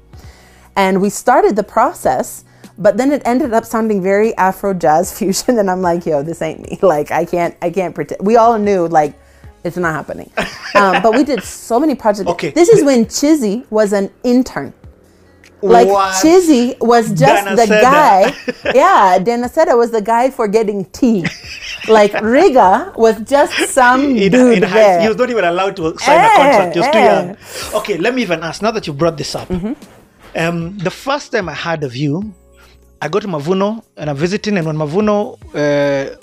And 0.76 1.00
we 1.00 1.10
started 1.10 1.54
the 1.56 1.62
process, 1.64 2.44
but 2.78 2.96
then 2.96 3.12
it 3.12 3.22
ended 3.24 3.52
up 3.52 3.64
sounding 3.64 4.02
very 4.02 4.36
Afro 4.36 4.74
jazz 4.74 5.12
fusion 5.18 5.58
and 5.58 5.70
I'm 5.70 5.82
like, 5.82 6.06
yo, 6.06 6.22
this 6.24 6.42
ain't 6.42 6.60
me. 6.68 6.78
Like 6.82 7.12
I 7.12 7.24
can't 7.24 7.56
I 7.62 7.70
can't 7.70 7.94
pretend. 7.94 8.20
We 8.26 8.34
all 8.36 8.58
knew 8.58 8.88
like 8.88 9.14
it's 9.64 9.76
not 9.76 9.94
happening. 9.94 10.30
Um, 10.74 11.02
but 11.02 11.14
we 11.14 11.24
did 11.24 11.42
so 11.42 11.78
many 11.80 11.94
projects. 11.94 12.28
Okay. 12.28 12.50
This 12.50 12.68
is 12.68 12.84
when 12.84 13.04
Chizzy 13.06 13.70
was 13.70 13.92
an 13.92 14.10
intern. 14.24 14.72
Like 15.62 15.88
What? 15.88 16.14
Chizzy 16.24 16.78
was 16.80 17.08
just 17.10 17.44
Dana 17.44 17.54
the 17.56 17.66
guy. 17.66 18.34
yeah, 18.74 19.18
Denacetta 19.18 19.76
was 19.76 19.90
the 19.90 20.00
guy 20.00 20.30
for 20.30 20.48
getting 20.48 20.86
tea. 20.86 21.26
like 21.88 22.14
Riga 22.22 22.92
was 22.96 23.20
just 23.22 23.52
some 23.70 24.16
In, 24.16 24.32
dude 24.32 24.58
in 24.58 24.62
high, 24.62 24.74
there. 24.74 25.00
he 25.02 25.08
was 25.08 25.18
not 25.18 25.28
even 25.28 25.44
allowed 25.44 25.76
to 25.76 25.98
sign 25.98 26.18
a 26.18 26.22
Eh, 26.22 26.36
contract. 26.36 26.74
He 26.74 26.80
was 26.80 26.88
too 26.88 26.98
young. 26.98 27.36
Okay, 27.80 27.98
let 27.98 28.14
me 28.14 28.22
even 28.22 28.42
ask. 28.42 28.62
Now 28.62 28.70
that 28.70 28.86
you 28.86 28.94
brought 28.94 29.18
this 29.18 29.34
up, 29.34 29.48
Mm-hmm. 29.48 29.72
um, 30.36 30.78
the 30.78 30.90
first 30.90 31.30
time 31.32 31.48
I 31.50 31.54
heard 31.54 31.84
of 31.84 31.94
you, 31.94 32.32
I 33.02 33.08
go 33.08 33.20
to 33.20 33.28
Mavuno 33.28 33.84
and 33.98 34.08
I'm 34.08 34.16
visiting, 34.16 34.56
and 34.56 34.66
when 34.66 34.76
Mavuno 34.76 35.36
uh, 35.54 36.16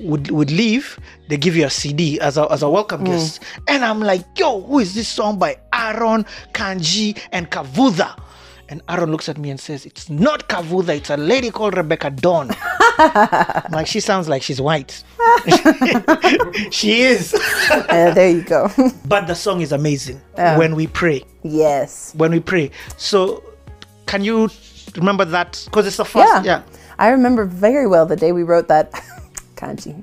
would 0.00 0.30
would 0.30 0.50
leave, 0.50 0.98
they 1.28 1.36
give 1.36 1.54
you 1.56 1.66
a 1.66 1.70
CD 1.70 2.18
as 2.20 2.36
a 2.38 2.50
as 2.50 2.62
a 2.62 2.68
welcome 2.70 3.02
Mm. 3.02 3.06
guest, 3.06 3.40
and 3.68 3.84
I'm 3.84 4.00
like, 4.00 4.24
yo, 4.38 4.60
who 4.62 4.78
is 4.78 4.94
this 4.94 5.08
song 5.08 5.38
by 5.38 5.58
Aaron 5.72 6.24
Kanji 6.54 7.18
and 7.32 7.50
Kavuza? 7.50 8.18
And 8.68 8.82
Aaron 8.88 9.12
looks 9.12 9.28
at 9.28 9.38
me 9.38 9.50
and 9.50 9.60
says, 9.60 9.86
It's 9.86 10.10
not 10.10 10.48
Kavuza, 10.48 10.96
it's 10.96 11.10
a 11.10 11.16
lady 11.16 11.50
called 11.52 11.76
Rebecca 11.76 12.10
Dawn. 12.10 12.50
Like, 13.70 13.86
she 13.86 14.00
sounds 14.00 14.26
like 14.26 14.42
she's 14.42 14.58
white. 14.60 15.04
she 16.70 17.02
is. 17.02 17.34
Uh, 17.70 18.12
there 18.14 18.30
you 18.30 18.42
go. 18.42 18.70
But 19.06 19.26
the 19.26 19.34
song 19.34 19.60
is 19.60 19.70
amazing 19.72 20.20
when 20.34 20.74
we 20.74 20.86
pray. 20.86 21.22
yes. 21.42 22.12
When 22.16 22.30
we 22.32 22.40
pray. 22.40 22.70
So, 22.96 23.42
can 24.06 24.24
you 24.24 24.48
remember 24.96 25.24
that? 25.26 25.62
Because 25.66 25.86
it's 25.86 25.98
the 25.98 26.04
first. 26.04 26.26
Yeah. 26.26 26.42
Yeah. 26.42 26.62
I 26.98 27.08
remember 27.10 27.44
very 27.44 27.86
well 27.86 28.06
the 28.06 28.16
day 28.16 28.32
we 28.32 28.42
wrote 28.42 28.68
that 28.68 28.90
kanji. 29.56 30.02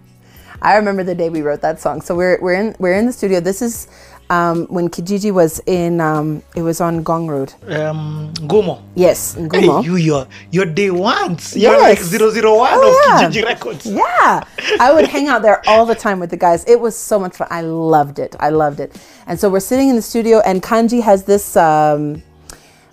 I 0.61 0.75
remember 0.77 1.03
the 1.03 1.15
day 1.15 1.29
we 1.29 1.41
wrote 1.41 1.61
that 1.61 1.79
song. 1.81 2.01
So 2.01 2.15
we're 2.15 2.39
we're 2.41 2.53
in 2.53 2.75
we're 2.79 2.93
in 2.93 3.05
the 3.05 3.13
studio. 3.13 3.39
This 3.41 3.61
is 3.61 3.87
um, 4.29 4.65
when 4.67 4.87
Kijiji 4.89 5.31
was 5.31 5.59
in 5.65 5.99
um, 5.99 6.41
it 6.55 6.61
was 6.61 6.79
on 6.79 7.03
Ngong 7.03 7.27
Road. 7.29 7.53
Um, 7.69 8.33
Gomo. 8.47 8.81
Yes, 8.95 9.35
in 9.35 9.43
Hey, 9.51 9.67
Gumo. 9.67 9.83
you, 9.83 9.97
you're, 9.97 10.25
you're 10.51 10.65
day 10.65 10.89
ones. 10.89 11.55
You're 11.57 11.77
like 11.79 11.99
Yes. 11.99 12.13
001 12.13 12.41
Oh, 12.41 12.87
of 12.87 13.19
yeah. 13.21 13.27
Kijiji 13.29 13.43
Records. 13.45 13.85
Yeah, 13.85 14.41
I 14.79 14.93
would 14.93 15.07
hang 15.09 15.27
out 15.27 15.41
there 15.41 15.61
all 15.67 15.85
the 15.85 15.95
time 15.95 16.19
with 16.21 16.29
the 16.29 16.37
guys. 16.37 16.63
It 16.65 16.79
was 16.79 16.95
so 16.97 17.19
much 17.19 17.35
fun. 17.35 17.49
I 17.51 17.61
loved 17.61 18.17
it. 18.17 18.35
I 18.39 18.49
loved 18.49 18.79
it. 18.79 18.95
And 19.27 19.37
so 19.37 19.49
we're 19.49 19.59
sitting 19.59 19.89
in 19.89 19.97
the 19.97 20.01
studio, 20.01 20.39
and 20.45 20.63
Kanji 20.63 21.01
has 21.03 21.25
this 21.25 21.57
um, 21.57 22.23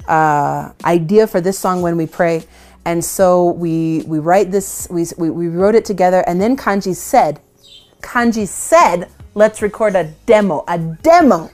uh, 0.09 0.73
idea 0.85 1.27
for 1.29 1.41
this 1.41 1.59
song 1.59 1.81
when 1.83 1.97
we 1.97 2.07
pray. 2.07 2.43
And 2.85 3.05
so 3.05 3.51
we 3.53 4.03
we 4.07 4.19
write 4.19 4.51
this. 4.51 4.89
We, 4.91 5.07
we 5.19 5.31
we 5.31 5.49
wrote 5.49 5.75
it 5.75 5.85
together, 5.85 6.25
and 6.27 6.41
then 6.41 6.57
Kanji 6.57 6.95
said, 6.97 7.41
Kanji 8.01 8.47
said, 8.49 9.11
let's 9.35 9.63
record 9.63 9.95
a 9.97 10.05
demo. 10.27 10.65
A 10.67 10.79
demo. 10.79 11.51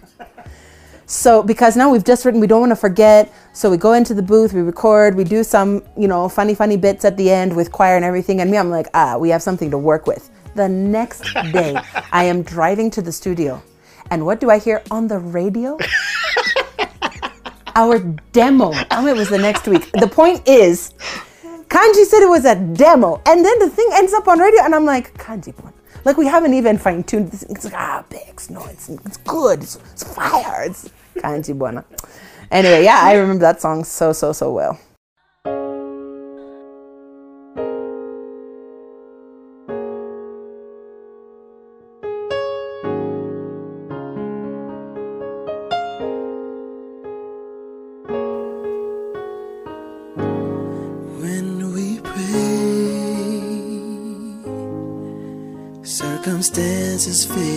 So 1.07 1.43
because 1.43 1.77
now 1.77 1.91
we've 1.91 2.05
just 2.05 2.25
written, 2.25 2.41
we 2.41 2.49
don't 2.49 2.61
want 2.61 2.71
to 2.71 2.77
forget. 2.77 3.33
So 3.53 3.71
we 3.71 3.77
go 3.77 3.93
into 3.93 4.13
the 4.13 4.23
booth, 4.23 4.53
we 4.53 4.61
record, 4.61 5.15
we 5.15 5.23
do 5.23 5.45
some, 5.45 5.85
you 5.97 6.09
know, 6.09 6.29
funny, 6.29 6.55
funny 6.55 6.77
bits 6.77 7.05
at 7.05 7.17
the 7.17 7.31
end 7.31 7.55
with 7.55 7.71
choir 7.71 7.95
and 7.97 8.05
everything. 8.05 8.41
And 8.41 8.51
me, 8.51 8.59
I'm 8.59 8.71
like, 8.71 8.89
ah, 8.93 9.17
we 9.17 9.29
have 9.31 9.43
something 9.43 9.71
to 9.71 9.79
work 9.79 10.07
with. 10.07 10.31
The 10.57 10.69
next 10.69 11.23
day, 11.53 11.77
I 12.13 12.25
am 12.25 12.43
driving 12.43 12.91
to 12.93 13.03
the 13.03 13.13
studio, 13.13 13.63
and 14.11 14.25
what 14.27 14.41
do 14.41 14.51
I 14.51 14.59
hear 14.59 14.83
on 14.91 15.07
the 15.07 15.19
radio? 15.19 15.79
Our 17.77 17.99
demo. 18.33 18.73
Oh, 18.91 19.07
it 19.07 19.15
was 19.15 19.29
the 19.29 19.37
next 19.37 19.69
week. 19.69 19.93
The 19.93 20.09
point 20.09 20.49
is, 20.49 20.95
Kanji 21.69 22.07
said 22.07 22.23
it 22.23 22.29
was 22.29 22.47
a 22.47 22.55
demo, 22.55 23.21
and 23.27 23.45
then 23.45 23.59
the 23.59 23.69
thing 23.69 23.87
ends 23.93 24.15
up 24.15 24.27
on 24.27 24.39
radio, 24.39 24.63
and 24.65 24.75
I'm 24.75 24.87
like, 24.87 25.13
Kanji, 25.19 25.55
boy, 25.55 25.69
like 26.07 26.17
we 26.17 26.27
haven't 26.27 26.55
even 26.55 26.79
fine 26.79 27.05
tuned 27.05 27.31
this. 27.31 27.43
It's 27.43 27.67
like 27.67 27.75
ah, 27.75 28.03
Bex, 28.09 28.49
no, 28.49 28.65
it's 28.67 28.89
it's 28.89 29.19
good, 29.19 29.63
it's, 29.63 29.77
it's 29.93 30.05
fire, 30.05 30.65
it's 30.65 30.89
Kanji 31.17 31.57
buona. 31.57 31.85
Anyway, 32.51 32.83
yeah, 32.83 33.01
I 33.03 33.15
remember 33.17 33.43
that 33.43 33.61
song 33.61 33.85
so 33.85 34.15
so 34.15 34.33
so 34.33 34.53
well. 34.53 34.81
Circumstances 57.07 57.25
fade 57.25 57.56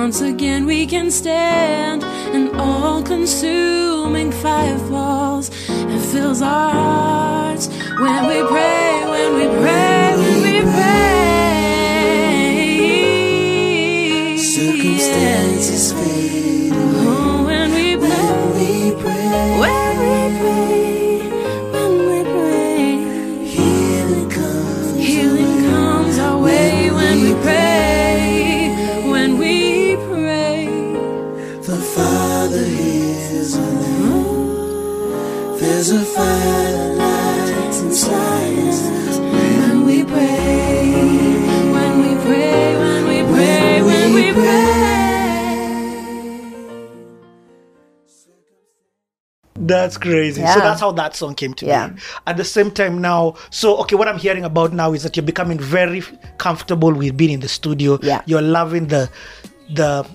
once 0.00 0.22
again. 0.22 0.64
We 0.64 0.86
can 0.86 1.10
stand, 1.10 2.02
and 2.34 2.56
all 2.58 3.02
consuming 3.02 4.32
fire 4.32 4.78
falls 4.88 5.50
and 5.68 6.00
fills 6.12 6.40
our 6.40 6.72
hearts 6.72 7.66
when 8.04 8.26
we 8.30 8.38
pray, 8.54 9.04
when 9.12 9.30
we 9.38 9.46
pray, 9.60 10.16
when 10.22 10.36
we 10.46 10.54
pray. 10.72 11.16
Circumstances 14.38 15.92
fade 15.92 16.29
That's 49.90 49.98
crazy. 49.98 50.40
So 50.46 50.60
that's 50.60 50.80
how 50.80 50.92
that 50.92 51.16
song 51.16 51.34
came 51.34 51.54
to 51.54 51.66
Yeah. 51.66 51.88
be. 51.88 52.00
At 52.26 52.36
the 52.36 52.44
same 52.44 52.70
time 52.70 53.00
now, 53.00 53.34
so 53.50 53.76
okay, 53.78 53.96
what 53.96 54.06
I'm 54.08 54.18
hearing 54.18 54.44
about 54.44 54.72
now 54.72 54.92
is 54.92 55.02
that 55.02 55.16
you're 55.16 55.26
becoming 55.26 55.58
very 55.58 56.02
comfortable 56.38 56.92
with 56.92 57.16
being 57.16 57.32
in 57.32 57.40
the 57.40 57.48
studio. 57.48 57.98
Yeah. 58.02 58.22
You're 58.26 58.42
loving 58.42 58.86
the 58.86 59.08
the 59.74 60.06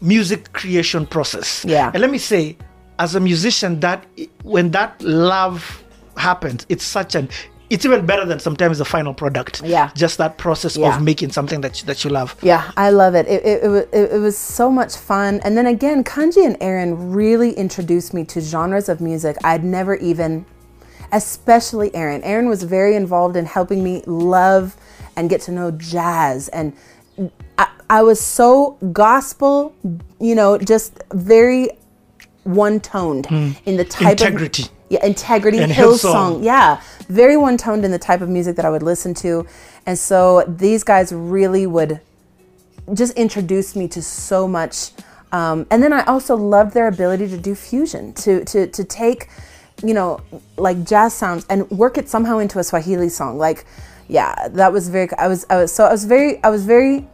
music 0.00 0.52
creation 0.52 1.06
process. 1.06 1.64
Yeah. 1.64 1.90
And 1.92 2.00
let 2.00 2.10
me 2.10 2.18
say, 2.18 2.56
as 2.98 3.14
a 3.14 3.20
musician, 3.20 3.80
that 3.80 4.04
when 4.42 4.70
that 4.72 5.00
love 5.02 5.82
happens, 6.16 6.66
it's 6.68 6.84
such 6.84 7.14
an 7.14 7.28
it's 7.68 7.84
even 7.84 8.06
better 8.06 8.24
than 8.24 8.38
sometimes 8.38 8.78
the 8.78 8.84
final 8.84 9.12
product. 9.12 9.62
Yeah. 9.62 9.90
Just 9.94 10.18
that 10.18 10.38
process 10.38 10.76
Yeah. 10.76 10.96
of 10.96 11.02
making 11.02 11.32
something 11.32 11.60
that 11.62 11.80
you, 11.80 11.86
that 11.86 12.04
you 12.04 12.10
love. 12.10 12.36
Yeah, 12.42 12.70
I 12.76 12.90
love 12.90 13.14
it. 13.14 13.26
It, 13.26 13.44
it, 13.44 13.88
it, 13.92 14.12
it, 14.12 14.20
was 14.20 14.36
so 14.38 14.70
much 14.70 14.96
fun. 14.96 15.40
And 15.44 15.56
then 15.56 15.66
again, 15.66 16.04
Kanji 16.04 16.44
and 16.46 16.56
Aaron 16.60 17.12
really 17.12 17.52
introduced 17.52 18.14
me 18.14 18.24
to 18.24 18.40
genres 18.40 18.88
of 18.88 19.00
music 19.00 19.36
I'd 19.42 19.64
never 19.64 19.96
even, 19.96 20.46
especially 21.12 21.94
Aaron. 21.94 22.22
Aaron 22.22 22.48
was 22.48 22.62
very 22.62 22.94
involved 22.94 23.36
in 23.36 23.46
helping 23.46 23.82
me 23.82 24.02
love 24.06 24.76
and 25.16 25.28
get 25.28 25.40
to 25.42 25.52
know 25.52 25.70
jazz. 25.72 26.48
And 26.48 26.72
I, 27.58 27.68
I 27.90 28.02
was 28.02 28.20
so 28.20 28.78
gospel, 28.92 29.74
you 30.20 30.34
know, 30.34 30.58
just 30.58 31.02
very 31.12 31.70
one 32.44 32.80
toned 32.80 33.26
hmm. 33.26 33.50
in 33.64 33.76
the 33.76 33.84
type 33.84 34.12
Integrity. 34.12 34.64
of 34.64 34.70
yeah, 34.88 35.04
integrity, 35.04 35.58
And 35.58 35.72
Hillsong. 35.72 36.38
Hillsong. 36.40 36.44
Yeah, 36.44 36.80
very 37.08 37.36
one 37.36 37.56
toned 37.56 37.84
in 37.84 37.90
the 37.90 37.98
type 37.98 38.20
of 38.20 38.28
music 38.28 38.56
that 38.56 38.64
I 38.64 38.70
would 38.70 38.82
listen 38.82 39.14
to. 39.14 39.46
And 39.84 39.98
so 39.98 40.44
these 40.48 40.84
guys 40.84 41.12
really 41.12 41.66
would 41.66 42.00
just 42.94 43.12
introduce 43.14 43.74
me 43.74 43.88
to 43.88 44.02
so 44.02 44.46
much. 44.46 44.90
Um, 45.32 45.66
and 45.70 45.82
then 45.82 45.92
I 45.92 46.04
also 46.04 46.36
loved 46.36 46.72
their 46.72 46.86
ability 46.86 47.28
to 47.28 47.36
do 47.38 47.54
fusion, 47.54 48.12
to 48.14 48.44
to 48.44 48.68
to 48.68 48.84
take, 48.84 49.28
you 49.82 49.92
know, 49.92 50.20
like 50.56 50.84
jazz 50.84 51.14
sounds 51.14 51.44
and 51.50 51.68
work 51.70 51.98
it 51.98 52.08
somehow 52.08 52.38
into 52.38 52.58
a 52.60 52.64
Swahili 52.64 53.08
song. 53.08 53.38
Like, 53.38 53.64
yeah, 54.08 54.48
that 54.48 54.72
was 54.72 54.88
very. 54.88 55.08
I 55.18 55.26
was 55.26 55.44
I 55.50 55.56
was 55.56 55.72
so 55.72 55.84
I 55.84 55.90
was 55.92 56.04
very 56.04 56.42
I 56.44 56.48
was 56.48 56.64
very. 56.64 57.06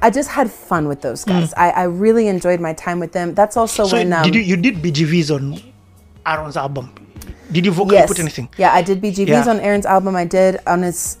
I- 0.00 0.08
just 0.10 0.30
had 0.30 0.50
fun 0.50 0.88
with 0.88 1.02
those 1.02 1.24
guys. 1.24 1.52
I, 1.58 1.68
I 1.68 1.82
really 1.84 2.26
enjoyed 2.28 2.58
my 2.58 2.72
time 2.72 2.98
with 3.00 3.12
them. 3.12 3.34
That's 3.34 3.58
also 3.58 3.84
So 3.84 3.96
when 3.96 4.14
um, 4.14 4.24
did 4.24 4.34
you 4.34 4.40
you 4.40 4.56
did 4.56 4.76
BGVs 4.76 5.34
on 5.34 5.60
Aaron's 6.26 6.56
album? 6.56 6.92
Did 7.52 7.66
you 7.66 7.72
vocally 7.72 7.96
yes, 7.96 8.08
put 8.08 8.18
anything? 8.18 8.48
yeah, 8.56 8.72
I 8.72 8.82
did 8.82 9.00
BGVs 9.00 9.26
Yeah. 9.28 9.48
on 9.48 9.60
Aaron's 9.60 9.86
album. 9.86 10.16
I 10.16 10.24
did 10.24 10.58
on 10.66 10.82
his. 10.82 11.18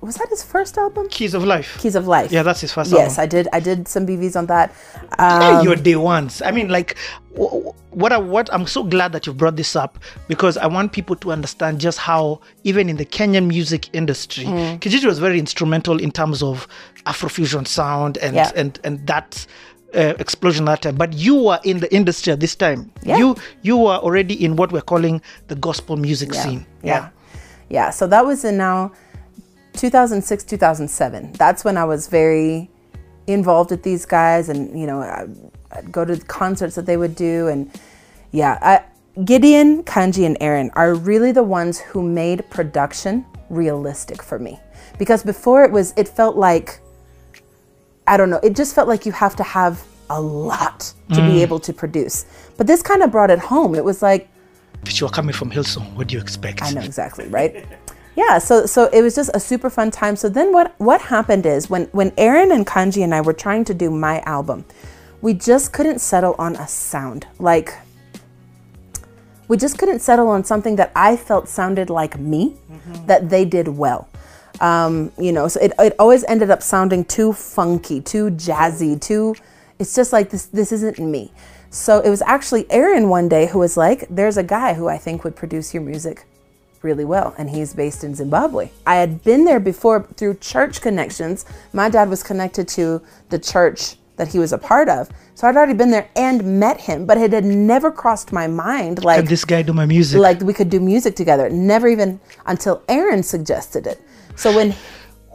Was 0.00 0.16
that 0.16 0.28
his 0.28 0.42
first 0.42 0.76
album? 0.76 1.08
Keys 1.08 1.32
of 1.32 1.44
Life. 1.44 1.78
Keys 1.80 1.94
of 1.94 2.06
Life. 2.06 2.30
Yeah, 2.30 2.42
that's 2.42 2.60
his 2.60 2.72
first 2.72 2.90
Yes, 2.90 2.98
album. 2.98 3.08
Yes, 3.10 3.18
I 3.18 3.26
did. 3.26 3.48
I 3.54 3.60
did 3.60 3.88
some 3.88 4.06
BVs 4.06 4.36
on 4.36 4.44
that. 4.46 4.70
yeah, 5.18 5.58
Um, 5.60 5.64
your 5.64 5.76
day 5.76 5.96
ones. 5.96 6.42
I 6.42 6.50
mean, 6.50 6.68
like, 6.68 6.96
wh- 7.34 7.48
wh- 7.72 7.96
what 7.96 8.12
I 8.12 8.18
what 8.18 8.52
I'm 8.52 8.66
so 8.66 8.84
glad 8.84 9.12
that 9.12 9.26
you've 9.26 9.38
brought 9.38 9.56
this 9.56 9.74
up 9.74 9.98
because 10.28 10.58
I 10.58 10.66
want 10.66 10.92
people 10.92 11.16
to 11.16 11.32
understand 11.32 11.80
just 11.80 11.98
how 11.98 12.40
even 12.64 12.90
in 12.90 12.96
the 12.96 13.06
Kenyan 13.06 13.46
music 13.46 13.88
industry, 13.94 14.44
Mm. 14.44 14.78
Kijiji 14.80 15.06
was 15.06 15.18
very 15.18 15.38
instrumental 15.38 15.98
in 15.98 16.10
terms 16.12 16.42
of 16.42 16.68
Afrofusion 17.06 17.66
sound 17.66 18.18
and 18.18 18.36
Yeah. 18.36 18.52
and 18.54 18.78
and 18.84 19.06
that. 19.06 19.46
Uh, 19.94 20.14
explosion 20.18 20.64
that 20.64 20.82
time, 20.82 20.96
but 20.96 21.12
you 21.12 21.36
were 21.36 21.60
in 21.62 21.78
the 21.78 21.86
industry 21.94 22.32
at 22.32 22.40
this 22.40 22.56
time. 22.56 22.90
Yeah. 23.04 23.16
You 23.18 23.36
you 23.62 23.76
were 23.76 23.94
already 23.94 24.34
in 24.34 24.56
what 24.56 24.72
we're 24.72 24.82
calling 24.82 25.22
the 25.46 25.54
gospel 25.54 25.96
music 25.96 26.34
scene. 26.34 26.66
yeah, 26.82 27.10
yeah. 27.70 27.90
So 27.90 28.08
that 28.08 28.26
was 28.26 28.44
in 28.44 28.56
now 28.56 28.90
2006, 29.74 30.44
2007. 30.44 31.32
That's 31.34 31.64
when 31.64 31.76
I 31.76 31.84
was 31.84 32.08
very 32.08 32.70
involved 33.26 33.70
with 33.70 33.82
these 33.84 34.04
guys, 34.04 34.48
and 34.48 34.78
you 34.78 34.86
know, 34.86 35.00
I, 35.00 35.26
I'd 35.70 35.92
go 35.92 36.04
to 36.04 36.16
the 36.16 36.24
concerts 36.26 36.74
that 36.74 36.86
they 36.86 36.96
would 36.96 37.14
do, 37.14 37.46
and 37.48 37.70
yeah, 38.32 38.58
I, 38.60 38.82
Gideon, 39.22 39.84
Kanji, 39.84 40.26
and 40.26 40.36
Aaron 40.40 40.70
are 40.74 40.94
really 40.94 41.30
the 41.30 41.44
ones 41.44 41.78
who 41.78 42.02
made 42.02 42.44
production 42.50 43.24
realistic 43.48 44.22
for 44.22 44.38
me, 44.38 44.58
because 44.98 45.22
before 45.22 45.62
it 45.64 45.70
was, 45.70 45.94
it 45.96 46.08
felt 46.08 46.36
like 46.36 46.80
I 48.06 48.16
don't 48.16 48.30
know, 48.30 48.40
it 48.42 48.54
just 48.54 48.74
felt 48.74 48.88
like 48.88 49.06
you 49.06 49.12
have 49.12 49.36
to 49.36 49.42
have 49.42 49.84
a 50.10 50.20
lot 50.20 50.92
to 51.08 51.16
be 51.16 51.38
mm. 51.38 51.42
able 51.42 51.58
to 51.60 51.72
produce. 51.72 52.26
But 52.56 52.66
this 52.66 52.82
kind 52.82 53.02
of 53.02 53.10
brought 53.10 53.30
it 53.30 53.38
home. 53.38 53.74
It 53.74 53.84
was 53.84 54.02
like, 54.02 54.28
If 54.84 55.00
you 55.00 55.06
are 55.06 55.10
coming 55.10 55.34
from 55.34 55.50
Hillsong, 55.50 55.94
what 55.94 56.08
do 56.08 56.14
you 56.14 56.20
expect? 56.20 56.62
I 56.62 56.70
know 56.72 56.82
exactly, 56.82 57.26
right? 57.28 57.66
Yeah, 58.16 58.38
so 58.38 58.64
so 58.66 58.88
it 58.92 59.02
was 59.02 59.16
just 59.16 59.30
a 59.34 59.40
super 59.40 59.68
fun 59.68 59.90
time. 59.90 60.14
So 60.14 60.28
then 60.28 60.52
what 60.52 60.74
what 60.78 61.00
happened 61.00 61.46
is 61.46 61.68
when 61.68 61.86
when 61.86 62.12
Aaron 62.16 62.52
and 62.52 62.64
Kanji 62.64 63.02
and 63.02 63.12
I 63.12 63.20
were 63.20 63.32
trying 63.32 63.64
to 63.64 63.74
do 63.74 63.90
my 63.90 64.20
album, 64.20 64.64
we 65.20 65.34
just 65.34 65.72
couldn't 65.72 65.98
settle 65.98 66.36
on 66.38 66.54
a 66.54 66.68
sound. 66.68 67.26
Like 67.40 67.74
we 69.48 69.56
just 69.56 69.78
couldn't 69.78 69.98
settle 69.98 70.28
on 70.28 70.44
something 70.44 70.76
that 70.76 70.92
I 70.94 71.16
felt 71.16 71.48
sounded 71.48 71.90
like 71.90 72.18
me, 72.18 72.56
mm-hmm. 72.70 73.06
that 73.06 73.30
they 73.30 73.44
did 73.44 73.68
well. 73.68 74.08
Um, 74.60 75.12
you 75.18 75.32
know, 75.32 75.48
so 75.48 75.60
it, 75.60 75.72
it 75.78 75.94
always 75.98 76.24
ended 76.24 76.50
up 76.50 76.62
sounding 76.62 77.04
too 77.04 77.32
funky, 77.32 78.00
too 78.00 78.30
jazzy, 78.30 79.00
too. 79.00 79.34
It's 79.78 79.94
just 79.94 80.12
like 80.12 80.30
this. 80.30 80.46
This 80.46 80.70
isn't 80.72 80.98
me. 80.98 81.32
So 81.70 82.00
it 82.00 82.08
was 82.08 82.22
actually 82.22 82.70
Aaron 82.70 83.08
one 83.08 83.28
day 83.28 83.46
who 83.46 83.58
was 83.58 83.76
like, 83.76 84.06
There's 84.08 84.36
a 84.36 84.44
guy 84.44 84.74
who 84.74 84.88
I 84.88 84.96
think 84.98 85.24
would 85.24 85.34
produce 85.34 85.74
your 85.74 85.82
music 85.82 86.24
really 86.82 87.04
well, 87.04 87.34
and 87.38 87.50
he's 87.50 87.74
based 87.74 88.04
in 88.04 88.14
Zimbabwe. 88.14 88.70
I 88.86 88.96
had 88.96 89.24
been 89.24 89.44
there 89.44 89.58
before 89.58 90.06
through 90.16 90.34
church 90.34 90.80
connections. 90.80 91.44
My 91.72 91.88
dad 91.88 92.08
was 92.08 92.22
connected 92.22 92.68
to 92.68 93.02
the 93.30 93.38
church 93.38 93.96
that 94.16 94.28
he 94.28 94.38
was 94.38 94.52
a 94.52 94.58
part 94.58 94.88
of. 94.88 95.08
So 95.34 95.48
I'd 95.48 95.56
already 95.56 95.74
been 95.74 95.90
there 95.90 96.08
and 96.14 96.60
met 96.60 96.80
him, 96.80 97.06
but 97.06 97.18
it 97.18 97.32
had 97.32 97.44
never 97.44 97.90
crossed 97.90 98.32
my 98.32 98.46
mind 98.46 99.02
like 99.02 99.18
Can 99.18 99.26
this 99.26 99.44
guy 99.44 99.62
do 99.62 99.72
my 99.72 99.86
music? 99.86 100.20
like 100.20 100.40
we 100.42 100.52
could 100.54 100.70
do 100.70 100.78
music 100.78 101.16
together. 101.16 101.48
Never 101.50 101.88
even 101.88 102.20
until 102.46 102.82
Aaron 102.88 103.22
suggested 103.24 103.86
it. 103.88 104.00
So 104.36 104.54
when 104.54 104.74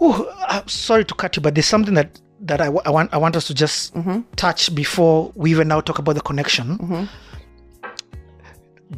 Ooh, 0.01 0.29
I'm 0.47 0.67
sorry 0.67 1.03
to 1.05 1.13
cut 1.13 1.35
you, 1.35 1.41
but 1.41 1.55
there's 1.55 1.65
something 1.65 1.93
that 1.95 2.19
that 2.41 2.61
I, 2.61 2.65
w- 2.65 2.81
I 2.85 2.89
want 2.89 3.13
I 3.13 3.17
want 3.17 3.35
us 3.35 3.47
to 3.47 3.53
just 3.53 3.93
Mm-hmm. 3.95 4.21
touch 4.35 4.73
before 4.73 5.31
we 5.35 5.51
even 5.51 5.67
now 5.67 5.81
talk 5.81 5.99
about 5.99 6.15
the 6.15 6.21
connection. 6.21 7.07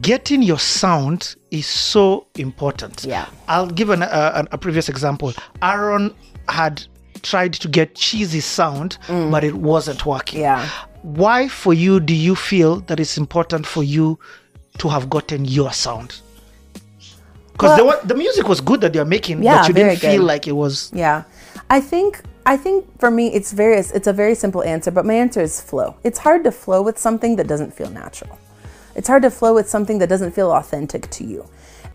Getting 0.02 0.42
your 0.42 0.60
sound 0.60 1.36
is 1.52 1.66
so 1.68 2.28
important. 2.38 3.04
Yeah. 3.04 3.26
I'll 3.50 3.68
give 3.68 3.90
an, 3.90 4.04
a, 4.04 4.32
an- 4.36 4.48
a 4.52 4.58
previous 4.58 4.88
example. 4.88 5.34
Aaron 5.62 6.14
had 6.48 6.84
tried 7.24 7.54
to 7.54 7.68
get 7.68 7.94
cheesy 7.96 8.40
sound, 8.40 8.98
but 9.08 9.44
it 9.44 9.56
wasn't 9.56 10.06
working. 10.06 10.40
Mm. 10.40 10.44
Yeah. 10.44 10.70
Why, 11.02 11.48
for 11.50 11.74
you, 11.74 12.00
do 12.00 12.14
you 12.16 12.36
feel 12.36 12.80
that 12.82 13.00
it's 13.00 13.18
important 13.18 13.66
for 13.66 13.84
you 13.84 14.18
to 14.78 14.88
have 14.88 15.10
gotten 15.10 15.44
your 15.46 15.74
sound? 15.74 16.22
Because 17.54 17.80
Well- 17.80 18.00
the, 18.02 18.08
the 18.08 18.16
music 18.16 18.48
was 18.48 18.62
good 18.62 18.82
that 18.82 18.94
you're 18.96 19.06
making, 19.06 19.44
Yeah, 19.44 19.60
but 19.60 19.68
you 19.68 19.74
didn't 19.74 19.98
feel 19.98 20.18
good. 20.22 20.28
like 20.28 20.48
it 20.48 20.54
was. 20.54 20.92
Yeah. 20.94 21.24
I 21.70 21.80
think 21.82 22.22
I 22.46 22.58
think 22.58 22.86
for 23.00 23.12
me 23.12 23.28
it's 23.34 23.52
various. 23.52 23.92
it's 23.92 24.08
a 24.08 24.14
very 24.14 24.36
simple 24.36 24.64
answer, 24.64 24.90
but 24.92 25.06
my 25.06 25.14
answer 25.14 25.42
is 25.42 25.62
flow. 25.62 25.96
It's 26.04 26.20
hard 26.20 26.44
to 26.46 26.52
flow 26.52 26.82
with 26.82 26.98
something 26.98 27.36
that 27.38 27.48
doesn't 27.48 27.74
feel 27.74 27.90
natural. 27.90 28.38
It's 28.96 29.08
hard 29.08 29.24
to 29.24 29.32
flow 29.32 29.54
with 29.54 29.70
something 29.70 30.00
that 30.00 30.10
doesn't 30.10 30.32
feel 30.32 30.52
authentic 30.52 31.10
to 31.12 31.24
you. 31.24 31.46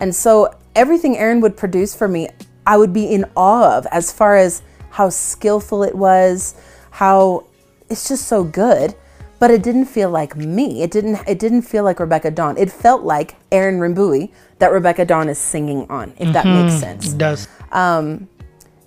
And 0.00 0.14
so 0.14 0.54
everything 0.74 1.18
Aaron 1.18 1.40
would 1.40 1.56
produce 1.56 1.94
for 1.94 2.06
me, 2.08 2.28
I 2.66 2.76
would 2.78 2.92
be 2.92 3.06
in 3.12 3.24
awe 3.36 3.76
of 3.76 3.86
as 3.86 4.12
far 4.12 4.36
as 4.36 4.62
how 4.90 5.10
skillful 5.10 5.82
it 5.82 5.94
was, 5.94 6.54
how 6.90 7.44
it's 7.90 8.08
just 8.08 8.26
so 8.28 8.44
good, 8.44 8.94
but 9.38 9.50
it 9.50 9.62
didn't 9.62 9.86
feel 9.86 10.10
like 10.10 10.36
me. 10.36 10.82
It 10.82 10.90
didn't 10.90 11.18
it 11.28 11.38
didn't 11.38 11.62
feel 11.62 11.84
like 11.84 11.98
Rebecca 12.00 12.30
Dawn. 12.30 12.56
It 12.56 12.70
felt 12.70 13.02
like 13.02 13.34
Aaron 13.52 13.78
Rimbui 13.78 14.30
that 14.58 14.72
Rebecca 14.72 15.04
Dawn 15.04 15.28
is 15.28 15.38
singing 15.38 15.86
on, 15.90 16.14
if 16.18 16.32
that 16.32 16.46
makes 16.46 16.74
mm-hmm. 16.74 16.80
sense. 16.80 17.12
It 17.12 17.18
does. 17.18 17.48
Um, 17.72 18.28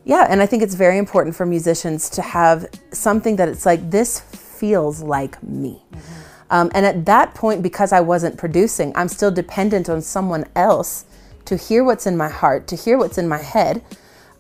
yeah, 0.04 0.26
and 0.30 0.42
I 0.42 0.46
think 0.46 0.64
it's 0.64 0.74
very 0.74 0.98
important 0.98 1.36
for 1.36 1.46
musicians 1.46 2.10
to 2.12 2.22
have 2.22 2.66
something 2.92 3.36
that 3.36 3.48
it's 3.48 3.66
like, 3.66 3.92
this 3.92 4.20
feels 4.20 5.02
like 5.02 5.42
me. 5.44 5.84
Mm-hmm. 5.92 6.22
Um, 6.52 6.72
and 6.74 6.86
at 6.86 7.06
that 7.06 7.36
point, 7.36 7.62
because 7.62 7.94
I 7.94 8.00
wasn't 8.00 8.38
producing, 8.38 8.92
I'm 8.96 9.08
still 9.08 9.30
dependent 9.30 9.88
on 9.88 10.02
someone 10.02 10.46
else 10.56 11.06
to 11.46 11.56
hear 11.56 11.84
what's 11.84 12.08
in 12.08 12.18
my 12.18 12.30
heart, 12.30 12.68
to 12.68 12.76
hear 12.76 12.98
what's 12.98 13.20
in 13.20 13.28
my 13.28 13.38
head, 13.38 13.84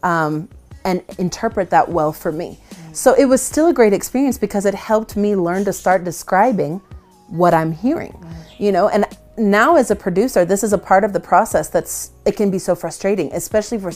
um, 0.01 0.49
and 0.85 1.03
interpret 1.19 1.69
that 1.69 1.89
well 1.89 2.11
for 2.11 2.31
me. 2.31 2.57
Mm-hmm. 2.57 2.93
So 2.93 3.13
it 3.13 3.25
was 3.25 3.41
still 3.41 3.67
a 3.67 3.73
great 3.73 3.93
experience 3.93 4.39
because 4.39 4.65
it 4.65 4.73
helped 4.73 5.15
me 5.15 5.35
learn 5.35 5.65
to 5.65 5.73
start 5.73 6.03
describing 6.03 6.81
what 7.27 7.53
I'm 7.53 7.71
hearing, 7.71 8.17
you 8.57 8.71
know, 8.71 8.89
and 8.89 9.05
now 9.39 9.75
as 9.75 9.89
a 9.89 9.95
producer, 9.95 10.45
this 10.45 10.63
is 10.63 10.73
a 10.73 10.77
part 10.77 11.03
of 11.03 11.13
the 11.13 11.19
process 11.19 11.69
that's 11.69 12.11
it 12.25 12.35
can 12.35 12.51
be 12.51 12.59
so 12.59 12.75
frustrating, 12.75 13.31
especially 13.33 13.79
for 13.79 13.91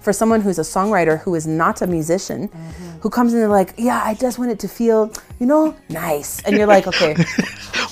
for 0.00 0.12
someone 0.12 0.40
who's 0.40 0.58
a 0.58 0.62
songwriter 0.62 1.20
who 1.20 1.34
is 1.34 1.46
not 1.46 1.80
a 1.80 1.86
musician, 1.86 2.48
mm-hmm. 2.48 2.98
who 3.00 3.08
comes 3.08 3.32
in 3.32 3.40
and 3.40 3.50
like, 3.50 3.74
yeah, 3.78 4.02
I 4.04 4.14
just 4.14 4.38
want 4.38 4.50
it 4.50 4.58
to 4.60 4.68
feel, 4.68 5.12
you 5.38 5.46
know, 5.46 5.74
nice, 5.88 6.42
and 6.42 6.56
you're 6.56 6.66
like, 6.66 6.86
okay, 6.86 7.14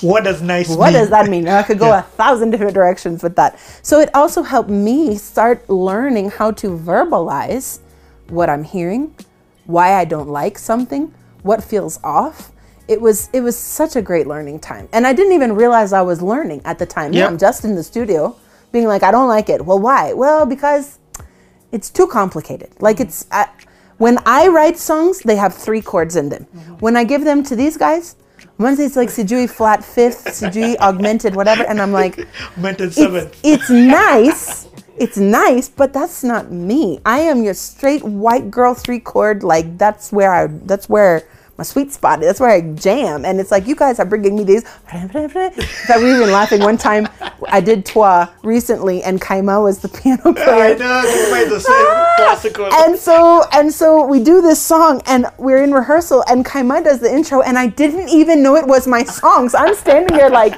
What 0.01 0.25
does 0.25 0.41
nice 0.41 0.69
mean? 0.69 0.77
what 0.77 0.93
mean? 0.93 1.01
does 1.01 1.09
that 1.09 1.27
mean? 1.27 1.47
I 1.47 1.63
could 1.63 1.79
go 1.79 1.91
a 1.91 2.01
thousand 2.01 2.51
different 2.51 2.75
directions 2.75 3.23
with 3.23 3.35
that. 3.35 3.59
So 3.81 3.99
it 3.99 4.09
also 4.13 4.43
helped 4.43 4.69
me 4.69 5.15
start 5.15 5.67
learning 5.69 6.29
how 6.31 6.51
to 6.51 6.77
verbalize 6.77 7.79
what 8.29 8.49
I'm 8.49 8.63
hearing, 8.63 9.15
why 9.65 9.93
I 9.93 10.05
don't 10.05 10.29
like 10.29 10.59
something, 10.59 11.13
what 11.41 11.63
feels 11.63 11.99
off. 12.03 12.51
It 12.87 13.01
was 13.01 13.29
it 13.33 13.41
was 13.41 13.57
such 13.57 13.95
a 13.95 14.01
great 14.01 14.27
learning 14.27 14.59
time, 14.59 14.87
and 14.93 15.05
I 15.05 15.13
didn't 15.13 15.33
even 15.33 15.53
realize 15.55 15.93
I 15.93 16.01
was 16.01 16.21
learning 16.21 16.61
at 16.65 16.79
the 16.79 16.85
time. 16.85 17.13
Yeah, 17.13 17.27
I'm 17.27 17.37
just 17.37 17.65
in 17.65 17.75
the 17.75 17.83
studio, 17.83 18.35
being 18.71 18.87
like, 18.87 19.03
I 19.03 19.11
don't 19.11 19.27
like 19.27 19.49
it. 19.49 19.65
Well, 19.65 19.79
why? 19.79 20.13
Well, 20.13 20.45
because 20.45 20.99
it's 21.71 21.89
too 21.89 22.07
complicated. 22.07 22.69
Like 22.79 22.99
it's 22.99 23.25
uh, 23.31 23.45
when 23.97 24.19
I 24.25 24.47
write 24.47 24.77
songs, 24.77 25.19
they 25.19 25.35
have 25.35 25.53
three 25.53 25.81
chords 25.81 26.15
in 26.15 26.29
them. 26.29 26.43
When 26.79 26.95
I 26.95 27.03
give 27.03 27.23
them 27.23 27.43
to 27.43 27.55
these 27.55 27.75
guys, 27.77 28.15
once 28.57 28.79
it's 28.79 28.95
like 28.95 29.09
Sijui 29.09 29.49
flat 29.49 29.83
fifth, 29.83 30.25
Sijui 30.25 30.77
augmented, 30.77 31.35
whatever, 31.35 31.63
and 31.63 31.81
I'm 31.81 31.91
like, 31.91 32.27
Mental 32.55 32.89
seventh. 32.89 33.39
it's, 33.43 33.63
it's 33.63 33.69
nice. 33.69 34.67
It's 34.97 35.17
nice, 35.17 35.69
but 35.69 35.93
that's 35.93 36.23
not 36.23 36.51
me. 36.51 36.99
I 37.05 37.19
am 37.19 37.43
your 37.43 37.53
straight 37.53 38.03
white 38.03 38.49
girl 38.49 38.73
three 38.73 38.99
chord. 38.99 39.43
Like 39.43 39.77
that's 39.77 40.11
where 40.11 40.33
I. 40.33 40.47
That's 40.47 40.89
where 40.89 41.27
my 41.57 41.63
sweet 41.63 41.91
spot. 41.91 42.19
That's 42.19 42.39
where 42.39 42.49
I 42.49 42.61
jam. 42.61 43.25
And 43.25 43.39
it's 43.39 43.51
like 43.51 43.67
you 43.67 43.75
guys 43.75 43.99
are 43.99 44.05
bringing 44.05 44.35
me 44.35 44.43
these. 44.43 44.63
That 45.87 45.97
we 45.97 46.05
were 46.05 46.15
even 46.17 46.31
laughing 46.31 46.61
one 46.61 46.77
time. 46.77 47.07
I 47.49 47.61
did 47.61 47.85
Toi 47.85 48.27
recently, 48.43 49.03
and 49.03 49.19
Kaima 49.19 49.61
was 49.61 49.79
the 49.79 49.89
piano 50.01 50.33
player. 50.33 50.75
I 50.75 50.77
know, 50.77 51.01
you 51.01 51.31
made 51.33 51.49
the 51.49 51.59
same 51.59 51.73
ah! 51.75 52.13
classical. 52.17 52.71
And 52.71 52.97
so 52.97 53.43
and 53.53 53.73
so 53.73 54.05
we 54.05 54.23
do 54.23 54.41
this 54.41 54.61
song 54.61 55.01
and 55.07 55.25
we're 55.37 55.63
in 55.63 55.71
rehearsal 55.71 56.23
and 56.29 56.45
Kaima 56.45 56.83
does 56.83 56.99
the 56.99 57.13
intro 57.13 57.41
and 57.41 57.57
I 57.57 57.67
didn't 57.67 58.09
even 58.09 58.43
know 58.43 58.55
it 58.55 58.67
was 58.67 58.87
my 58.87 59.03
song. 59.03 59.49
So 59.49 59.57
I'm 59.57 59.75
standing 59.75 60.15
there 60.15 60.29
like, 60.29 60.53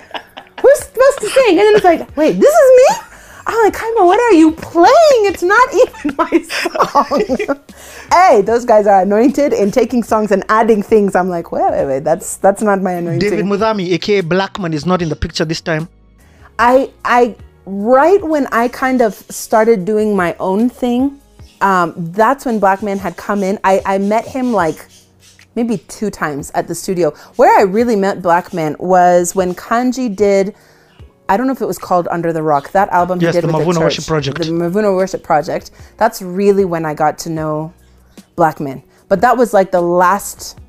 who's 0.62 0.80
supposed 0.80 1.20
to 1.20 1.30
sing? 1.30 1.60
And 1.60 1.60
then 1.60 1.76
it's 1.76 1.86
like, 1.86 2.18
wait, 2.18 2.34
this 2.34 2.54
is 2.54 2.72
me? 2.78 3.09
I'm 3.50 3.64
like, 3.64 3.74
Kaima, 3.74 4.06
what 4.06 4.20
are 4.20 4.34
you 4.34 4.52
playing? 4.52 5.22
It's 5.26 5.42
not 5.42 5.74
even 5.82 6.16
my 6.18 6.42
song. 6.44 7.58
hey, 8.12 8.44
those 8.44 8.64
guys 8.64 8.86
are 8.86 9.02
anointed 9.02 9.54
in 9.54 9.72
taking 9.72 10.04
songs 10.04 10.32
and 10.32 10.44
adding 10.50 10.84
things. 10.84 11.16
I'm 11.16 11.30
like, 11.30 11.52
wait, 11.52 11.72
wait, 11.72 11.86
wait, 11.86 12.04
that's 12.04 12.38
that's 12.38 12.62
not 12.62 12.80
my 12.84 12.92
anointing. 12.94 13.28
David 13.28 13.46
Mudami, 13.46 13.92
aka 13.94 14.22
Blackman, 14.22 14.72
is 14.72 14.86
not 14.86 15.02
in 15.02 15.10
the 15.10 15.16
picture 15.16 15.46
this 15.46 15.62
time. 15.62 15.90
I 16.60 16.92
I 17.04 17.36
right 17.66 18.24
when 18.24 18.46
I 18.52 18.68
kind 18.68 19.02
of 19.02 19.16
started 19.16 19.84
doing 19.84 20.16
my 20.16 20.36
own 20.40 20.70
thing, 20.70 21.20
um, 21.62 21.94
that's 21.98 22.46
when 22.46 22.60
Black 22.60 22.84
Man 22.84 23.00
had 23.00 23.18
come 23.18 23.42
in. 23.42 23.58
I, 23.64 23.82
I 23.84 23.98
met 23.98 24.28
him 24.28 24.54
like 24.54 24.86
maybe 25.56 25.80
two 25.88 26.12
times 26.12 26.52
at 26.54 26.68
the 26.68 26.76
studio. 26.76 27.16
Where 27.38 27.58
I 27.58 27.64
really 27.64 27.96
met 27.96 28.22
Black 28.22 28.54
Man 28.54 28.76
was 28.78 29.34
when 29.34 29.56
Kanji 29.56 30.16
did. 30.16 30.54
I 31.30 31.38
don't 31.38 31.46
know 31.46 31.54
if 31.54 31.62
it 31.62 31.68
was 31.68 31.78
called 31.78 32.08
Under 32.10 32.34
the 32.34 32.42
Rock. 32.42 32.72
That 32.72 32.90
album 32.90 33.22
Yes, 33.22 33.36
he 33.36 33.42
did 33.42 33.50
the 33.50 33.56
with 33.56 33.66
Mavuno 33.68 33.74
the 33.76 33.80
Worship 33.82 34.06
Project. 34.06 34.38
The 34.40 34.46
Mavuno 34.46 34.96
Worship 34.96 35.24
Project. 35.24 35.72
That's 35.98 36.22
really 36.22 36.66
when 36.66 36.86
I 36.86 36.94
got 36.96 37.18
to 37.20 37.30
know 37.30 37.72
Black 38.36 38.60
Man. 38.60 38.84
But 39.08 39.22
that 39.22 39.38
was 39.38 39.54
like 39.54 39.72
the 39.72 39.82
last 39.82 40.60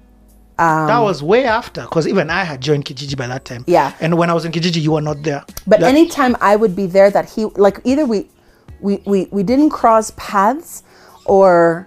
um, 0.61 0.88
that 0.88 0.98
was 0.98 1.22
way 1.22 1.46
after, 1.46 1.80
because 1.82 2.06
even 2.06 2.28
I 2.28 2.44
had 2.44 2.61
joined 2.61 2.84
Kijiji 2.84 3.16
by 3.16 3.26
that 3.26 3.46
time. 3.46 3.64
Yeah. 3.66 3.94
And 3.98 4.18
when 4.18 4.28
I 4.28 4.34
was 4.34 4.44
in 4.44 4.52
Kijiji, 4.52 4.82
you 4.82 4.92
were 4.92 5.00
not 5.00 5.22
there. 5.22 5.42
But 5.66 5.80
That- 5.80 5.88
anytime 5.88 6.36
I 6.42 6.54
would 6.56 6.76
be 6.76 6.86
there, 6.86 7.11
that 7.11 7.30
he 7.30 7.46
like 7.46 7.80
either 7.84 8.04
we, 8.04 8.28
we 8.80 9.02
we 9.06 9.28
we 9.30 9.42
didn't 9.42 9.70
cross 9.70 10.12
paths, 10.18 10.82
or, 11.24 11.86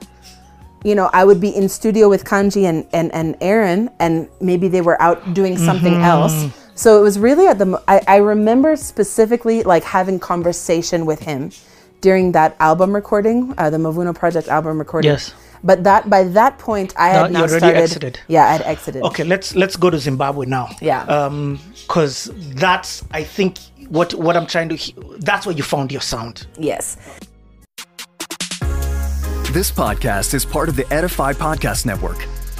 you 0.83 0.95
know, 0.95 1.11
I 1.13 1.23
would 1.23 1.39
be 1.39 1.49
in 1.49 1.69
studio 1.69 2.09
with 2.09 2.25
Kanji 2.25 2.63
and 2.63 2.87
and 2.93 3.13
and 3.13 3.35
Aaron, 3.41 3.91
and 3.99 4.27
maybe 4.41 4.67
they 4.67 4.81
were 4.81 4.99
out 4.99 5.35
doing 5.35 5.55
something 5.55 5.93
mm-hmm. 5.93 6.03
else. 6.03 6.62
So 6.75 6.97
it 6.99 7.01
was 7.01 7.19
really 7.19 7.47
at 7.47 7.59
the. 7.59 7.65
mo- 7.67 7.83
I, 7.87 8.01
I 8.07 8.15
remember 8.17 8.75
specifically 8.75 9.63
like 9.63 9.83
having 9.83 10.19
conversation 10.19 11.05
with 11.05 11.19
him 11.19 11.51
during 12.01 12.31
that 12.33 12.55
album 12.59 12.93
recording, 12.93 13.53
uh, 13.57 13.69
the 13.69 13.77
Mavuno 13.77 14.13
Project 14.15 14.47
album 14.47 14.79
recording. 14.79 15.11
Yes. 15.11 15.33
But 15.63 15.83
that 15.85 16.09
by 16.09 16.23
that 16.25 16.57
point, 16.59 16.93
I 16.97 17.13
No, 17.13 17.19
had 17.23 17.31
now 17.31 17.39
you 17.39 17.45
already 17.45 17.57
started. 17.59 17.81
exited. 17.81 18.19
Yeah, 18.27 18.45
I 18.45 18.51
had 18.53 18.61
exited. 18.63 19.03
Okay, 19.03 19.23
let's 19.23 19.55
let's 19.55 19.75
go 19.77 19.89
to 19.89 19.97
Zimbabwe 19.97 20.45
now. 20.45 20.69
Yeah. 20.81 21.03
Um, 21.03 21.59
because 21.87 22.29
that's 22.55 23.03
I 23.11 23.23
think 23.23 23.59
what 23.87 24.13
what 24.15 24.35
I'm 24.35 24.47
trying 24.47 24.69
to. 24.69 24.75
he- 24.75 24.95
That's 25.19 25.45
where 25.45 25.55
you 25.55 25.63
found 25.63 25.91
your 25.91 26.01
sound. 26.01 26.47
Yes. 26.57 26.97
This 29.53 29.71
podcast 29.71 30.33
is 30.33 30.43
part 30.45 30.67
of 30.67 30.75
the 30.75 30.91
Edify 30.91 31.33
Podcast 31.33 31.85
Network. 31.85 32.25